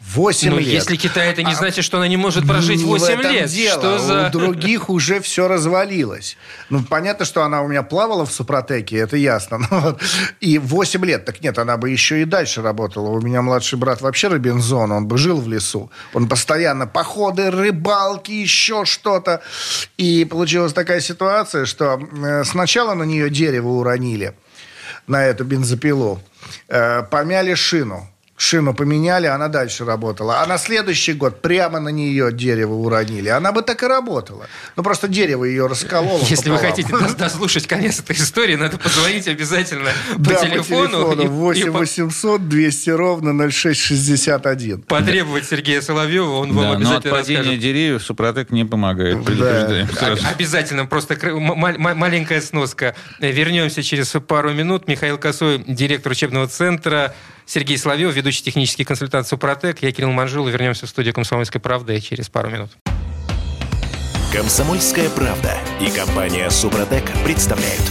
8 0.00 0.50
Но 0.50 0.58
лет. 0.58 0.68
если 0.68 0.96
Китай, 0.96 1.30
это 1.30 1.42
не 1.42 1.52
а, 1.52 1.56
значит, 1.56 1.84
что 1.84 1.96
она 1.96 2.06
не 2.06 2.16
может 2.16 2.46
прожить 2.46 2.82
8 2.82 3.20
лет. 3.22 3.50
Дело. 3.50 3.78
Что 3.78 3.98
за... 3.98 4.28
У 4.28 4.30
других 4.30 4.90
уже 4.90 5.20
все 5.20 5.48
развалилось. 5.48 6.36
Ну, 6.70 6.82
понятно, 6.84 7.24
что 7.24 7.42
она 7.42 7.62
у 7.62 7.68
меня 7.68 7.82
плавала 7.82 8.24
в 8.24 8.32
Супротеке, 8.32 8.98
это 8.98 9.16
ясно. 9.16 9.58
Но, 9.70 9.98
и 10.40 10.58
8 10.58 11.04
лет. 11.04 11.24
Так 11.24 11.42
нет, 11.42 11.58
она 11.58 11.76
бы 11.76 11.90
еще 11.90 12.22
и 12.22 12.24
дальше 12.24 12.62
работала. 12.62 13.08
У 13.08 13.20
меня 13.20 13.42
младший 13.42 13.78
брат 13.78 14.00
вообще 14.00 14.28
Робинзон, 14.28 14.92
он 14.92 15.06
бы 15.08 15.18
жил 15.18 15.40
в 15.40 15.48
лесу. 15.48 15.90
Он 16.14 16.28
постоянно 16.28 16.86
походы, 16.86 17.50
рыбалки, 17.50 18.30
еще 18.30 18.84
что-то. 18.84 19.42
И 19.96 20.24
получилась 20.24 20.72
такая 20.72 21.00
ситуация, 21.00 21.66
что 21.66 22.00
э, 22.00 22.44
сначала 22.44 22.94
на 22.94 23.02
нее 23.02 23.30
дерево 23.30 23.68
уронили, 23.68 24.34
на 25.08 25.24
эту 25.24 25.44
бензопилу. 25.44 26.20
Э, 26.68 27.02
помяли 27.02 27.54
шину 27.54 28.08
шину 28.38 28.72
поменяли, 28.72 29.26
она 29.26 29.48
дальше 29.48 29.84
работала. 29.84 30.40
А 30.40 30.46
на 30.46 30.56
следующий 30.58 31.12
год 31.12 31.42
прямо 31.42 31.80
на 31.80 31.88
нее 31.90 32.32
дерево 32.32 32.74
уронили. 32.74 33.28
Она 33.28 33.52
бы 33.52 33.62
так 33.62 33.82
и 33.82 33.86
работала. 33.86 34.46
Ну, 34.76 34.82
просто 34.82 35.08
дерево 35.08 35.44
ее 35.44 35.66
раскололо 35.66 36.20
Если 36.20 36.48
пополам. 36.48 36.60
вы 36.60 36.66
хотите 36.68 37.16
дослушать 37.18 37.66
конец 37.66 37.98
этой 37.98 38.16
истории, 38.16 38.54
надо 38.54 38.78
позвонить 38.78 39.26
обязательно 39.26 39.90
по 40.16 40.30
да, 40.30 40.34
телефону. 40.36 41.06
по 41.08 41.14
телефону 41.16 41.30
8 41.30 41.70
800 41.70 42.48
200 42.48 42.90
ровно 42.90 43.50
0661. 43.50 44.82
Потребовать 44.82 45.44
Сергея 45.44 45.80
Соловьева, 45.80 46.30
он 46.30 46.52
вам 46.52 46.64
да, 46.64 46.72
обязательно 46.76 46.90
но 46.90 46.96
от 46.96 47.10
падения 47.20 47.38
расскажет. 47.38 47.60
деревьев 47.60 48.02
Супротек 48.02 48.50
не 48.50 48.64
помогает, 48.64 49.24
предупреждаем. 49.24 49.88
Да. 50.00 50.30
Обязательно, 50.30 50.86
просто 50.86 51.16
маленькая 51.26 52.40
сноска. 52.40 52.94
Вернемся 53.18 53.82
через 53.82 54.14
пару 54.26 54.52
минут. 54.52 54.86
Михаил 54.86 55.18
Косой, 55.18 55.64
директор 55.66 56.12
учебного 56.12 56.46
центра 56.46 57.14
Сергей 57.48 57.78
Соловьев, 57.78 58.14
ведущий 58.14 58.27
технический 58.36 58.84
консультант 58.84 59.26
«Супротек». 59.26 59.82
Я 59.82 59.92
Кирилл 59.92 60.12
Манжул. 60.12 60.46
Вернемся 60.46 60.86
в 60.86 60.88
студию 60.88 61.14
«Комсомольской 61.14 61.60
правды» 61.60 62.00
через 62.00 62.28
пару 62.28 62.50
минут. 62.50 62.70
«Комсомольская 64.32 65.08
правда» 65.10 65.56
и 65.80 65.90
компания 65.90 66.50
«Супротек» 66.50 67.10
представляют. 67.24 67.82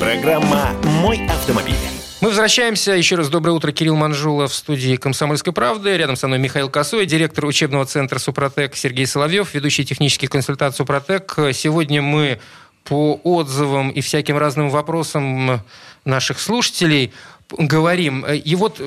Программа 0.00 0.70
«Мой 1.02 1.26
автомобиль». 1.26 1.74
Мы 2.20 2.28
возвращаемся. 2.28 2.92
Еще 2.92 3.16
раз 3.16 3.28
доброе 3.28 3.52
утро. 3.52 3.70
Кирилл 3.70 3.96
Манжула 3.96 4.48
в 4.48 4.54
студии 4.54 4.96
«Комсомольской 4.96 5.52
правды». 5.52 5.94
Рядом 5.94 6.16
со 6.16 6.26
мной 6.26 6.38
Михаил 6.38 6.70
Косой, 6.70 7.04
директор 7.04 7.44
учебного 7.44 7.84
центра 7.84 8.18
«Супротек» 8.18 8.76
Сергей 8.76 9.06
Соловьев, 9.06 9.52
ведущий 9.52 9.84
технический 9.84 10.26
консультант 10.26 10.74
«Супротек». 10.74 11.34
Сегодня 11.52 12.00
мы 12.00 12.40
по 12.84 13.20
отзывам 13.24 13.90
и 13.90 14.00
всяким 14.00 14.38
разным 14.38 14.70
вопросам 14.70 15.60
наших 16.06 16.40
слушателей 16.40 17.12
говорим. 17.50 18.24
И 18.24 18.54
вот 18.54 18.80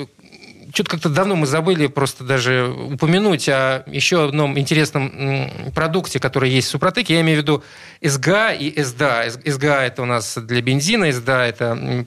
что-то 0.72 0.90
как-то 0.90 1.08
давно 1.08 1.36
мы 1.36 1.46
забыли 1.46 1.86
просто 1.86 2.24
даже 2.24 2.68
упомянуть 2.68 3.48
о 3.48 3.84
еще 3.86 4.28
одном 4.28 4.58
интересном 4.58 5.50
продукте, 5.74 6.20
который 6.20 6.50
есть 6.50 6.68
в 6.68 6.70
Супротеке. 6.72 7.14
Я 7.14 7.20
имею 7.22 7.38
в 7.38 7.42
виду 7.42 7.64
СГА 8.02 8.52
и 8.52 8.82
СДА. 8.82 9.24
СГА– 9.30 9.82
это 9.86 10.02
у 10.02 10.04
нас 10.04 10.36
для 10.36 10.60
бензина, 10.60 11.10
СДА– 11.12 11.46
это 11.46 12.06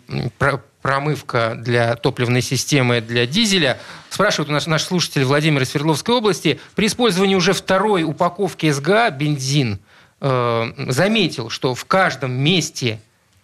промывка 0.81 1.55
для 1.57 1.95
топливной 1.95 2.41
системы 2.41 3.01
для 3.01 3.25
дизеля. 3.25 3.79
Спрашивает 4.09 4.49
у 4.49 4.53
нас 4.53 4.67
наш 4.67 4.83
слушатель 4.83 5.23
Владимир 5.23 5.61
из 5.61 5.69
Свердловской 5.69 6.15
области. 6.15 6.59
При 6.75 6.87
использовании 6.87 7.35
уже 7.35 7.53
второй 7.53 8.03
упаковки 8.03 8.69
СГА 8.69 9.11
бензин 9.11 9.79
э, 10.19 10.73
заметил, 10.87 11.49
что 11.49 11.75
в 11.75 11.85
каждом 11.85 12.31
месте 12.31 12.99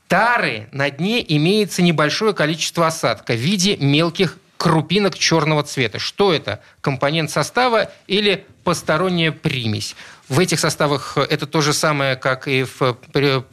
тары 0.07 0.67
на 0.71 0.89
дне 0.89 1.23
имеется 1.35 1.81
небольшое 1.81 2.33
количество 2.33 2.87
осадка 2.87 3.33
в 3.33 3.37
виде 3.37 3.77
мелких 3.77 4.37
крупинок 4.57 5.17
черного 5.17 5.63
цвета. 5.63 5.99
Что 5.99 6.33
это? 6.33 6.61
Компонент 6.81 7.31
состава 7.31 7.91
или 8.07 8.45
посторонняя 8.63 9.31
примесь? 9.31 9.95
В 10.27 10.39
этих 10.39 10.59
составах 10.59 11.17
это 11.17 11.45
то 11.45 11.61
же 11.61 11.71
самое, 11.71 12.17
как 12.17 12.49
и 12.49 12.65
в 12.79 12.97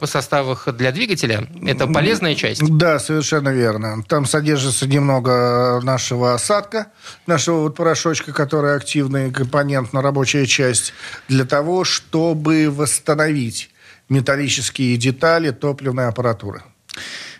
составах 0.03 0.67
для 0.75 0.91
двигателя? 0.91 1.47
Это 1.65 1.87
полезная 1.87 2.35
часть? 2.35 2.61
Да, 2.61 2.99
совершенно 2.99 3.49
верно. 3.49 4.03
Там 4.09 4.25
содержится 4.25 4.85
немного 4.85 5.79
нашего 5.83 6.33
осадка, 6.33 6.87
нашего 7.27 7.61
вот 7.61 7.75
порошочка, 7.75 8.33
который 8.33 8.75
активный 8.75 9.31
компонент 9.31 9.93
на 9.93 10.01
рабочая 10.01 10.45
часть, 10.45 10.93
для 11.29 11.45
того, 11.45 11.85
чтобы 11.85 12.69
восстановить 12.69 13.69
металлические 14.09 14.97
детали 14.97 15.51
топливной 15.51 16.07
аппаратуры. 16.09 16.63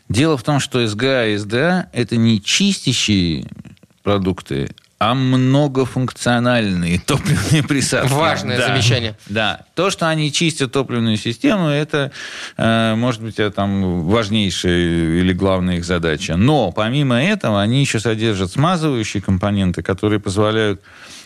Дело 0.09 0.37
в 0.37 0.43
том, 0.43 0.59
что 0.59 0.85
СГА 0.85 1.27
и 1.27 1.37
СДА– 1.37 1.89
это 1.93 2.15
не 2.15 2.41
чистящие 2.41 3.47
продукты, 4.03 4.69
а 4.97 5.13
многофункциональные 5.13 6.99
топливные 6.99 7.63
присадки. 7.63 8.13
Важное 8.13 8.57
да, 8.57 8.67
замечание. 8.67 9.17
Да. 9.27 9.61
То, 9.73 9.89
что 9.89 10.07
они 10.07 10.31
чистят 10.31 10.71
топливную 10.71 11.17
систему, 11.17 11.67
это, 11.67 12.11
э, 12.57 12.95
может 12.95 13.21
быть, 13.21 13.39
это 13.39 13.51
там 13.51 14.03
важнейшая 14.03 15.19
или 15.19 15.33
главная 15.33 15.77
их 15.77 15.85
задача. 15.85 16.37
Но, 16.37 16.71
помимо 16.71 17.21
этого, 17.21 17.61
они 17.61 17.81
еще 17.81 17.99
содержат 17.99 18.51
смазывающие 18.51 19.21
компоненты, 19.21 19.83
которые 19.83 20.19
позволяют 20.19 20.81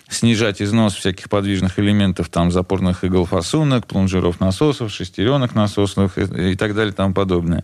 снижать 0.10 0.62
износ 0.62 0.96
всяких 0.96 1.30
подвижных 1.30 1.80
элементов, 1.80 2.30
там, 2.30 2.52
запорных 2.52 3.04
игл 3.04 3.26
фасунок, 3.26 3.86
плунжеров 3.86 4.40
насосов, 4.40 4.92
шестеренок 4.92 5.56
насосных 5.56 6.18
и, 6.18 6.52
и 6.52 6.56
так 6.56 6.76
далее 6.76 6.92
и 6.92 6.96
тому 6.96 7.14
подобное. 7.14 7.64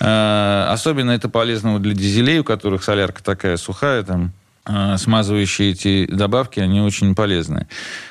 Э, 0.00 0.66
особенно 0.68 1.12
это 1.12 1.28
полезно 1.28 1.78
для 1.78 1.94
дизелей, 1.94 2.40
у 2.40 2.44
которых 2.44 2.82
солярка 2.82 3.22
такая 3.22 3.56
сухая, 3.56 4.02
там, 4.02 4.32
э, 4.66 4.96
смазывающие 4.98 5.70
эти 5.70 6.06
добавки, 6.06 6.58
они 6.58 6.80
очень 6.80 7.14
полезны. 7.14 7.68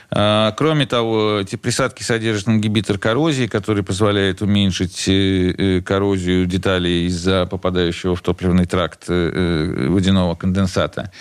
Э, 0.09 0.53
кроме 0.57 0.85
того, 0.85 1.39
эти 1.41 1.57
присадки 1.57 2.01
содержат 2.01 2.47
ингибитор 2.47 2.97
коррозии, 2.97 3.47
который 3.47 3.83
позволяет 3.83 4.41
уменьшить 4.41 5.03
коррозию 5.85 6.45
деталей 6.45 7.07
из-за 7.07 7.45
попадающего 7.45 8.15
в 8.15 8.21
топливный 8.21 8.65
тракт 8.65 9.09
водяного 9.09 10.35
конденсата. 10.35 11.11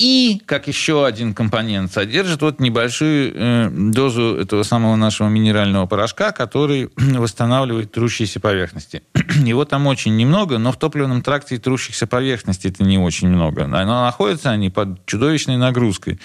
И, 0.00 0.40
как 0.46 0.66
еще 0.66 1.04
один 1.04 1.34
компонент, 1.34 1.92
содержит 1.92 2.40
вот 2.40 2.58
небольшую 2.58 3.32
э, 3.34 3.68
дозу 3.70 4.36
этого 4.36 4.62
самого 4.62 4.96
нашего 4.96 5.28
минерального 5.28 5.84
порошка, 5.84 6.32
который 6.32 6.88
восстанавливает 6.96 7.92
трущиеся 7.92 8.40
поверхности. 8.40 9.02
Его 9.44 9.66
там 9.66 9.86
очень 9.86 10.16
немного, 10.16 10.56
но 10.56 10.72
в 10.72 10.78
топливном 10.78 11.20
тракте 11.20 11.58
трущихся 11.58 12.06
поверхностей 12.06 12.70
это 12.70 12.82
не 12.82 12.96
очень 12.96 13.28
много. 13.28 13.66
Но 13.66 13.84
находятся 14.02 14.48
они 14.48 14.70
под 14.70 15.04
чудовищной 15.04 15.58
нагрузкой, 15.58 16.18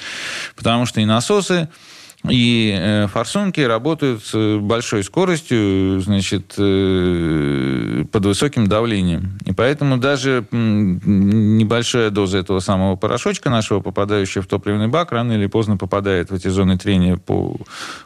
потому 0.55 0.85
что 0.85 1.01
и 1.01 1.05
насосы 1.05 1.67
и 2.29 2.75
э, 2.77 3.07
форсунки 3.07 3.61
работают 3.61 4.23
с 4.23 4.57
большой 4.59 5.03
скоростью, 5.03 5.99
значит, 6.01 6.53
э, 6.57 8.05
под 8.11 8.25
высоким 8.25 8.67
давлением. 8.67 9.37
И 9.45 9.53
поэтому 9.53 9.97
даже 9.97 10.45
небольшая 10.51 12.09
доза 12.09 12.37
этого 12.39 12.59
самого 12.59 12.95
порошочка 12.95 13.49
нашего, 13.49 13.79
попадающая 13.79 14.41
в 14.41 14.47
топливный 14.47 14.87
бак, 14.87 15.11
рано 15.11 15.33
или 15.33 15.47
поздно 15.47 15.77
попадает 15.77 16.31
в 16.31 16.35
эти 16.35 16.47
зоны 16.47 16.77
трения 16.77 17.17
по 17.17 17.57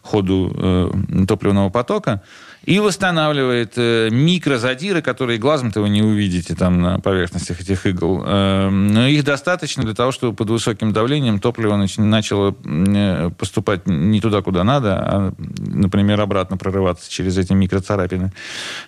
ходу 0.02 0.54
э, 0.56 1.26
топливного 1.28 1.70
потока 1.70 2.22
и 2.64 2.80
восстанавливает 2.80 3.74
э, 3.78 4.10
микрозадиры, 4.12 5.02
которые 5.02 5.40
глазом-то 5.40 5.82
вы 5.82 5.90
не 5.90 6.02
увидите 6.02 6.56
там 6.56 6.82
на 6.82 7.00
поверхностях 7.00 7.62
этих 7.62 7.86
игл. 7.86 8.22
Э, 8.26 8.70
но 8.70 9.08
их 9.08 9.24
достаточно 9.24 9.84
для 9.84 9.94
того, 9.94 10.12
чтобы 10.12 10.36
под 10.36 10.50
высоким 10.50 10.92
давлением 10.92 11.40
топливо 11.40 11.78
начало 11.98 12.56
э, 12.66 13.32
поступать 13.38 13.88
не 14.12 14.22
туда, 14.22 14.42
куда 14.42 14.64
надо, 14.64 14.96
а, 14.96 15.34
например, 15.60 16.20
обратно 16.22 16.58
прорываться 16.58 17.10
через 17.10 17.38
эти 17.38 17.54
микроцарапины. 17.54 18.32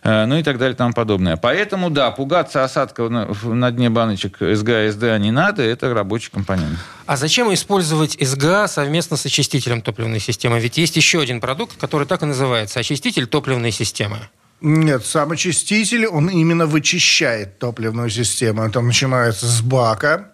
Ну 0.04 0.38
и 0.38 0.44
так 0.44 0.58
далее 0.58 0.74
и 0.74 0.78
тому 0.78 0.94
подобное. 0.94 1.38
Поэтому, 1.38 1.90
да, 1.90 2.12
пугаться 2.12 2.64
осадков 2.64 3.10
на, 3.10 3.28
на 3.44 3.72
дне 3.72 3.90
баночек 3.90 4.38
СГА, 4.40 4.92
СДА 4.92 5.18
не 5.20 5.32
надо, 5.32 5.64
это 5.64 5.94
рабочий 5.94 6.32
компонент. 6.32 6.78
А 7.06 7.18
зачем 7.18 7.54
использовать 7.54 8.18
СГА 8.20 8.68
совместно 8.68 9.18
с 9.18 9.26
очистителем 9.26 9.82
топливной 9.82 10.20
системы? 10.20 10.60
Ведь 10.60 10.78
есть 10.78 10.96
еще 10.96 11.22
один 11.22 11.42
продукт, 11.42 11.78
который 11.80 12.08
так 12.08 12.24
и 12.24 12.26
называется– 12.26 12.80
очиститель 12.82 13.28
топливной 13.28 13.62
топливной 13.62 13.72
системы? 13.72 14.18
Нет, 14.62 15.06
сам 15.06 15.32
очиститель, 15.32 16.06
он 16.06 16.30
именно 16.30 16.68
вычищает 16.68 17.58
топливную 17.60 18.10
систему. 18.10 18.64
Это 18.64 18.82
начинается 18.82 19.48
с 19.48 19.62
бака, 19.62 20.34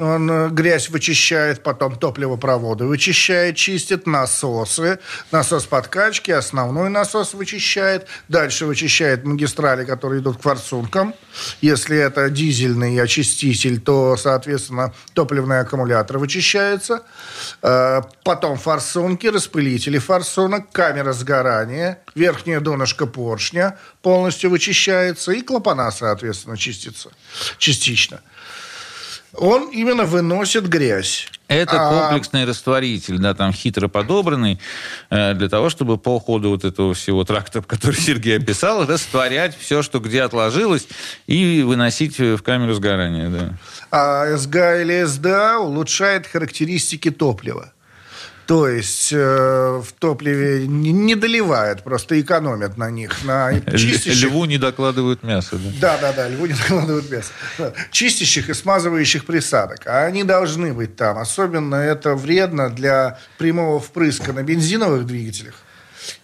он 0.00 0.30
э, 0.30 0.48
грязь 0.48 0.88
вычищает, 0.88 1.62
потом 1.62 1.96
топливопроводы 1.96 2.84
вычищает, 2.84 3.56
чистит, 3.56 4.06
насосы, 4.06 4.98
насос 5.30 5.66
подкачки, 5.66 6.30
основной 6.30 6.90
насос 6.90 7.34
вычищает, 7.34 8.06
дальше 8.28 8.66
вычищает 8.66 9.24
магистрали, 9.24 9.84
которые 9.84 10.22
идут 10.22 10.38
к 10.38 10.42
форсункам. 10.42 11.14
Если 11.60 11.96
это 11.96 12.30
дизельный 12.30 12.98
очиститель, 13.00 13.80
то, 13.80 14.16
соответственно, 14.16 14.92
топливные 15.14 15.60
аккумуляторы 15.60 16.18
вычищаются. 16.18 17.02
Э, 17.62 18.02
потом 18.24 18.58
форсунки, 18.58 19.26
распылители 19.26 19.98
форсунок, 19.98 20.70
камера 20.72 21.12
сгорания, 21.12 21.98
верхнее 22.14 22.60
донышко 22.60 23.06
поршня 23.06 23.78
полностью 24.02 24.50
вычищается, 24.50 25.32
и 25.32 25.42
клапана, 25.42 25.90
соответственно, 25.90 26.56
чистится 26.56 27.10
частично 27.58 28.20
он 29.34 29.70
именно 29.70 30.04
выносит 30.04 30.68
грязь. 30.68 31.28
Это 31.48 31.88
а, 31.88 31.90
комплексный 31.90 32.44
растворитель, 32.44 33.18
да, 33.18 33.34
там 33.34 33.52
хитро 33.52 33.88
подобранный, 33.88 34.60
э, 35.10 35.34
для 35.34 35.48
того, 35.48 35.68
чтобы 35.68 35.98
по 35.98 36.20
ходу 36.20 36.50
вот 36.50 36.64
этого 36.64 36.94
всего 36.94 37.24
тракта, 37.24 37.60
который 37.62 37.96
Сергей 38.00 38.38
описал, 38.38 38.86
растворять 38.86 39.56
все, 39.58 39.82
что 39.82 39.98
где 39.98 40.22
отложилось, 40.22 40.86
и 41.26 41.62
выносить 41.62 42.18
в 42.18 42.38
камеру 42.42 42.74
сгорания. 42.74 43.28
Да. 43.28 43.54
А 43.90 44.36
СГА 44.36 44.82
или 44.82 45.04
СДА 45.04 45.58
улучшает 45.58 46.26
характеристики 46.26 47.10
топлива. 47.10 47.72
То 48.50 48.66
есть 48.68 49.12
э, 49.12 49.80
в 49.80 49.92
топливе 50.00 50.66
не, 50.66 50.90
не 50.90 51.14
доливают, 51.14 51.84
просто 51.84 52.20
экономят 52.20 52.76
на 52.76 52.90
них. 52.90 53.22
На 53.22 53.52
чистящих... 53.60 54.28
Льву 54.28 54.44
не 54.44 54.58
докладывают 54.58 55.22
мясо. 55.22 55.56
Да, 55.80 55.96
да, 55.98 56.12
да, 56.12 56.24
да 56.24 56.28
льву 56.28 56.46
не 56.46 56.54
докладывают 56.54 57.08
мясо. 57.08 57.30
Чистящих 57.92 58.50
и 58.50 58.54
смазывающих 58.54 59.24
присадок. 59.24 59.86
А 59.86 60.04
они 60.04 60.24
должны 60.24 60.72
быть 60.74 60.96
там. 60.96 61.18
Особенно 61.18 61.76
это 61.76 62.16
вредно 62.16 62.70
для 62.70 63.20
прямого 63.38 63.78
впрыска 63.78 64.32
на 64.32 64.42
бензиновых 64.42 65.06
двигателях 65.06 65.54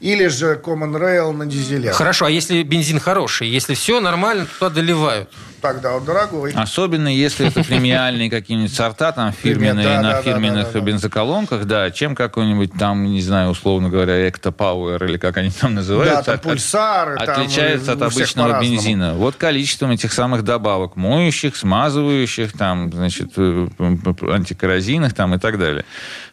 или 0.00 0.26
же 0.28 0.60
Common 0.62 0.98
Rail 0.98 1.32
на 1.32 1.46
дизелях. 1.46 1.94
Хорошо, 1.94 2.26
а 2.26 2.30
если 2.30 2.62
бензин 2.62 3.00
хороший, 3.00 3.48
если 3.48 3.74
все 3.74 4.00
нормально, 4.00 4.46
туда 4.58 4.70
доливают? 4.70 5.30
тогда 5.66 5.96
он 5.96 6.04
дорогой. 6.04 6.52
Особенно 6.52 7.08
если 7.08 7.48
это 7.48 7.64
премиальные 7.64 8.30
какие-нибудь 8.30 8.72
сорта, 8.72 9.12
там 9.12 9.32
фирменные 9.32 10.00
на 10.00 10.22
фирменных 10.22 10.74
бензоколонках, 10.74 11.64
да, 11.64 11.90
чем 11.90 12.14
какой-нибудь 12.14 12.72
там, 12.78 13.04
не 13.04 13.20
знаю, 13.20 13.50
условно 13.50 13.88
говоря, 13.88 14.28
Экто 14.28 14.52
Пауэр 14.52 15.04
или 15.04 15.16
как 15.16 15.36
они 15.38 15.50
там 15.50 15.74
называются. 15.74 16.32
Да, 16.32 16.38
пульсары. 16.38 17.16
Отличается 17.16 17.92
от 17.92 18.02
обычного 18.02 18.60
бензина. 18.60 19.14
Вот 19.14 19.36
количеством 19.36 19.90
этих 19.90 20.12
самых 20.12 20.44
добавок, 20.44 20.96
моющих, 20.96 21.56
смазывающих, 21.56 22.52
там, 22.52 22.92
значит, 22.92 23.32
э, 23.36 23.68
антикоррозийных 23.78 25.14
там 25.14 25.34
и 25.34 25.38
так 25.38 25.58
далее. 25.58 25.84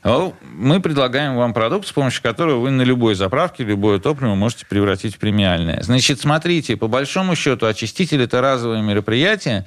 Мы 0.04 0.82
предлагаем 0.82 1.36
вам 1.36 1.54
продукт, 1.54 1.88
с 1.88 1.92
помощью 1.92 2.22
которого 2.22 2.60
вы 2.60 2.72
на 2.72 2.82
любой 2.82 3.16
заправке 3.16 3.64
любое 3.64 4.00
топливо 4.00 4.36
можете 4.36 4.66
превратить 4.66 5.16
в 5.16 5.20
премиальное. 5.20 5.82
Значит, 5.82 6.20
смотрите, 6.20 6.76
по 6.76 6.88
большому 6.88 7.36
счету, 7.36 7.66
очиститель– 7.66 8.22
это 8.24 8.42
разовое 8.42 8.82
мероприятие, 8.82 9.66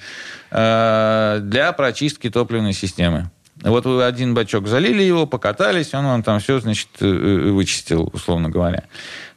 э, 0.51 1.39
для 1.43 1.73
прочистки 1.73 2.29
топливной 2.29 2.75
системы. 2.75 3.31
Вот 3.63 3.87
вы 3.87 4.05
один 4.05 4.35
бачок 4.35 4.69
залили 4.69 5.03
его, 5.03 5.27
покатались, 5.27 5.95
он 5.95 6.05
вам 6.05 6.23
там 6.23 6.41
все, 6.41 6.61
значит, 6.61 6.89
э, 7.01 7.07
э, 7.07 7.51
вычистил, 7.51 8.11
условно 8.13 8.51
говоря. 8.51 8.85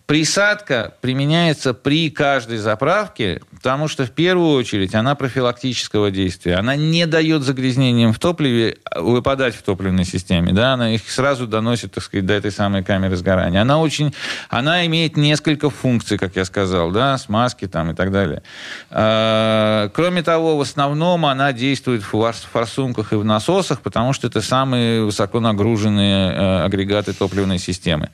Присадка 0.09 0.95
применяется 1.01 1.75
при 1.75 2.09
каждой 2.09 2.57
заправке, 2.57 3.41
потому 3.51 3.87
что 3.87 4.07
в 4.07 4.09
первую 4.09 4.57
очередь 4.57 4.95
она 4.95 5.13
профилактического 5.13 6.09
действия. 6.09 6.55
Она 6.55 6.75
не 6.75 7.05
дает 7.05 7.43
загрязнениям 7.43 8.11
в 8.11 8.17
топливе 8.17 8.77
выпадать 8.95 9.53
в 9.53 9.61
топливной 9.61 10.05
системе. 10.05 10.51
Да? 10.51 10.73
Она 10.73 10.95
их 10.95 11.07
сразу 11.07 11.45
доносит, 11.45 11.93
так 11.93 12.03
сказать, 12.03 12.25
до 12.25 12.33
этой 12.33 12.51
самой 12.51 12.83
камеры 12.83 13.17
сгорания. 13.17 13.61
Она 13.61 13.77
очень... 13.79 14.15
Она 14.49 14.83
имеет 14.87 15.15
несколько 15.15 15.69
функций, 15.69 16.17
как 16.17 16.35
я 16.35 16.43
сказал, 16.43 16.89
да, 16.89 17.15
смазки 17.19 17.67
там 17.67 17.91
и 17.91 17.93
так 17.93 18.11
далее. 18.11 18.41
А, 18.89 19.89
кроме 19.89 20.23
того, 20.23 20.57
в 20.57 20.61
основном 20.61 21.27
она 21.27 21.53
действует 21.53 22.01
в 22.01 22.33
форсунках 22.51 23.13
и 23.13 23.15
в 23.15 23.23
насосах, 23.23 23.81
потому 23.81 24.13
что 24.13 24.25
это 24.25 24.41
самые 24.41 25.03
высоко 25.03 25.39
нагруженные 25.39 26.31
э, 26.31 26.63
агрегаты 26.63 27.13
топливной 27.13 27.59
системы. 27.59 28.09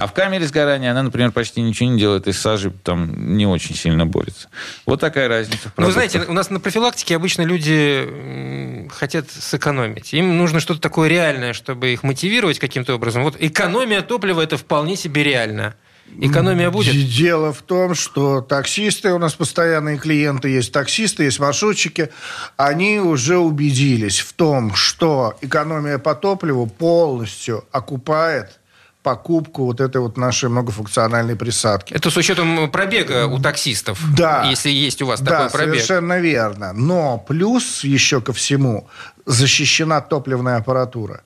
А 0.00 0.06
в 0.06 0.14
камере 0.14 0.46
сгорания 0.46 0.90
она, 0.90 1.02
например, 1.02 1.30
почти 1.30 1.60
ничего 1.60 1.90
не 1.90 1.98
делает, 1.98 2.26
и 2.26 2.32
с 2.32 2.40
сажей 2.40 2.72
там 2.82 3.36
не 3.36 3.46
очень 3.46 3.74
сильно 3.74 4.06
борется. 4.06 4.48
Вот 4.86 4.98
такая 4.98 5.28
разница. 5.28 5.72
Ну, 5.76 5.86
вы 5.86 5.92
знаете, 5.92 6.20
у 6.26 6.32
нас 6.32 6.48
на 6.48 6.58
профилактике 6.58 7.16
обычно 7.16 7.42
люди 7.42 8.88
хотят 8.90 9.30
сэкономить. 9.30 10.14
Им 10.14 10.38
нужно 10.38 10.60
что-то 10.60 10.80
такое 10.80 11.08
реальное, 11.08 11.52
чтобы 11.52 11.92
их 11.92 12.02
мотивировать 12.02 12.58
каким-то 12.58 12.94
образом. 12.94 13.22
Вот 13.24 13.36
экономия 13.38 14.00
топлива– 14.00 14.40
это 14.42 14.56
вполне 14.56 14.96
себе 14.96 15.22
реально. 15.22 15.74
Экономия 16.18 16.70
будет? 16.70 16.94
Дело 17.08 17.52
в 17.52 17.62
том, 17.62 17.94
что 17.94 18.40
таксисты, 18.40 19.12
у 19.12 19.18
нас 19.18 19.34
постоянные 19.34 19.98
клиенты, 19.98 20.48
есть 20.48 20.72
таксисты, 20.72 21.24
есть 21.24 21.38
маршрутчики, 21.38 22.10
они 22.56 22.98
уже 23.00 23.38
убедились 23.38 24.18
в 24.20 24.32
том, 24.32 24.74
что 24.74 25.36
экономия 25.40 25.98
по 25.98 26.14
топливу 26.14 26.66
полностью 26.66 27.64
окупает 27.70 28.59
покупку 29.02 29.64
вот 29.64 29.80
этой 29.80 30.00
вот 30.00 30.16
нашей 30.16 30.48
многофункциональной 30.48 31.36
присадки. 31.36 31.94
Это 31.94 32.10
с 32.10 32.16
учетом 32.16 32.70
пробега 32.70 33.26
у 33.26 33.38
таксистов, 33.38 33.98
да. 34.16 34.44
если 34.44 34.70
есть 34.70 35.00
у 35.02 35.06
вас 35.06 35.20
да, 35.20 35.30
такой 35.30 35.50
пробег. 35.50 35.74
совершенно 35.74 36.18
верно. 36.18 36.72
Но 36.72 37.18
плюс 37.18 37.84
еще 37.84 38.20
ко 38.20 38.32
всему 38.32 38.88
защищена 39.26 40.00
топливная 40.00 40.56
аппаратура. 40.56 41.22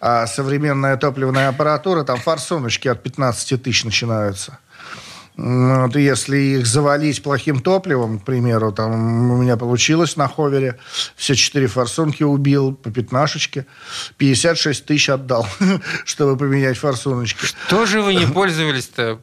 А 0.00 0.26
современная 0.26 0.96
топливная 0.96 1.48
аппаратура, 1.48 2.04
там 2.04 2.18
форсуночки 2.18 2.86
от 2.86 3.02
15 3.02 3.62
тысяч 3.62 3.84
начинаются. 3.84 4.58
Вот, 5.36 5.94
если 5.96 6.38
их 6.38 6.66
завалить 6.66 7.22
плохим 7.22 7.60
топливом, 7.60 8.18
к 8.20 8.24
примеру, 8.24 8.72
там 8.72 9.30
у 9.30 9.36
меня 9.36 9.58
получилось 9.58 10.16
на 10.16 10.28
ховере, 10.28 10.78
все 11.14 11.34
четыре 11.34 11.66
форсунки 11.66 12.22
убил 12.22 12.74
по 12.74 12.90
пятнашечке, 12.90 13.66
56 14.16 14.86
тысяч 14.86 15.10
отдал, 15.10 15.46
чтобы 16.06 16.38
поменять 16.38 16.78
форсуночки. 16.78 17.44
Что 17.44 17.84
же 17.84 18.00
вы 18.00 18.14
не 18.14 18.26
пользовались-то? 18.32 19.20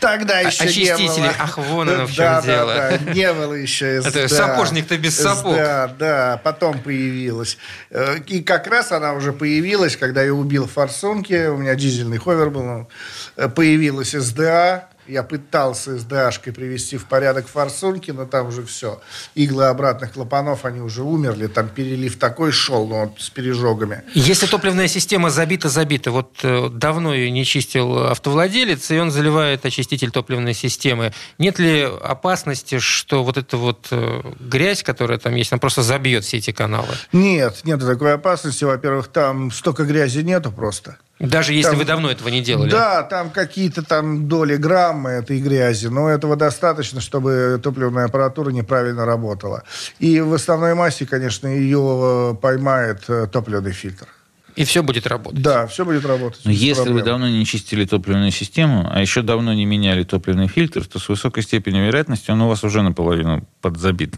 Тогда 0.00 0.40
еще 0.40 0.64
Очистители. 0.64 1.02
не 1.02 1.08
было. 1.08 1.34
Ах, 1.38 1.56
вон 1.56 1.88
оно 1.88 2.06
в 2.06 2.12
чем 2.12 2.24
да, 2.24 2.42
дело. 2.42 2.74
Да, 2.74 2.98
да, 2.98 3.12
не 3.12 3.32
было 3.32 3.54
еще. 3.54 3.86
Это 3.86 4.28
сапожник-то 4.28 4.98
без 4.98 5.16
сапог. 5.16 5.54
Да, 5.54 5.94
да, 5.98 6.40
потом 6.44 6.80
появилась. 6.80 7.56
Э, 7.90 8.18
И 8.26 8.42
как 8.42 8.66
раз 8.66 8.92
она 8.92 9.14
уже 9.14 9.32
появилась, 9.32 9.96
когда 9.96 10.22
я 10.22 10.34
убил 10.34 10.66
форсунки, 10.66 11.46
у 11.46 11.56
меня 11.56 11.74
дизельный 11.74 12.18
ховер 12.18 12.50
был, 12.50 12.88
э, 13.36 13.48
появилась 13.48 14.10
СДА, 14.10 14.88
я 15.06 15.22
пытался 15.22 15.98
СДАшкой 15.98 16.52
привести 16.52 16.96
в 16.96 17.06
порядок 17.06 17.46
форсунки, 17.46 18.10
но 18.10 18.26
там 18.26 18.48
уже 18.48 18.64
все. 18.64 19.00
Иглы 19.34 19.66
обратных 19.66 20.12
клапанов, 20.12 20.64
они 20.64 20.80
уже 20.80 21.02
умерли. 21.02 21.46
Там 21.46 21.68
перелив 21.68 22.18
такой 22.18 22.52
шел, 22.52 22.86
ну, 22.86 23.06
вот, 23.06 23.20
с 23.20 23.30
пережогами. 23.30 24.02
Если 24.14 24.46
топливная 24.46 24.88
система 24.88 25.30
забита-забита, 25.30 26.10
вот 26.10 26.40
э, 26.42 26.68
давно 26.70 27.14
ее 27.14 27.30
не 27.30 27.44
чистил 27.44 28.06
автовладелец, 28.08 28.90
и 28.90 28.98
он 28.98 29.10
заливает 29.10 29.64
очиститель 29.66 30.10
топливной 30.10 30.54
системы, 30.54 31.12
нет 31.38 31.58
ли 31.58 31.82
опасности, 31.82 32.78
что 32.78 33.24
вот 33.24 33.36
эта 33.36 33.56
вот 33.56 33.88
э, 33.90 34.22
грязь, 34.40 34.82
которая 34.82 35.18
там 35.18 35.34
есть, 35.34 35.52
она 35.52 35.58
просто 35.58 35.82
забьет 35.82 36.24
все 36.24 36.38
эти 36.38 36.52
каналы? 36.52 36.94
Нет, 37.12 37.60
нет 37.64 37.80
такой 37.80 38.14
опасности. 38.14 38.64
Во-первых, 38.64 39.08
там 39.08 39.50
столько 39.50 39.84
грязи 39.84 40.20
нету 40.20 40.50
просто. 40.50 40.96
Даже 41.20 41.52
если 41.52 41.70
Там- 41.70 41.78
вы 41.78 41.84
давно 41.84 42.10
этого 42.10 42.28
не 42.28 42.42
делали? 42.42 42.70
Да, 42.70 43.02
там 43.04 43.30
какие-то 43.30 43.82
там 43.82 44.26
доли 44.28 44.56
граммы 44.56 45.10
этой 45.10 45.40
грязи, 45.40 45.86
но 45.86 46.08
этого 46.08 46.34
достаточно, 46.34 47.00
чтобы 47.00 47.60
топливная 47.62 48.06
аппаратура 48.06 48.50
неправильно 48.50 49.04
работала. 49.06 49.62
И 50.00 50.20
в 50.20 50.34
основной 50.34 50.74
массе, 50.74 51.06
конечно, 51.06 51.46
ее 51.46 52.32
э, 52.32 52.34
поймает 52.40 53.04
э, 53.08 53.28
топливный 53.30 53.72
фильтр. 53.72 54.08
И 54.56 54.64
все 54.64 54.82
будет 54.82 55.06
работать? 55.06 55.42
Да, 55.42 55.66
все 55.66 55.84
будет 55.84 56.04
работать. 56.06 56.40
Но 56.44 56.50
если 56.52 56.80
вы 56.82 56.86
проблем. 57.00 57.04
давно 57.06 57.28
не 57.28 57.44
чистили 57.44 57.84
топливную 57.86 58.30
систему, 58.30 58.88
а 58.92 59.00
еще 59.00 59.22
давно 59.22 59.52
не 59.52 59.64
меняли 59.64 60.04
топливный 60.04 60.46
фильтр, 60.48 60.84
то 60.86 60.98
с 60.98 61.08
высокой 61.08 61.42
степенью 61.42 61.86
вероятности 61.86 62.30
он 62.30 62.40
у 62.42 62.48
вас 62.48 62.62
уже 62.62 62.82
наполовину 62.82 63.46
подзабит. 63.60 64.14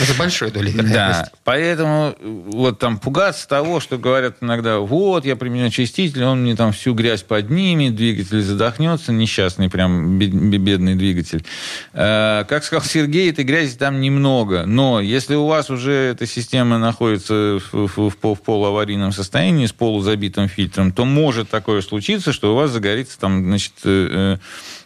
Это 0.00 0.14
большой 0.18 0.50
долей 0.50 0.72
Да, 0.72 0.82
вероятности. 0.82 1.32
поэтому 1.44 2.14
э, 2.18 2.40
вот 2.52 2.78
там 2.80 2.98
пугаться 2.98 3.46
того, 3.46 3.78
что 3.80 3.98
говорят 3.98 4.36
иногда, 4.40 4.78
вот, 4.78 5.24
я 5.24 5.36
применю 5.36 5.66
очиститель, 5.66 6.24
он 6.24 6.42
мне 6.42 6.56
там 6.56 6.72
всю 6.72 6.94
грязь 6.94 7.22
поднимет, 7.22 7.94
двигатель 7.94 8.42
задохнется, 8.42 9.12
несчастный 9.12 9.68
прям 9.70 10.18
бед- 10.18 10.32
бедный 10.32 10.94
двигатель. 10.96 11.44
Э, 11.92 12.44
Как 12.48 12.64
сказал 12.64 12.84
Сергей, 12.84 13.30
этой 13.30 13.44
грязи 13.44 13.76
там 13.76 14.00
немного, 14.00 14.64
но 14.66 15.00
если 15.00 15.34
у 15.34 15.46
вас 15.46 15.70
уже 15.70 15.92
эта 15.92 16.26
система 16.26 16.78
находится 16.78 17.58
в, 17.72 17.86
в- 17.96 18.10
в 18.34 18.40
полуаварийном 18.40 19.12
состоянии 19.12 19.51
с 19.60 19.72
полузабитым 19.72 20.48
фильтром, 20.48 20.92
то 20.92 21.04
может 21.04 21.48
такое 21.50 21.80
случиться, 21.82 22.32
что 22.32 22.52
у 22.52 22.56
вас 22.56 22.70
загорится 22.70 23.18
там, 23.18 23.44
значит, 23.44 23.72
э, 23.84 24.36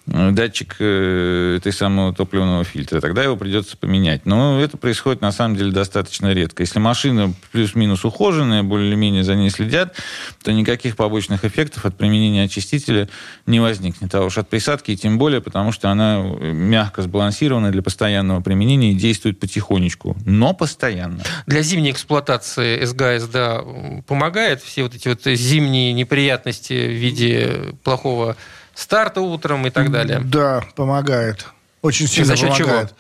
э, 0.07 0.31
датчик 0.33 0.77
э, 0.79 1.57
этой 1.59 1.73
самого 1.73 2.15
топливного 2.15 2.65
фильтра. 2.65 3.01
Тогда 3.01 3.23
его 3.25 3.37
придется 3.37 3.77
поменять. 3.77 4.25
Но 4.27 4.61
это 4.61 4.77
происходит 4.77 5.21
на 5.21 5.33
самом 5.33 5.57
деле 5.57 5.73
достаточно 5.73 6.33
редко. 6.33 6.63
Если 6.63 6.79
машина 6.79 7.33
плюс-минус 7.53 8.05
ухоженная, 8.05 8.63
более-менее 8.63 9.25
за 9.25 9.35
ней 9.35 9.51
следят, 9.51 9.97
то 10.43 10.53
никаких 10.53 10.97
побочных 10.97 11.45
эффектов 11.45 11.85
от 11.87 11.97
применения 11.97 12.45
очистителя 12.45 13.09
не 13.47 13.61
возникнет. 13.61 14.15
А 14.15 14.23
уж 14.23 14.39
от 14.39 14.49
присадки 14.49 14.93
и 14.93 14.97
тем 14.97 15.19
более, 15.19 15.41
потому 15.41 15.73
что 15.73 15.91
она 15.91 16.23
мягко 16.23 17.03
сбалансирована 17.03 17.73
для 17.73 17.83
постоянного 17.83 18.41
применения 18.41 18.93
и 18.93 18.95
действует 18.95 19.41
потихонечку, 19.41 20.17
но 20.25 20.55
постоянно. 20.55 21.23
Для 21.47 21.63
зимней 21.63 21.91
эксплуатации 21.91 22.85
СГА 22.85 23.19
СДА 23.19 23.65
помогает 24.07 24.56
все 24.63 24.83
вот 24.83 24.95
эти 24.95 25.09
вот 25.09 25.23
зимние 25.25 25.93
неприятности 25.93 26.73
в 26.73 26.93
виде 26.93 27.75
плохого 27.85 28.37
старта 28.75 29.21
утром 29.21 29.67
и 29.67 29.71
так 29.71 29.91
далее? 29.91 30.21
Да, 30.25 30.63
помогает. 30.75 31.47
Очень 31.83 32.09
сильно 32.09 32.35
За 32.35 32.37
счет 32.37 32.57
помогает. 32.57 32.95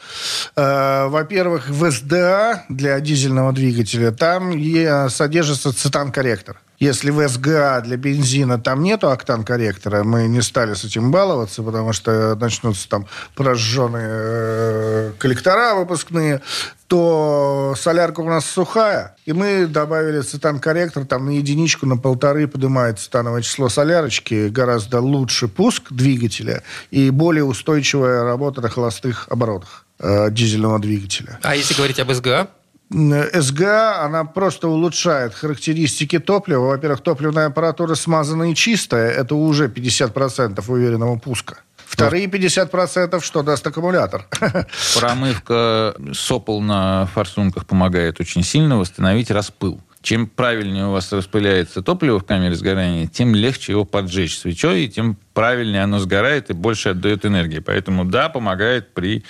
Э, 0.54 1.06
Во-первых, 1.08 1.68
в 1.68 1.90
СДА 1.90 2.64
для 2.68 3.00
дизельного 3.00 3.52
двигателя 3.52 4.12
там 4.12 4.50
е- 4.50 5.08
содержится 5.10 5.72
цитан-корректор. 5.72 6.60
Если 6.78 7.10
в 7.10 7.26
СГА 7.26 7.80
для 7.80 7.96
бензина 7.96 8.60
там 8.60 8.82
нету 8.82 9.10
октан-корректора, 9.10 10.04
мы 10.04 10.28
не 10.28 10.42
стали 10.42 10.74
с 10.74 10.84
этим 10.84 11.10
баловаться, 11.10 11.62
потому 11.62 11.94
что 11.94 12.36
начнутся 12.36 12.86
там 12.88 13.06
прожженные 13.34 14.06
э, 14.08 15.12
коллектора 15.18 15.74
выпускные, 15.74 16.42
то 16.88 17.74
солярка 17.76 18.20
у 18.20 18.28
нас 18.28 18.46
сухая, 18.46 19.16
и 19.24 19.32
мы 19.32 19.66
добавили 19.66 20.20
цитан-корректор, 20.20 21.04
там 21.04 21.26
на 21.26 21.30
единичку, 21.30 21.86
на 21.86 21.96
полторы 21.96 22.46
поднимает 22.46 22.98
цитановое 22.98 23.42
число 23.42 23.68
солярочки, 23.68 24.48
гораздо 24.48 25.00
лучше 25.00 25.48
пуск 25.48 25.92
двигателя 25.92 26.62
и 26.90 27.10
более 27.10 27.44
устойчивая 27.44 28.22
работа 28.22 28.60
на 28.60 28.68
холостых 28.68 29.26
оборотах 29.28 29.84
э, 29.98 30.30
дизельного 30.30 30.78
двигателя. 30.78 31.38
А 31.42 31.56
если 31.56 31.74
говорить 31.74 31.98
об 31.98 32.12
СГА? 32.12 32.48
СГА, 32.88 34.04
она 34.04 34.24
просто 34.24 34.68
улучшает 34.68 35.34
характеристики 35.34 36.20
топлива. 36.20 36.66
Во-первых, 36.66 37.00
топливная 37.00 37.46
аппаратура 37.46 37.96
смазанная 37.96 38.52
и 38.52 38.54
чистая. 38.54 39.10
Это 39.10 39.34
уже 39.34 39.66
50% 39.66 40.62
уверенного 40.68 41.18
пуска. 41.18 41.58
Вторые 41.86 42.26
50% 42.26 43.22
что 43.24 43.42
даст 43.42 43.66
аккумулятор? 43.66 44.26
Промывка 44.96 45.94
сопол 46.12 46.60
на 46.60 47.06
форсунках 47.06 47.64
помогает 47.64 48.20
очень 48.20 48.42
сильно 48.42 48.76
восстановить 48.76 49.30
распыл. 49.30 49.80
Чем 50.02 50.26
правильнее 50.26 50.86
у 50.86 50.92
вас 50.92 51.10
распыляется 51.12 51.82
топливо 51.82 52.20
в 52.20 52.24
камере 52.24 52.54
сгорания, 52.54 53.06
тем 53.06 53.34
легче 53.34 53.72
его 53.72 53.84
поджечь 53.84 54.38
свечой, 54.38 54.84
и 54.84 54.88
тем 54.88 55.16
правильнее 55.32 55.82
оно 55.82 55.98
сгорает 55.98 56.50
и 56.50 56.52
больше 56.52 56.90
отдает 56.90 57.24
энергии. 57.24 57.58
Поэтому 57.60 58.04
да, 58.04 58.28
помогает 58.28 58.92
при 58.92 59.24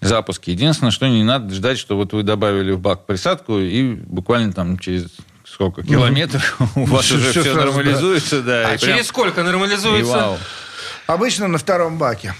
запуске. 0.00 0.52
Единственное, 0.52 0.92
что 0.92 1.08
не 1.08 1.24
надо 1.24 1.52
ждать, 1.54 1.78
что 1.78 1.96
вот 1.96 2.12
вы 2.12 2.22
добавили 2.22 2.72
в 2.72 2.80
бак 2.80 3.06
присадку, 3.06 3.58
и 3.58 3.94
буквально 3.94 4.52
там 4.52 4.78
через 4.78 5.06
сколько 5.44 5.82
километров 5.82 6.60
у 6.76 6.84
вас 6.84 7.10
уже 7.10 7.40
все 7.40 7.54
нормализуется. 7.54 8.42
Да, 8.42 8.68
А 8.68 8.78
через 8.78 9.08
сколько 9.08 9.42
нормализуется? 9.42 10.38
Обычно 11.10 11.48
на 11.48 11.58
втором 11.58 11.98
баке. 11.98 12.34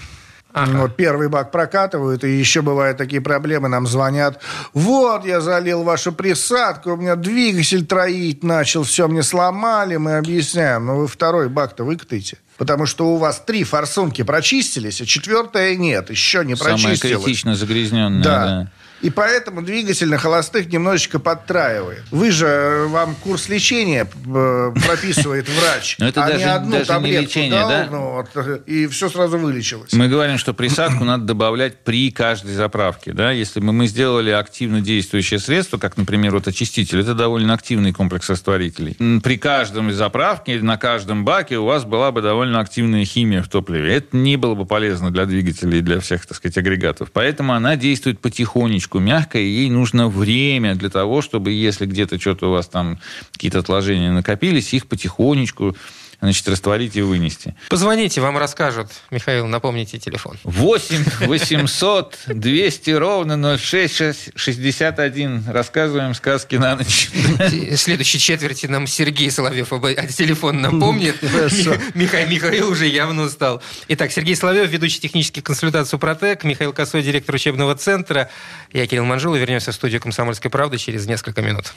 Ага. 0.53 0.79
Вот 0.79 0.95
первый 0.95 1.27
бак 1.27 1.51
прокатывают, 1.51 2.23
и 2.23 2.29
еще 2.29 2.61
бывают 2.61 2.97
такие 2.97 3.21
проблемы, 3.21 3.67
нам 3.67 3.85
звонят, 3.85 4.41
вот, 4.73 5.25
я 5.25 5.39
залил 5.39 5.83
вашу 5.83 6.11
присадку, 6.11 6.91
у 6.91 6.97
меня 6.97 7.15
двигатель 7.15 7.85
троить 7.85 8.43
начал, 8.43 8.83
все 8.83 9.07
мне 9.07 9.23
сломали, 9.23 9.95
мы 9.97 10.17
объясняем, 10.17 10.85
но 10.85 10.97
вы 10.97 11.07
второй 11.07 11.49
бак-то 11.49 11.83
выкатайте. 11.83 12.37
Потому 12.57 12.85
что 12.85 13.07
у 13.07 13.17
вас 13.17 13.41
три 13.45 13.63
форсунки 13.63 14.23
прочистились, 14.23 15.01
а 15.01 15.05
четвертая 15.05 15.75
нет, 15.75 16.09
еще 16.09 16.45
не 16.45 16.55
Самое 16.55 16.77
прочистилась. 16.77 17.23
критично 17.23 17.55
загрязненное. 17.55 18.23
Да. 18.23 18.45
да. 18.45 18.71
И 19.01 19.09
поэтому 19.09 19.61
двигатель 19.61 20.09
на 20.09 20.17
холостых 20.17 20.71
немножечко 20.71 21.19
подтраивает. 21.19 22.03
Вы 22.11 22.31
же, 22.31 22.45
э, 22.45 22.85
вам 22.87 23.15
курс 23.15 23.49
лечения 23.49 24.05
э, 24.05 24.73
прописывает 24.85 25.47
врач, 25.49 25.95
это 25.99 26.23
а 26.23 26.37
не 26.37 26.43
одну 26.43 26.85
таблетку 26.85 27.39
дал, 27.49 27.69
да? 27.69 27.87
ну, 27.89 28.25
э, 28.35 28.59
и 28.65 28.87
все 28.87 29.09
сразу 29.09 29.37
вылечилось. 29.37 29.93
Мы 29.93 30.07
говорим, 30.07 30.37
что 30.37 30.53
присадку 30.53 31.03
надо 31.03 31.25
добавлять 31.25 31.79
при 31.79 32.11
каждой 32.11 32.53
заправке. 32.53 33.13
Да? 33.13 33.31
Если 33.31 33.59
бы 33.59 33.71
мы 33.71 33.87
сделали 33.87 34.29
активно 34.29 34.81
действующее 34.81 35.39
средство, 35.39 35.77
как, 35.77 35.97
например, 35.97 36.33
вот 36.33 36.47
очиститель, 36.47 37.01
это 37.01 37.13
довольно 37.13 37.53
активный 37.53 37.93
комплекс 37.93 38.29
растворителей. 38.29 38.95
При 39.21 39.37
каждом 39.37 39.91
заправке, 39.91 40.61
на 40.61 40.77
каждом 40.77 41.25
баке 41.25 41.57
у 41.57 41.65
вас 41.65 41.85
была 41.85 42.11
бы 42.11 42.21
довольно 42.21 42.59
активная 42.59 43.05
химия 43.05 43.41
в 43.41 43.49
топливе. 43.49 43.95
Это 43.95 44.15
не 44.15 44.37
было 44.37 44.55
бы 44.55 44.65
полезно 44.65 45.11
для 45.11 45.25
двигателей 45.25 45.79
и 45.79 45.81
для 45.81 45.99
всех, 45.99 46.25
так 46.25 46.37
сказать, 46.37 46.57
агрегатов. 46.57 47.11
Поэтому 47.11 47.53
она 47.53 47.75
действует 47.75 48.19
потихонечку, 48.19 48.90
мягко, 48.99 49.39
и 49.39 49.47
ей 49.47 49.69
нужно 49.69 50.07
время 50.07 50.75
для 50.75 50.89
того, 50.89 51.21
чтобы, 51.21 51.51
если 51.51 51.85
где-то 51.85 52.19
что-то 52.19 52.49
у 52.49 52.51
вас 52.51 52.67
там, 52.67 52.99
какие-то 53.31 53.59
отложения 53.59 54.11
накопились, 54.11 54.73
их 54.73 54.87
потихонечку 54.87 55.75
значит, 56.21 56.47
растворить 56.47 56.95
и 56.95 57.01
вынести. 57.01 57.55
Позвоните, 57.69 58.21
вам 58.21 58.37
расскажут. 58.37 58.87
Михаил, 59.09 59.47
напомните 59.47 59.97
телефон. 59.99 60.37
8 60.43 61.03
800 61.27 62.17
200 62.27 62.89
ровно 62.91 63.57
0661. 63.57 65.45
Рассказываем 65.47 66.13
сказки 66.13 66.55
на 66.55 66.75
ночь. 66.75 67.09
В 67.11 67.75
следующей 67.77 68.19
четверти 68.19 68.67
нам 68.67 68.87
Сергей 68.87 69.31
Соловьев 69.31 69.73
об- 69.73 69.85
а 69.85 69.93
телефон 70.07 70.61
напомнит. 70.61 71.15
Хорошо. 71.19 71.75
Миха- 71.95 72.25
Михаил 72.27 72.69
уже 72.69 72.85
явно 72.87 73.23
устал. 73.23 73.61
Итак, 73.87 74.11
Сергей 74.11 74.35
Соловьев, 74.35 74.69
ведущий 74.69 74.99
технических 74.99 75.43
консультаций 75.43 75.89
Супротек, 75.91 76.43
Михаил 76.43 76.71
Косой, 76.73 77.01
директор 77.03 77.35
учебного 77.35 77.75
центра. 77.75 78.29
Я 78.71 78.85
Кирилл 78.87 79.05
Манжула. 79.05 79.35
Вернемся 79.37 79.71
в 79.71 79.75
студию 79.75 79.99
«Комсомольской 80.01 80.51
правды» 80.51 80.77
через 80.77 81.07
несколько 81.07 81.41
минут. 81.41 81.73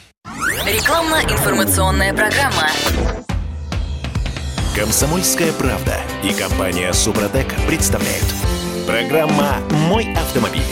Рекламно-информационная 0.66 2.12
программа. 2.12 2.70
Комсомольская 4.74 5.52
правда 5.52 6.00
и 6.24 6.34
компания 6.34 6.92
Супротек 6.92 7.46
представляют. 7.68 8.24
Программа 8.88 9.60
«Мой 9.70 10.12
автомобиль». 10.14 10.62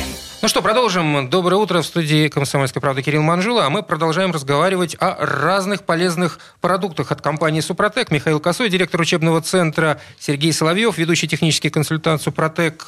Ну 0.43 0.49
что, 0.49 0.61
продолжим. 0.61 1.31
Доброе 1.31 1.55
утро 1.55 1.83
в 1.83 1.87
студии 1.87 2.27
«Комсомольской 2.27 2.83
правды» 2.83 3.03
Кирилл 3.03 3.23
Манжула. 3.23 3.67
А 3.67 3.71
мы 3.71 3.85
продолжаем 3.85 4.33
разговаривать 4.33 4.97
о 4.99 5.25
разных 5.25 5.85
полезных 5.85 6.41
продуктах 6.61 7.13
от 7.13 7.21
компании 7.21 7.61
«Супротек». 7.61 8.11
Михаил 8.11 8.41
Косой, 8.41 8.71
директор 8.71 9.01
учебного 9.01 9.41
центра, 9.41 10.01
Сергей 10.19 10.53
Соловьев, 10.53 10.99
ведущий 10.99 11.29
технический 11.29 11.71
консультант 11.71 12.23
«Супротек». 12.23 12.85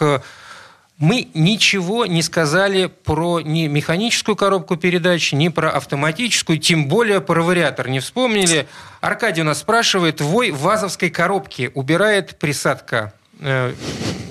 Мы 0.98 1.28
ничего 1.34 2.06
не 2.06 2.22
сказали 2.22 2.86
про 2.86 3.40
ни 3.40 3.66
механическую 3.66 4.36
коробку 4.36 4.76
передач, 4.76 5.32
ни 5.32 5.48
про 5.48 5.70
автоматическую, 5.70 6.58
тем 6.58 6.86
более 6.86 7.20
про 7.20 7.42
вариатор 7.42 7.88
не 7.88 7.98
вспомнили. 7.98 8.68
Аркадий 9.00 9.42
у 9.42 9.44
нас 9.44 9.58
спрашивает, 9.58 10.20
вой 10.20 10.52
вазовской 10.52 11.10
коробки 11.10 11.72
убирает 11.74 12.38
присадка 12.38 13.12
э, 13.40 13.74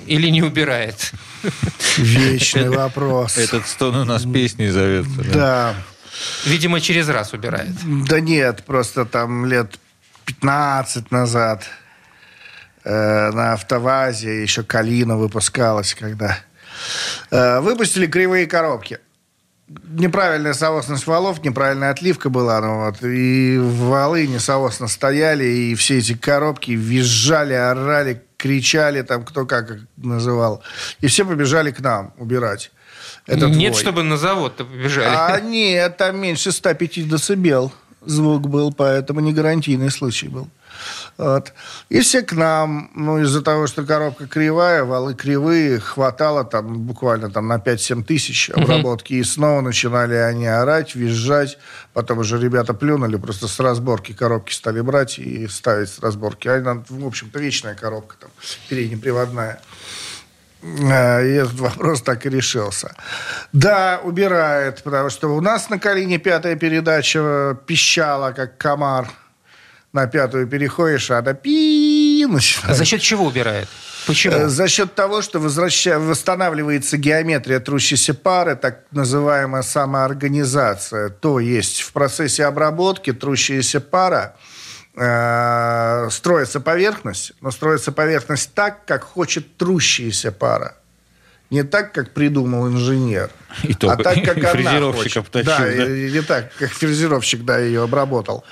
или 0.06 0.28
не 0.28 0.42
убирает? 0.42 1.12
Вечный 1.98 2.70
вопрос. 2.70 3.36
Этот 3.36 3.66
стон 3.66 3.96
у 3.96 4.04
нас 4.04 4.22
песней 4.24 4.68
зовется. 4.68 5.22
да. 5.32 5.74
Видимо, 6.46 6.80
через 6.80 7.08
раз 7.08 7.32
убирает. 7.32 7.74
Да 8.08 8.20
нет, 8.20 8.64
просто 8.64 9.04
там 9.04 9.46
лет 9.46 9.78
15 10.24 11.10
назад 11.10 11.64
э, 12.84 13.30
на 13.32 13.52
автовазе 13.52 14.42
еще 14.42 14.62
Калина 14.62 15.16
выпускалась, 15.16 15.94
когда 15.94 16.38
выпустили 17.30 18.06
кривые 18.06 18.46
коробки. 18.46 18.98
Неправильная 19.66 20.52
соосность 20.52 21.06
валов, 21.06 21.42
неправильная 21.42 21.90
отливка 21.90 22.28
была, 22.28 22.60
ну 22.60 22.84
вот, 22.84 23.02
и 23.02 23.56
валы 23.58 24.26
несоосно 24.26 24.88
стояли, 24.88 25.44
и 25.44 25.74
все 25.74 25.98
эти 25.98 26.14
коробки 26.14 26.72
визжали, 26.72 27.54
орали, 27.54 28.22
кричали, 28.36 29.00
там 29.00 29.24
кто 29.24 29.46
как 29.46 29.78
называл, 29.96 30.62
и 31.00 31.06
все 31.06 31.24
побежали 31.24 31.70
к 31.70 31.80
нам 31.80 32.12
убирать. 32.18 32.72
этот 33.26 33.50
Нет, 33.52 33.72
вой. 33.72 33.80
чтобы 33.80 34.02
на 34.02 34.18
завод-то 34.18 34.66
побежали. 34.66 35.14
А 35.16 35.40
нет, 35.40 35.96
там 35.96 36.18
меньше 36.20 36.52
105 36.52 37.08
децибел 37.08 37.72
звук 38.02 38.48
был, 38.48 38.70
поэтому 38.70 39.20
не 39.20 39.32
гарантийный 39.32 39.90
случай 39.90 40.28
был. 40.28 40.48
Вот. 41.16 41.52
И 41.90 42.00
все 42.00 42.22
к 42.22 42.32
нам, 42.32 42.90
ну, 42.94 43.20
из-за 43.20 43.40
того, 43.40 43.66
что 43.66 43.84
коробка 43.84 44.26
кривая, 44.26 44.84
валы 44.84 45.14
кривые, 45.14 45.78
хватало 45.78 46.44
там 46.44 46.80
буквально 46.80 47.30
там 47.30 47.46
на 47.46 47.58
5-7 47.58 48.02
тысяч 48.02 48.50
обработки, 48.50 49.12
и 49.12 49.22
снова 49.22 49.60
начинали 49.60 50.14
они 50.14 50.46
орать, 50.46 50.96
визжать, 50.96 51.58
потом 51.92 52.18
уже 52.18 52.38
ребята 52.40 52.74
плюнули, 52.74 53.16
просто 53.16 53.46
с 53.46 53.60
разборки 53.60 54.12
коробки 54.12 54.52
стали 54.52 54.80
брать 54.80 55.18
и 55.18 55.46
ставить 55.46 55.88
с 55.88 56.00
разборки. 56.00 56.48
А 56.48 56.56
она, 56.56 56.82
в 56.88 57.06
общем-то, 57.06 57.38
вечная 57.38 57.74
коробка 57.74 58.16
там, 58.18 58.30
переднеприводная. 58.68 59.60
А, 60.90 61.20
И 61.20 61.30
этот 61.30 61.60
вопрос 61.60 62.02
так 62.02 62.26
и 62.26 62.30
решился. 62.30 62.94
Да, 63.52 64.00
убирает, 64.02 64.82
потому 64.82 65.10
что 65.10 65.28
у 65.28 65.40
нас 65.40 65.70
на 65.70 65.78
Калине 65.78 66.18
пятая 66.18 66.56
передача 66.56 67.56
пищала, 67.66 68.32
как 68.32 68.58
комар. 68.58 69.08
На 69.94 70.08
пятую 70.08 70.48
переходишь, 70.48 71.12
а 71.12 71.18
она 71.18 71.34
пи 71.34 72.24
А 72.24 72.28
начинает. 72.28 72.76
за 72.76 72.84
счет 72.84 73.00
чего 73.00 73.26
убирает? 73.26 73.68
Почему? 74.08 74.34
Э, 74.34 74.48
За 74.48 74.66
счет 74.66 74.94
того, 74.96 75.22
что 75.22 75.38
возвраща... 75.38 76.00
восстанавливается 76.00 76.96
геометрия 76.96 77.60
трущейся 77.60 78.12
пары, 78.12 78.56
так 78.56 78.80
называемая 78.90 79.62
самоорганизация. 79.62 81.10
То 81.10 81.38
есть 81.38 81.82
в 81.82 81.92
процессе 81.92 82.44
обработки 82.44 83.12
трущаяся 83.12 83.80
пара 83.80 84.34
э, 84.96 86.08
строится 86.10 86.58
поверхность, 86.58 87.32
но 87.40 87.52
строится 87.52 87.92
поверхность 87.92 88.52
так, 88.52 88.84
как 88.86 89.04
хочет 89.04 89.56
трущаяся 89.56 90.32
пара. 90.32 90.74
Не 91.54 91.62
так, 91.62 91.92
как 91.92 92.10
придумал 92.10 92.66
инженер, 92.68 93.30
И 93.62 93.74
то 93.74 93.90
а 93.90 93.96
так, 93.96 94.16
как 94.24 94.38
она 94.38 94.48
фрезеровщик 94.50 95.02
хочет. 95.02 95.16
обточил, 95.18 95.52
Да, 95.52 95.58
да? 95.58 95.72
и- 95.72 96.08
и 96.08 96.12
не 96.12 96.20
так, 96.22 96.52
как 96.58 96.70
фрезеровщик, 96.70 97.44
да, 97.44 97.58
ее 97.58 97.82
обработал. 97.84 98.42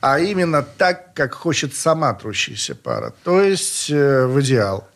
А 0.00 0.18
именно 0.18 0.62
так, 0.62 1.12
как 1.14 1.34
хочет 1.34 1.74
сама 1.74 2.14
трущаяся 2.14 2.74
пара. 2.74 3.12
То 3.24 3.42
есть 3.42 3.90
э, 3.90 4.26
в 4.26 4.40
идеал. 4.40 4.88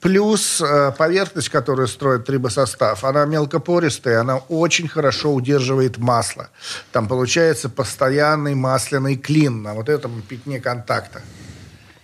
Плюс 0.00 0.60
э, 0.60 0.92
поверхность, 0.98 1.48
которую 1.48 1.86
строит 1.88 2.26
трибосостав, 2.26 3.04
она 3.04 3.24
мелкопористая, 3.26 4.20
она 4.20 4.36
очень 4.48 4.88
хорошо 4.88 5.32
удерживает 5.32 5.98
масло. 5.98 6.50
Там 6.90 7.06
получается 7.08 7.68
постоянный 7.68 8.54
масляный 8.54 9.16
клин 9.16 9.62
на 9.62 9.74
вот 9.74 9.88
этом 9.88 10.20
пятне 10.22 10.60
контакта. 10.60 11.22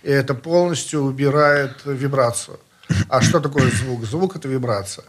И 0.03 0.09
это 0.09 0.33
полностью 0.33 1.01
убирает 1.01 1.73
вибрацию. 1.85 2.57
А 3.07 3.21
что 3.21 3.39
такое 3.39 3.69
звук? 3.71 4.05
Звук– 4.05 4.35
это 4.37 4.47
вибрация, 4.47 5.05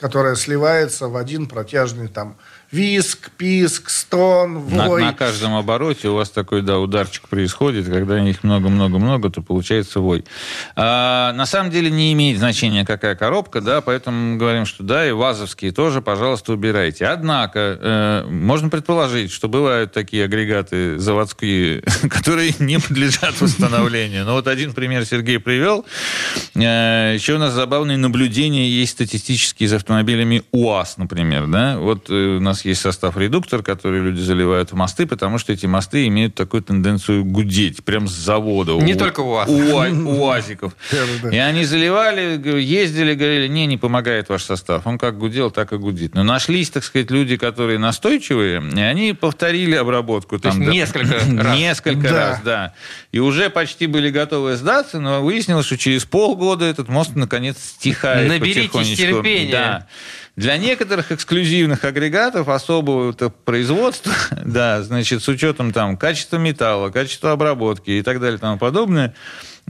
которая 0.00 0.34
сливается 0.36 1.08
в 1.08 1.16
один 1.16 1.46
протяжный 1.46 2.08
там 2.08 2.36
виск, 2.70 3.30
писк, 3.36 3.88
стон, 3.88 4.68
На, 4.68 4.86
вой. 4.86 5.02
на 5.02 5.12
каждом 5.14 5.54
обороте 5.54 6.08
у 6.08 6.14
вас 6.14 6.30
такой, 6.30 6.62
да, 6.62 6.78
ударчик 6.78 7.28
происходит. 7.28 7.86
Когда 7.86 8.18
их 8.18 8.44
много-много-много, 8.44 9.30
то 9.30 9.42
получается 9.42 10.00
вой. 10.00 10.24
А, 10.76 11.32
на 11.32 11.46
самом 11.46 11.70
деле 11.70 11.90
не 11.90 12.12
имеет 12.12 12.38
значения, 12.38 12.84
какая 12.84 13.14
коробка, 13.14 13.60
да, 13.60 13.80
поэтому 13.80 14.32
мы 14.32 14.36
говорим, 14.36 14.66
что 14.66 14.82
да, 14.82 15.08
и 15.08 15.12
вазовские 15.12 15.72
тоже, 15.72 16.02
пожалуйста, 16.02 16.52
убирайте. 16.52 17.06
Однако, 17.06 17.78
э, 17.80 18.24
можно 18.28 18.68
предположить, 18.68 19.32
что 19.32 19.48
бывают 19.48 19.92
такие 19.92 20.24
агрегаты 20.24 20.98
заводские, 20.98 21.82
которые 22.10 22.54
не 22.58 22.78
подлежат 22.78 23.40
восстановлению. 23.40 24.24
Но 24.24 24.34
вот 24.34 24.46
один 24.46 24.74
пример 24.74 25.06
Сергей 25.06 25.38
привел. 25.38 25.86
Э, 26.54 27.12
еще 27.14 27.34
у 27.34 27.38
нас 27.38 27.54
забавные 27.54 27.96
наблюдения 27.96 28.68
есть 28.68 28.92
статистические 28.92 29.68
с 29.68 29.72
автомобилями 29.72 30.42
УАЗ, 30.52 30.98
например, 30.98 31.46
да. 31.46 31.78
Вот 31.78 32.10
э, 32.10 32.36
у 32.36 32.40
нас 32.40 32.57
есть 32.64 32.80
состав 32.80 33.16
редуктор, 33.16 33.62
который 33.62 34.00
люди 34.00 34.20
заливают 34.20 34.72
в 34.72 34.74
мосты, 34.74 35.06
потому 35.06 35.38
что 35.38 35.52
эти 35.52 35.66
мосты 35.66 36.06
имеют 36.06 36.34
такую 36.34 36.62
тенденцию 36.62 37.24
гудеть, 37.24 37.84
прям 37.84 38.08
с 38.08 38.12
завода. 38.12 38.72
Не 38.72 38.94
У- 38.94 38.98
только 38.98 39.20
УАЗ. 39.20 39.48
уа- 39.48 39.90
УАЗиков. 40.06 40.74
Да-да-да. 40.90 41.30
И 41.36 41.38
они 41.38 41.64
заливали, 41.64 42.40
ездили, 42.60 43.14
говорили, 43.14 43.48
не, 43.48 43.66
не 43.66 43.76
помогает 43.76 44.28
ваш 44.28 44.42
состав. 44.42 44.86
Он 44.86 44.98
как 44.98 45.18
гудел, 45.18 45.50
так 45.50 45.72
и 45.72 45.76
гудит. 45.76 46.14
Но 46.14 46.22
нашлись, 46.22 46.70
так 46.70 46.84
сказать, 46.84 47.10
люди, 47.10 47.36
которые 47.36 47.78
настойчивые, 47.78 48.62
и 48.76 48.80
они 48.80 49.12
повторили 49.12 49.74
обработку. 49.74 50.38
То 50.38 50.48
есть 50.48 50.60
да, 50.60 50.66
несколько 50.66 51.14
раз. 51.42 51.58
Несколько 51.58 52.00
Да. 52.08 52.12
раз, 52.30 52.40
да. 52.44 52.74
И 53.12 53.18
уже 53.18 53.50
почти 53.50 53.86
были 53.86 54.10
готовы 54.10 54.56
сдаться, 54.56 55.00
но 55.00 55.22
выяснилось, 55.22 55.66
что 55.66 55.76
через 55.78 56.04
полгода 56.04 56.64
этот 56.64 56.88
мост 56.88 57.14
наконец 57.14 57.56
стихает 57.58 58.28
Наберитесь 58.28 58.96
терпения. 58.96 59.52
Да. 59.52 59.86
Для 60.36 60.56
некоторых 60.56 61.10
эксклюзивных 61.10 61.82
агрегатов 61.84 62.47
особого 62.50 63.10
это 63.10 63.30
производства, 63.30 64.12
да, 64.44 64.82
значит, 64.82 65.22
с 65.22 65.28
учетом 65.28 65.72
там 65.72 65.96
качества 65.96 66.36
металла, 66.36 66.90
качества 66.90 67.32
обработки 67.32 67.90
и 67.90 68.02
так 68.02 68.20
далее 68.20 68.38
и 68.38 68.40
тому 68.40 68.58
подобное, 68.58 69.14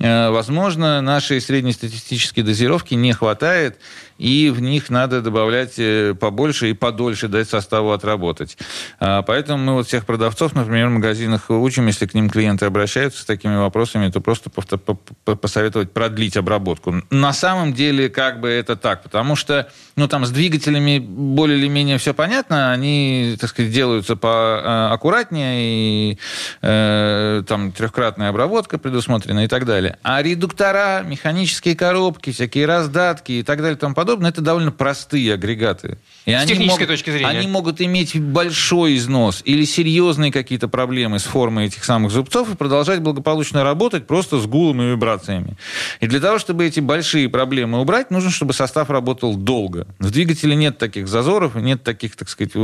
э, 0.01 0.31
возможно, 0.31 1.01
нашей 1.01 1.41
среднестатистической 1.41 2.43
дозировки 2.43 2.95
не 2.95 3.13
хватает, 3.13 3.79
и 4.19 4.51
в 4.51 4.61
них 4.61 4.91
надо 4.91 5.23
добавлять 5.23 5.79
э, 5.79 6.15
побольше 6.19 6.71
и 6.71 6.73
подольше 6.75 7.29
дать 7.29 7.49
составу 7.49 7.93
отработать. 7.93 8.59
А, 9.01 9.23
Поэтому 9.23 9.63
мы 9.65 9.75
вот 9.75 9.87
всех 9.87 10.05
продавцов, 10.07 10.55
например, 10.55 10.89
в 10.89 10.93
магазинах 10.93 11.51
учим, 11.51 11.87
если 11.87 12.07
к 12.07 12.15
ним 12.15 12.29
клиенты 12.29 12.67
обращаются 12.67 13.23
с 13.23 13.25
такими 13.25 13.57
вопросами, 13.57 14.11
то 14.11 14.21
просто 14.21 14.51
посоветовать 14.51 15.93
продлить 15.93 16.37
обработку. 16.37 17.03
На 17.11 17.33
самом 17.33 17.73
деле, 17.73 18.09
как 18.09 18.41
бы 18.41 18.49
это 18.49 18.75
так, 18.77 19.03
потому 19.05 19.37
что, 19.37 19.71
ну, 19.97 20.09
там 20.09 20.27
с 20.27 20.31
двигателями 20.31 20.99
более 20.99 21.59
или 21.59 21.69
менее 21.69 21.99
все 21.99 22.13
понятно, 22.13 22.73
они, 22.73 23.37
так 23.41 23.51
сказать, 23.51 23.73
делаются 23.73 24.17
поаккуратнее, 24.17 25.59
и 25.61 26.19
э, 26.63 27.43
там 27.47 27.71
трехкратная 27.73 28.31
обработка 28.31 28.79
предусмотрена 28.79 29.45
и 29.45 29.49
так 29.49 29.65
далее. 29.65 29.99
А 30.03 30.21
редуктора, 30.23 31.03
механические 31.05 31.77
коробки, 31.77 32.33
всякие 32.33 32.67
раздатки 32.67 33.33
и 33.33 33.43
так 33.43 33.59
далее 33.59 33.77
тому 33.77 33.95
подобное, 33.95 34.08
подобное, 34.09 34.31
это 34.31 34.41
довольно 34.41 34.73
простые 34.73 35.35
агрегаты. 35.35 35.99
И 36.25 36.33
С 36.33 36.37
они 36.37 36.49
технической 36.49 36.87
могут, 36.87 36.89
точки 36.89 37.11
зрения. 37.11 37.27
Они 37.29 37.47
могут 37.47 37.83
иметь 37.83 38.19
большой 38.19 38.97
износ 38.97 39.43
или 39.45 39.67
серьезные 39.67 40.33
какие-то 40.33 40.67
проблемы 40.67 41.19
с 41.19 41.25
формой 41.25 41.67
этих 41.67 41.85
самых 41.85 42.11
зубцов 42.11 42.51
и 42.51 42.57
продолжать 42.57 43.03
благополучно 43.03 43.63
работать 43.63 44.07
просто 44.07 44.39
с 44.41 44.47
гулом 44.47 44.81
и 44.81 44.87
вибрациями. 44.93 45.59
И 46.01 46.07
для 46.07 46.21
того, 46.21 46.39
чтобы 46.39 46.65
эти 46.65 46.81
большие 46.81 47.29
проблемы 47.29 47.83
убрать, 47.83 48.11
нужно, 48.11 48.31
чтобы 48.31 48.55
состав 48.55 48.89
работал 48.89 49.37
долго. 49.37 49.87
В 49.99 50.11
двигателе 50.11 50.57
нет 50.57 50.79
таких 50.79 51.07
зазоров, 51.07 51.55
нет 51.55 51.83
таких, 51.83 52.17
так 52.17 52.31
сказать, 52.31 52.55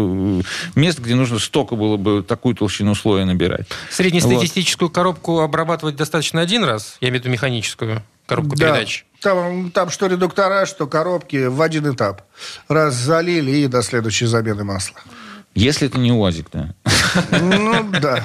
мест, 0.74 0.98
где 0.98 1.14
нужно 1.14 1.38
столько 1.38 1.76
было 1.76 1.98
бы 1.98 2.22
такую 2.22 2.54
толщину 2.54 2.94
слоя 2.94 3.26
набирать. 3.26 3.66
Среднестатистическую 3.90 4.88
коробку 4.88 5.40
обрабатывать 5.40 5.96
достаточно 5.96 6.40
один 6.40 6.64
раз, 6.64 6.96
я 7.02 7.08
имею 7.08 7.20
в 7.20 7.24
виду 7.24 7.32
механическую 7.32 8.02
коробку 8.26 8.56
Да. 8.56 8.68
передач. 8.68 9.04
Там, 9.24 9.70
там 9.70 9.88
что 9.88 10.06
редуктора, 10.06 10.66
что 10.66 10.86
коробки 10.86 11.46
в 11.46 11.62
один 11.62 11.90
этап. 11.90 12.22
Раз 12.68 12.94
залили 12.94 13.52
и 13.52 13.66
до 13.68 13.80
следующей 13.82 14.26
замены 14.26 14.64
масла. 14.64 15.00
Если 15.54 15.88
это 15.88 15.98
не 15.98 16.12
УАЗик, 16.12 16.48
да. 16.52 16.74
Ну, 17.40 17.90
да. 18.02 18.22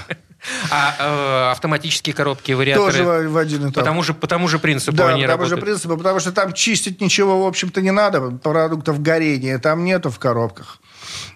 А 0.70 0.96
э, 1.00 1.52
автоматические 1.52 2.14
коробки, 2.14 2.52
вариаторы... 2.52 2.92
Тоже 2.92 3.04
в, 3.04 3.32
в 3.32 3.38
один 3.38 3.62
этап. 3.64 3.76
По 3.76 3.84
тому 3.84 4.04
же, 4.04 4.14
по 4.14 4.28
тому 4.28 4.48
же 4.50 4.60
принципу 4.60 4.98
Да, 4.98 5.10
они 5.10 5.24
по 5.24 5.32
тому 5.32 5.46
же 5.46 5.56
принципу, 5.56 5.96
потому 5.96 6.20
что 6.20 6.34
там 6.34 6.52
чистить 6.52 7.00
ничего, 7.00 7.46
в 7.46 7.48
общем-то, 7.48 7.82
не 7.82 7.92
надо. 7.92 8.32
Продуктов 8.32 9.02
горения 9.02 9.58
там 9.58 9.86
нету 9.86 10.10
в 10.10 10.20
коробках. 10.20 10.80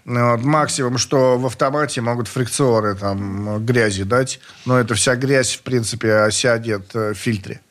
Ну, 0.04 0.32
Вот, 0.32 0.44
максимум, 0.44 0.98
что 0.98 1.38
в 1.38 1.46
автомате 1.46 2.02
могут 2.02 2.28
фрикционы 2.28 2.96
там 2.96 3.64
грязи 3.66 4.04
дать, 4.04 4.42
но 4.66 4.78
эта 4.78 4.94
вся 4.96 5.16
грязь, 5.16 5.56
в 5.56 5.62
принципе, 5.62 6.16
осядет 6.16 6.94
э, 6.96 7.14
в 7.14 7.18
фильтре. 7.18 7.62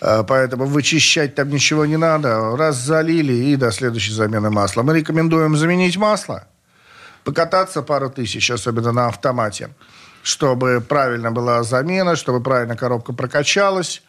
А, 0.00 0.22
Поэтому 0.22 0.66
вычищать 0.66 1.34
там 1.34 1.48
ничего 1.48 1.86
не 1.86 1.96
надо. 1.96 2.56
Раз 2.56 2.76
залили 2.76 3.32
и 3.32 3.56
до 3.56 3.70
следующей 3.70 4.12
замены 4.12 4.50
масла. 4.50 4.82
Мы 4.82 4.98
рекомендуем 4.98 5.56
заменить 5.56 5.96
масло, 5.96 6.44
покататься 7.24 7.82
пару 7.82 8.10
тысяч, 8.10 8.50
особенно 8.50 8.92
на 8.92 9.08
автомате, 9.08 9.70
чтобы 10.22 10.80
правильно 10.80 11.30
была 11.30 11.62
замена, 11.62 12.16
чтобы 12.16 12.42
правильно 12.42 12.76
коробка 12.76 13.12
прокачалась, 13.12 14.02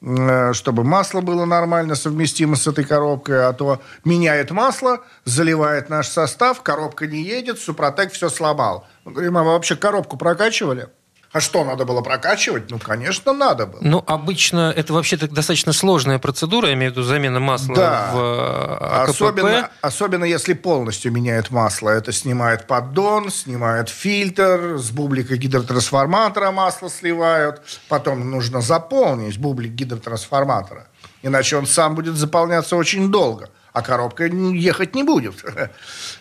э, 0.00 0.52
чтобы 0.52 0.84
масло 0.84 1.20
было 1.20 1.44
нормально 1.44 1.94
совместимо 1.94 2.56
с 2.56 2.66
этой 2.66 2.84
коробкой, 2.84 3.46
а 3.46 3.52
то 3.52 3.80
меняет 4.04 4.50
масло, 4.50 5.00
заливает 5.24 5.88
наш 5.90 6.08
состав, 6.08 6.62
коробка 6.62 7.06
не 7.06 7.22
едет, 7.22 7.58
Супротек 7.58 8.12
все 8.12 8.28
сломал. 8.28 8.86
Мы 9.04 9.12
говорим, 9.12 9.38
а 9.38 9.42
вы 9.42 9.50
вообще 9.50 9.76
коробку 9.76 10.16
прокачивали? 10.16 10.88
А 11.32 11.40
что, 11.40 11.64
надо 11.64 11.86
было 11.86 12.02
прокачивать? 12.02 12.70
Ну, 12.70 12.78
конечно, 12.78 13.32
надо 13.32 13.66
было. 13.66 13.78
Ну, 13.80 14.04
обычно 14.06 14.70
это 14.76 14.92
вообще-то 14.92 15.28
достаточно 15.28 15.72
сложная 15.72 16.18
процедура, 16.18 16.68
я 16.68 16.74
имею 16.74 16.92
в 16.92 16.94
виду 16.94 17.04
замена 17.04 17.40
масла 17.40 17.74
Да. 17.74 18.10
в 18.12 18.18
э, 18.18 18.84
АКПП. 18.84 19.10
Особенно, 19.10 19.70
особенно 19.80 20.24
если 20.24 20.52
полностью 20.52 21.10
меняет 21.10 21.50
масло. 21.50 21.88
Это 21.88 22.12
снимает 22.12 22.66
поддон, 22.66 23.30
снимает 23.30 23.88
фильтр, 23.88 24.76
с 24.78 24.90
бублика 24.90 25.36
гидротрансформатора 25.38 26.50
масло 26.50 26.90
сливают. 26.90 27.62
Потом 27.88 28.30
нужно 28.30 28.60
заполнить 28.60 29.38
бублик 29.38 29.72
гидротрансформатора. 29.72 30.86
Иначе 31.22 31.56
он 31.56 31.66
сам 31.66 31.94
будет 31.94 32.16
заполняться 32.16 32.76
очень 32.76 33.10
долго. 33.10 33.48
А 33.72 33.80
коробка 33.82 34.24
ехать 34.26 34.94
не 34.94 35.02
будет. 35.02 35.34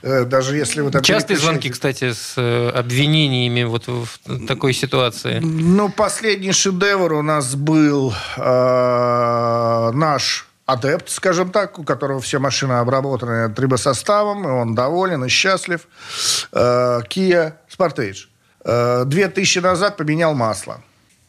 Э, 0.04 0.26
Даже 0.26 0.58
если 0.58 0.90
там 0.90 1.04
Частые 1.04 1.38
звонки, 1.38 1.70
кстати, 1.70 2.12
с 2.14 2.34
э, 2.38 2.70
обвинениями 2.70 3.64
вот 3.64 3.88
в 3.88 4.08
такой 4.48 4.74
ситуации. 4.74 5.40
Ну, 5.44 5.90
последний 5.90 6.54
шедевр 6.54 7.14
у 7.14 7.22
нас 7.22 7.54
был 7.56 8.12
э, 8.38 9.92
наш 9.94 10.48
адепт, 10.66 11.10
скажем 11.10 11.52
так, 11.52 11.78
у 11.78 11.84
которого 11.84 12.20
все 12.20 12.40
машины 12.40 12.74
обработаны 12.74 13.54
трибосоставом, 13.54 14.44
и 14.48 14.52
он 14.52 14.74
доволен 14.76 15.24
и 15.26 15.30
счастлив. 15.30 15.82
Э, 16.52 17.02
Kia 17.10 17.54
Sportage. 17.78 18.28
Э, 18.66 19.04
Две 19.06 19.28
тысячи 19.28 19.60
назад 19.60 19.98
поменял 19.98 20.34
масло. 20.34 20.82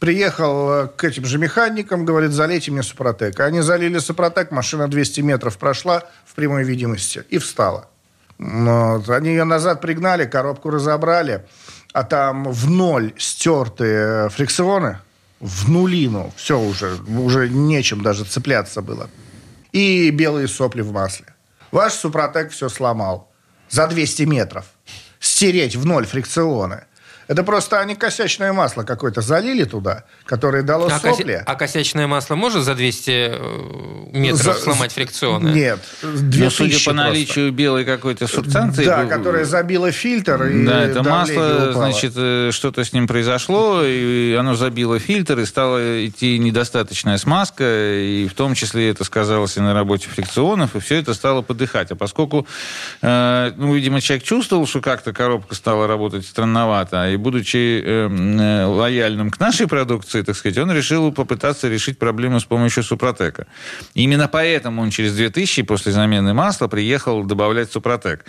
Приехал 0.03 0.71
э, 0.73 0.89
к 0.89 1.05
этим 1.05 1.25
же 1.25 1.39
механикам, 1.39 2.05
говорит, 2.05 2.33
залейте 2.33 2.73
мне 2.73 2.83
Супротек. 2.83 3.39
Они 3.39 3.61
залили 3.61 4.01
Супротек, 4.01 4.51
машина 4.51 4.89
200 4.89 5.21
метров 5.21 5.57
прошла 5.59 6.03
в 6.27 6.35
прямой 6.35 6.65
видимости 6.65 7.23
и 7.31 7.39
встала. 7.39 7.89
Вот. 8.37 9.09
Они 9.11 9.29
ее 9.29 9.45
назад 9.45 9.81
пригнали, 9.81 10.25
коробку 10.25 10.71
разобрали, 10.71 11.47
а 11.93 12.03
там 12.03 12.51
в 12.51 12.69
ноль 12.69 13.13
стертые 13.17 14.29
фрикционы, 14.31 14.99
в 15.39 15.71
нулину, 15.71 16.33
все 16.35 16.59
уже, 16.59 16.97
уже 17.07 17.49
нечем 17.49 18.03
даже 18.03 18.25
цепляться 18.25 18.83
было. 18.83 19.09
И 19.71 20.11
белые 20.11 20.49
сопли 20.49 20.81
в 20.81 20.91
масле. 20.91 21.27
Ваш 21.71 21.93
Супротек 21.93 22.51
все 22.51 22.69
сломал. 22.69 23.31
За 23.69 23.87
200 23.87 24.25
метров. 24.25 24.65
Стереть 25.21 25.77
в 25.77 25.87
ноль 25.87 26.07
фрикционы. 26.07 26.87
Это 27.33 27.45
просто 27.45 27.81
они 27.81 27.95
косячное 27.95 28.53
масло 28.53 28.83
какое-то 28.83 29.23
залили 29.23 29.65
туда, 29.65 30.05
которое 30.27 30.63
дало 30.63 30.87
А, 30.89 30.99
кося- 30.99 31.17
сопли. 31.17 31.43
а 31.47 31.55
косячное 31.55 32.07
масло 32.07 32.35
может 32.35 32.63
за 32.63 32.75
200 32.75 33.11
э, 33.11 33.39
метров 34.13 34.43
За- 34.43 34.53
сломать 34.53 34.93
фрикционы? 34.93 35.49
Нет. 35.49 35.79
Но 36.03 36.11
2000 36.13 36.51
судя 36.51 36.75
по 36.79 36.85
просто. 36.85 36.93
наличию 36.93 37.51
белой 37.53 37.87
какой-то 37.87 38.27
субстанции... 38.27 38.85
Да, 38.85 39.05
э, 39.05 39.07
которая 39.09 39.47
забила 39.47 39.91
фильтр 39.91 40.43
и 40.45 40.67
Да, 40.67 40.83
это 40.85 41.03
масло, 41.03 41.33
упало. 41.71 41.73
значит, 41.73 42.13
э, 42.17 42.51
что-то 42.53 42.85
с 42.85 42.93
ним 42.93 43.07
произошло, 43.07 43.83
и 43.83 44.35
оно 44.39 44.55
забило 44.55 44.99
фильтр, 44.99 45.39
и 45.39 45.47
стала 45.47 46.07
идти 46.07 46.39
недостаточная 46.39 47.17
смазка, 47.17 47.65
и 47.65 48.29
в 48.29 48.35
том 48.35 48.55
числе 48.55 48.91
это 48.91 49.05
сказалось 49.05 49.57
и 49.57 49.61
на 49.61 49.73
работе 49.73 50.07
фрикционов, 50.11 50.77
и 50.77 50.81
все 50.81 50.97
это 50.99 51.15
стало 51.15 51.41
подыхать. 51.41 51.91
А 51.93 51.97
поскольку, 51.97 52.47
э, 53.01 53.53
ну, 53.57 53.75
видимо, 53.75 54.03
человек 54.03 54.23
чувствовал, 54.25 54.67
что 54.67 54.83
как-то 54.83 55.15
коробка 55.15 55.55
стала 55.55 55.87
работать 55.87 56.27
странновато, 56.27 57.09
и 57.11 57.17
будучи 57.23 57.81
э, 57.85 58.09
э, 58.11 58.65
лояльным 58.67 59.31
к 59.31 59.41
нашей 59.41 59.67
продукции, 59.67 60.23
так 60.23 60.37
сказать, 60.37 60.59
он 60.59 60.71
решил 60.73 61.13
попытаться 61.13 61.69
решить 61.69 61.99
проблему 61.99 62.41
с 62.41 62.45
помощью 62.45 62.83
Супротека. 62.83 63.47
Именно 63.95 64.29
поэтому 64.29 64.83
он 64.83 64.91
через 64.91 65.15
2000 65.15 65.63
после 65.63 65.93
замены 65.93 66.35
масла 66.35 66.69
приехал 66.69 67.25
добавлять 67.25 67.73
Супротек 67.73 68.25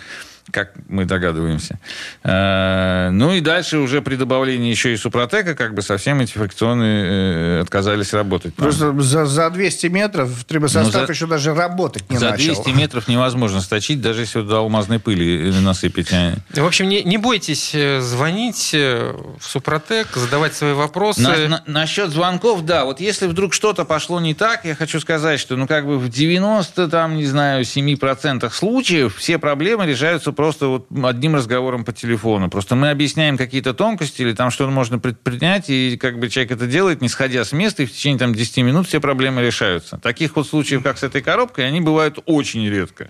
как 0.50 0.72
мы 0.88 1.06
догадываемся. 1.06 1.78
Э, 2.22 3.08
Ну 3.10 3.32
и 3.32 3.40
дальше 3.40 3.78
уже 3.78 4.02
при 4.02 4.16
добавлении 4.16 4.70
еще 4.70 4.92
и 4.92 4.96
супротека 4.96 5.54
как 5.54 5.74
бы 5.74 5.80
совсем 5.82 6.20
эти 6.20 6.32
фрикционы 6.32 6.84
э, 6.84 7.60
отказались 7.62 8.12
работать. 8.12 8.54
Просто 8.54 8.92
за, 9.00 9.24
за 9.24 9.48
200 9.50 9.86
метров 9.86 10.44
трибосостав 10.44 10.92
Ну, 10.92 11.06
за- 11.06 11.12
еще 11.12 11.26
даже 11.26 11.54
работать 11.54 12.10
не 12.10 12.18
За 12.18 12.30
начал. 12.30 12.54
200 12.62 12.70
метров 12.70 13.08
невозможно 13.08 13.60
сточить, 13.62 14.02
даже 14.02 14.20
если 14.22 14.42
до 14.42 14.58
алмазной 14.58 14.98
пыли 14.98 15.48
э, 15.50 15.60
насыпать. 15.60 16.12
а. 16.12 16.34
В 16.50 16.66
общем, 16.66 16.88
не, 16.88 17.02
не 17.02 17.16
бойтесь 17.16 17.74
звонить 18.00 18.73
э, 18.74 19.12
в 19.38 19.44
Супротек, 19.44 20.08
задавать 20.14 20.54
свои 20.54 20.72
вопросы. 20.72 21.22
На- 21.22 21.48
на- 21.48 21.62
насчет 21.66 22.10
звонков, 22.10 22.62
да, 22.64 22.84
вот 22.84 23.00
если 23.00 23.26
вдруг 23.26 23.54
что-то 23.54 23.84
пошло 23.84 24.20
не 24.20 24.34
так, 24.34 24.64
я 24.64 24.74
хочу 24.74 25.00
сказать, 25.00 25.40
что, 25.40 25.56
ну, 25.56 25.66
как 25.66 25.86
бы 25.86 25.98
в 25.98 26.08
90, 26.08 26.88
там, 26.88 27.16
не 27.16 27.24
знаю, 27.26 27.64
7% 27.64 28.52
случаев 28.54 29.16
все 29.16 29.38
проблемы 29.38 29.86
решаются 29.86 30.32
просто 30.32 30.66
вот 30.66 30.86
одним 31.04 31.36
разговором 31.36 31.84
по 31.84 31.92
телефону. 31.92 32.50
Просто 32.50 32.74
мы 32.76 32.90
объясняем 32.90 33.36
какие-то 33.38 33.74
тонкости 33.74 34.22
или 34.22 34.32
там 34.32 34.50
что-то 34.50 34.70
можно 34.70 34.98
предпринять, 34.98 35.70
и 35.70 35.96
как 35.96 36.18
бы 36.18 36.28
человек 36.28 36.52
это 36.52 36.66
делает, 36.66 37.00
не 37.00 37.08
сходя 37.08 37.44
с 37.44 37.52
места, 37.52 37.82
и 37.82 37.86
в 37.86 37.92
течение 37.92 38.18
там 38.18 38.34
10 38.34 38.58
минут 38.58 38.88
все 38.88 39.00
проблемы 39.00 39.42
решаются. 39.42 39.98
Таких 39.98 40.36
вот 40.36 40.46
случаев, 40.48 40.82
как 40.82 40.98
с 40.98 41.02
этой 41.02 41.22
коробкой, 41.22 41.66
они 41.66 41.80
бывают 41.80 42.18
очень 42.26 42.68
редко. 42.68 43.08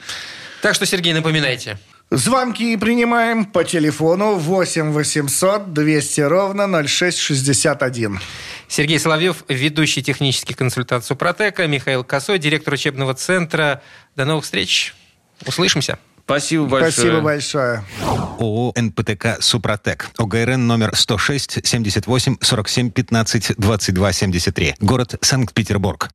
Так 0.63 0.75
что, 0.75 0.87
Сергей, 0.87 1.13
напоминайте. 1.13 1.79
Звонки 2.17 2.77
принимаем 2.77 3.45
по 3.45 3.65
телефону 3.65 4.37
8 4.37 4.93
800 4.93 5.73
200 5.73 6.21
ровно 6.21 6.87
0661. 6.87 8.21
Сергей 8.69 9.01
Соловьев, 9.01 9.43
ведущий 9.49 10.01
технический 10.01 10.55
консультант 10.55 11.05
Супротека, 11.05 11.67
Михаил 11.67 12.05
Косой, 12.05 12.39
директор 12.39 12.75
учебного 12.75 13.15
центра. 13.15 13.83
До 14.15 14.25
новых 14.25 14.45
встреч. 14.45 14.95
Услышимся. 15.45 15.99
Спасибо 16.25 16.67
большое. 16.67 16.93
Спасибо 16.93 17.21
большое. 17.21 17.85
ООО 18.39 18.73
«НПТК 18.77 19.39
Супротек». 19.41 20.09
ОГРН 20.17 20.69
номер 20.69 20.95
106 20.95 21.67
78 21.67 22.37
47 22.41 22.91
15 22.91 23.57
22 23.57 24.13
73. 24.13 24.75
Город 24.79 25.17
Санкт-Петербург. 25.21 26.09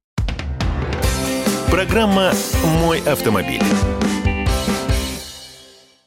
Программа 1.69 2.31
«Мой 2.63 3.01
автомобиль». 3.01 3.61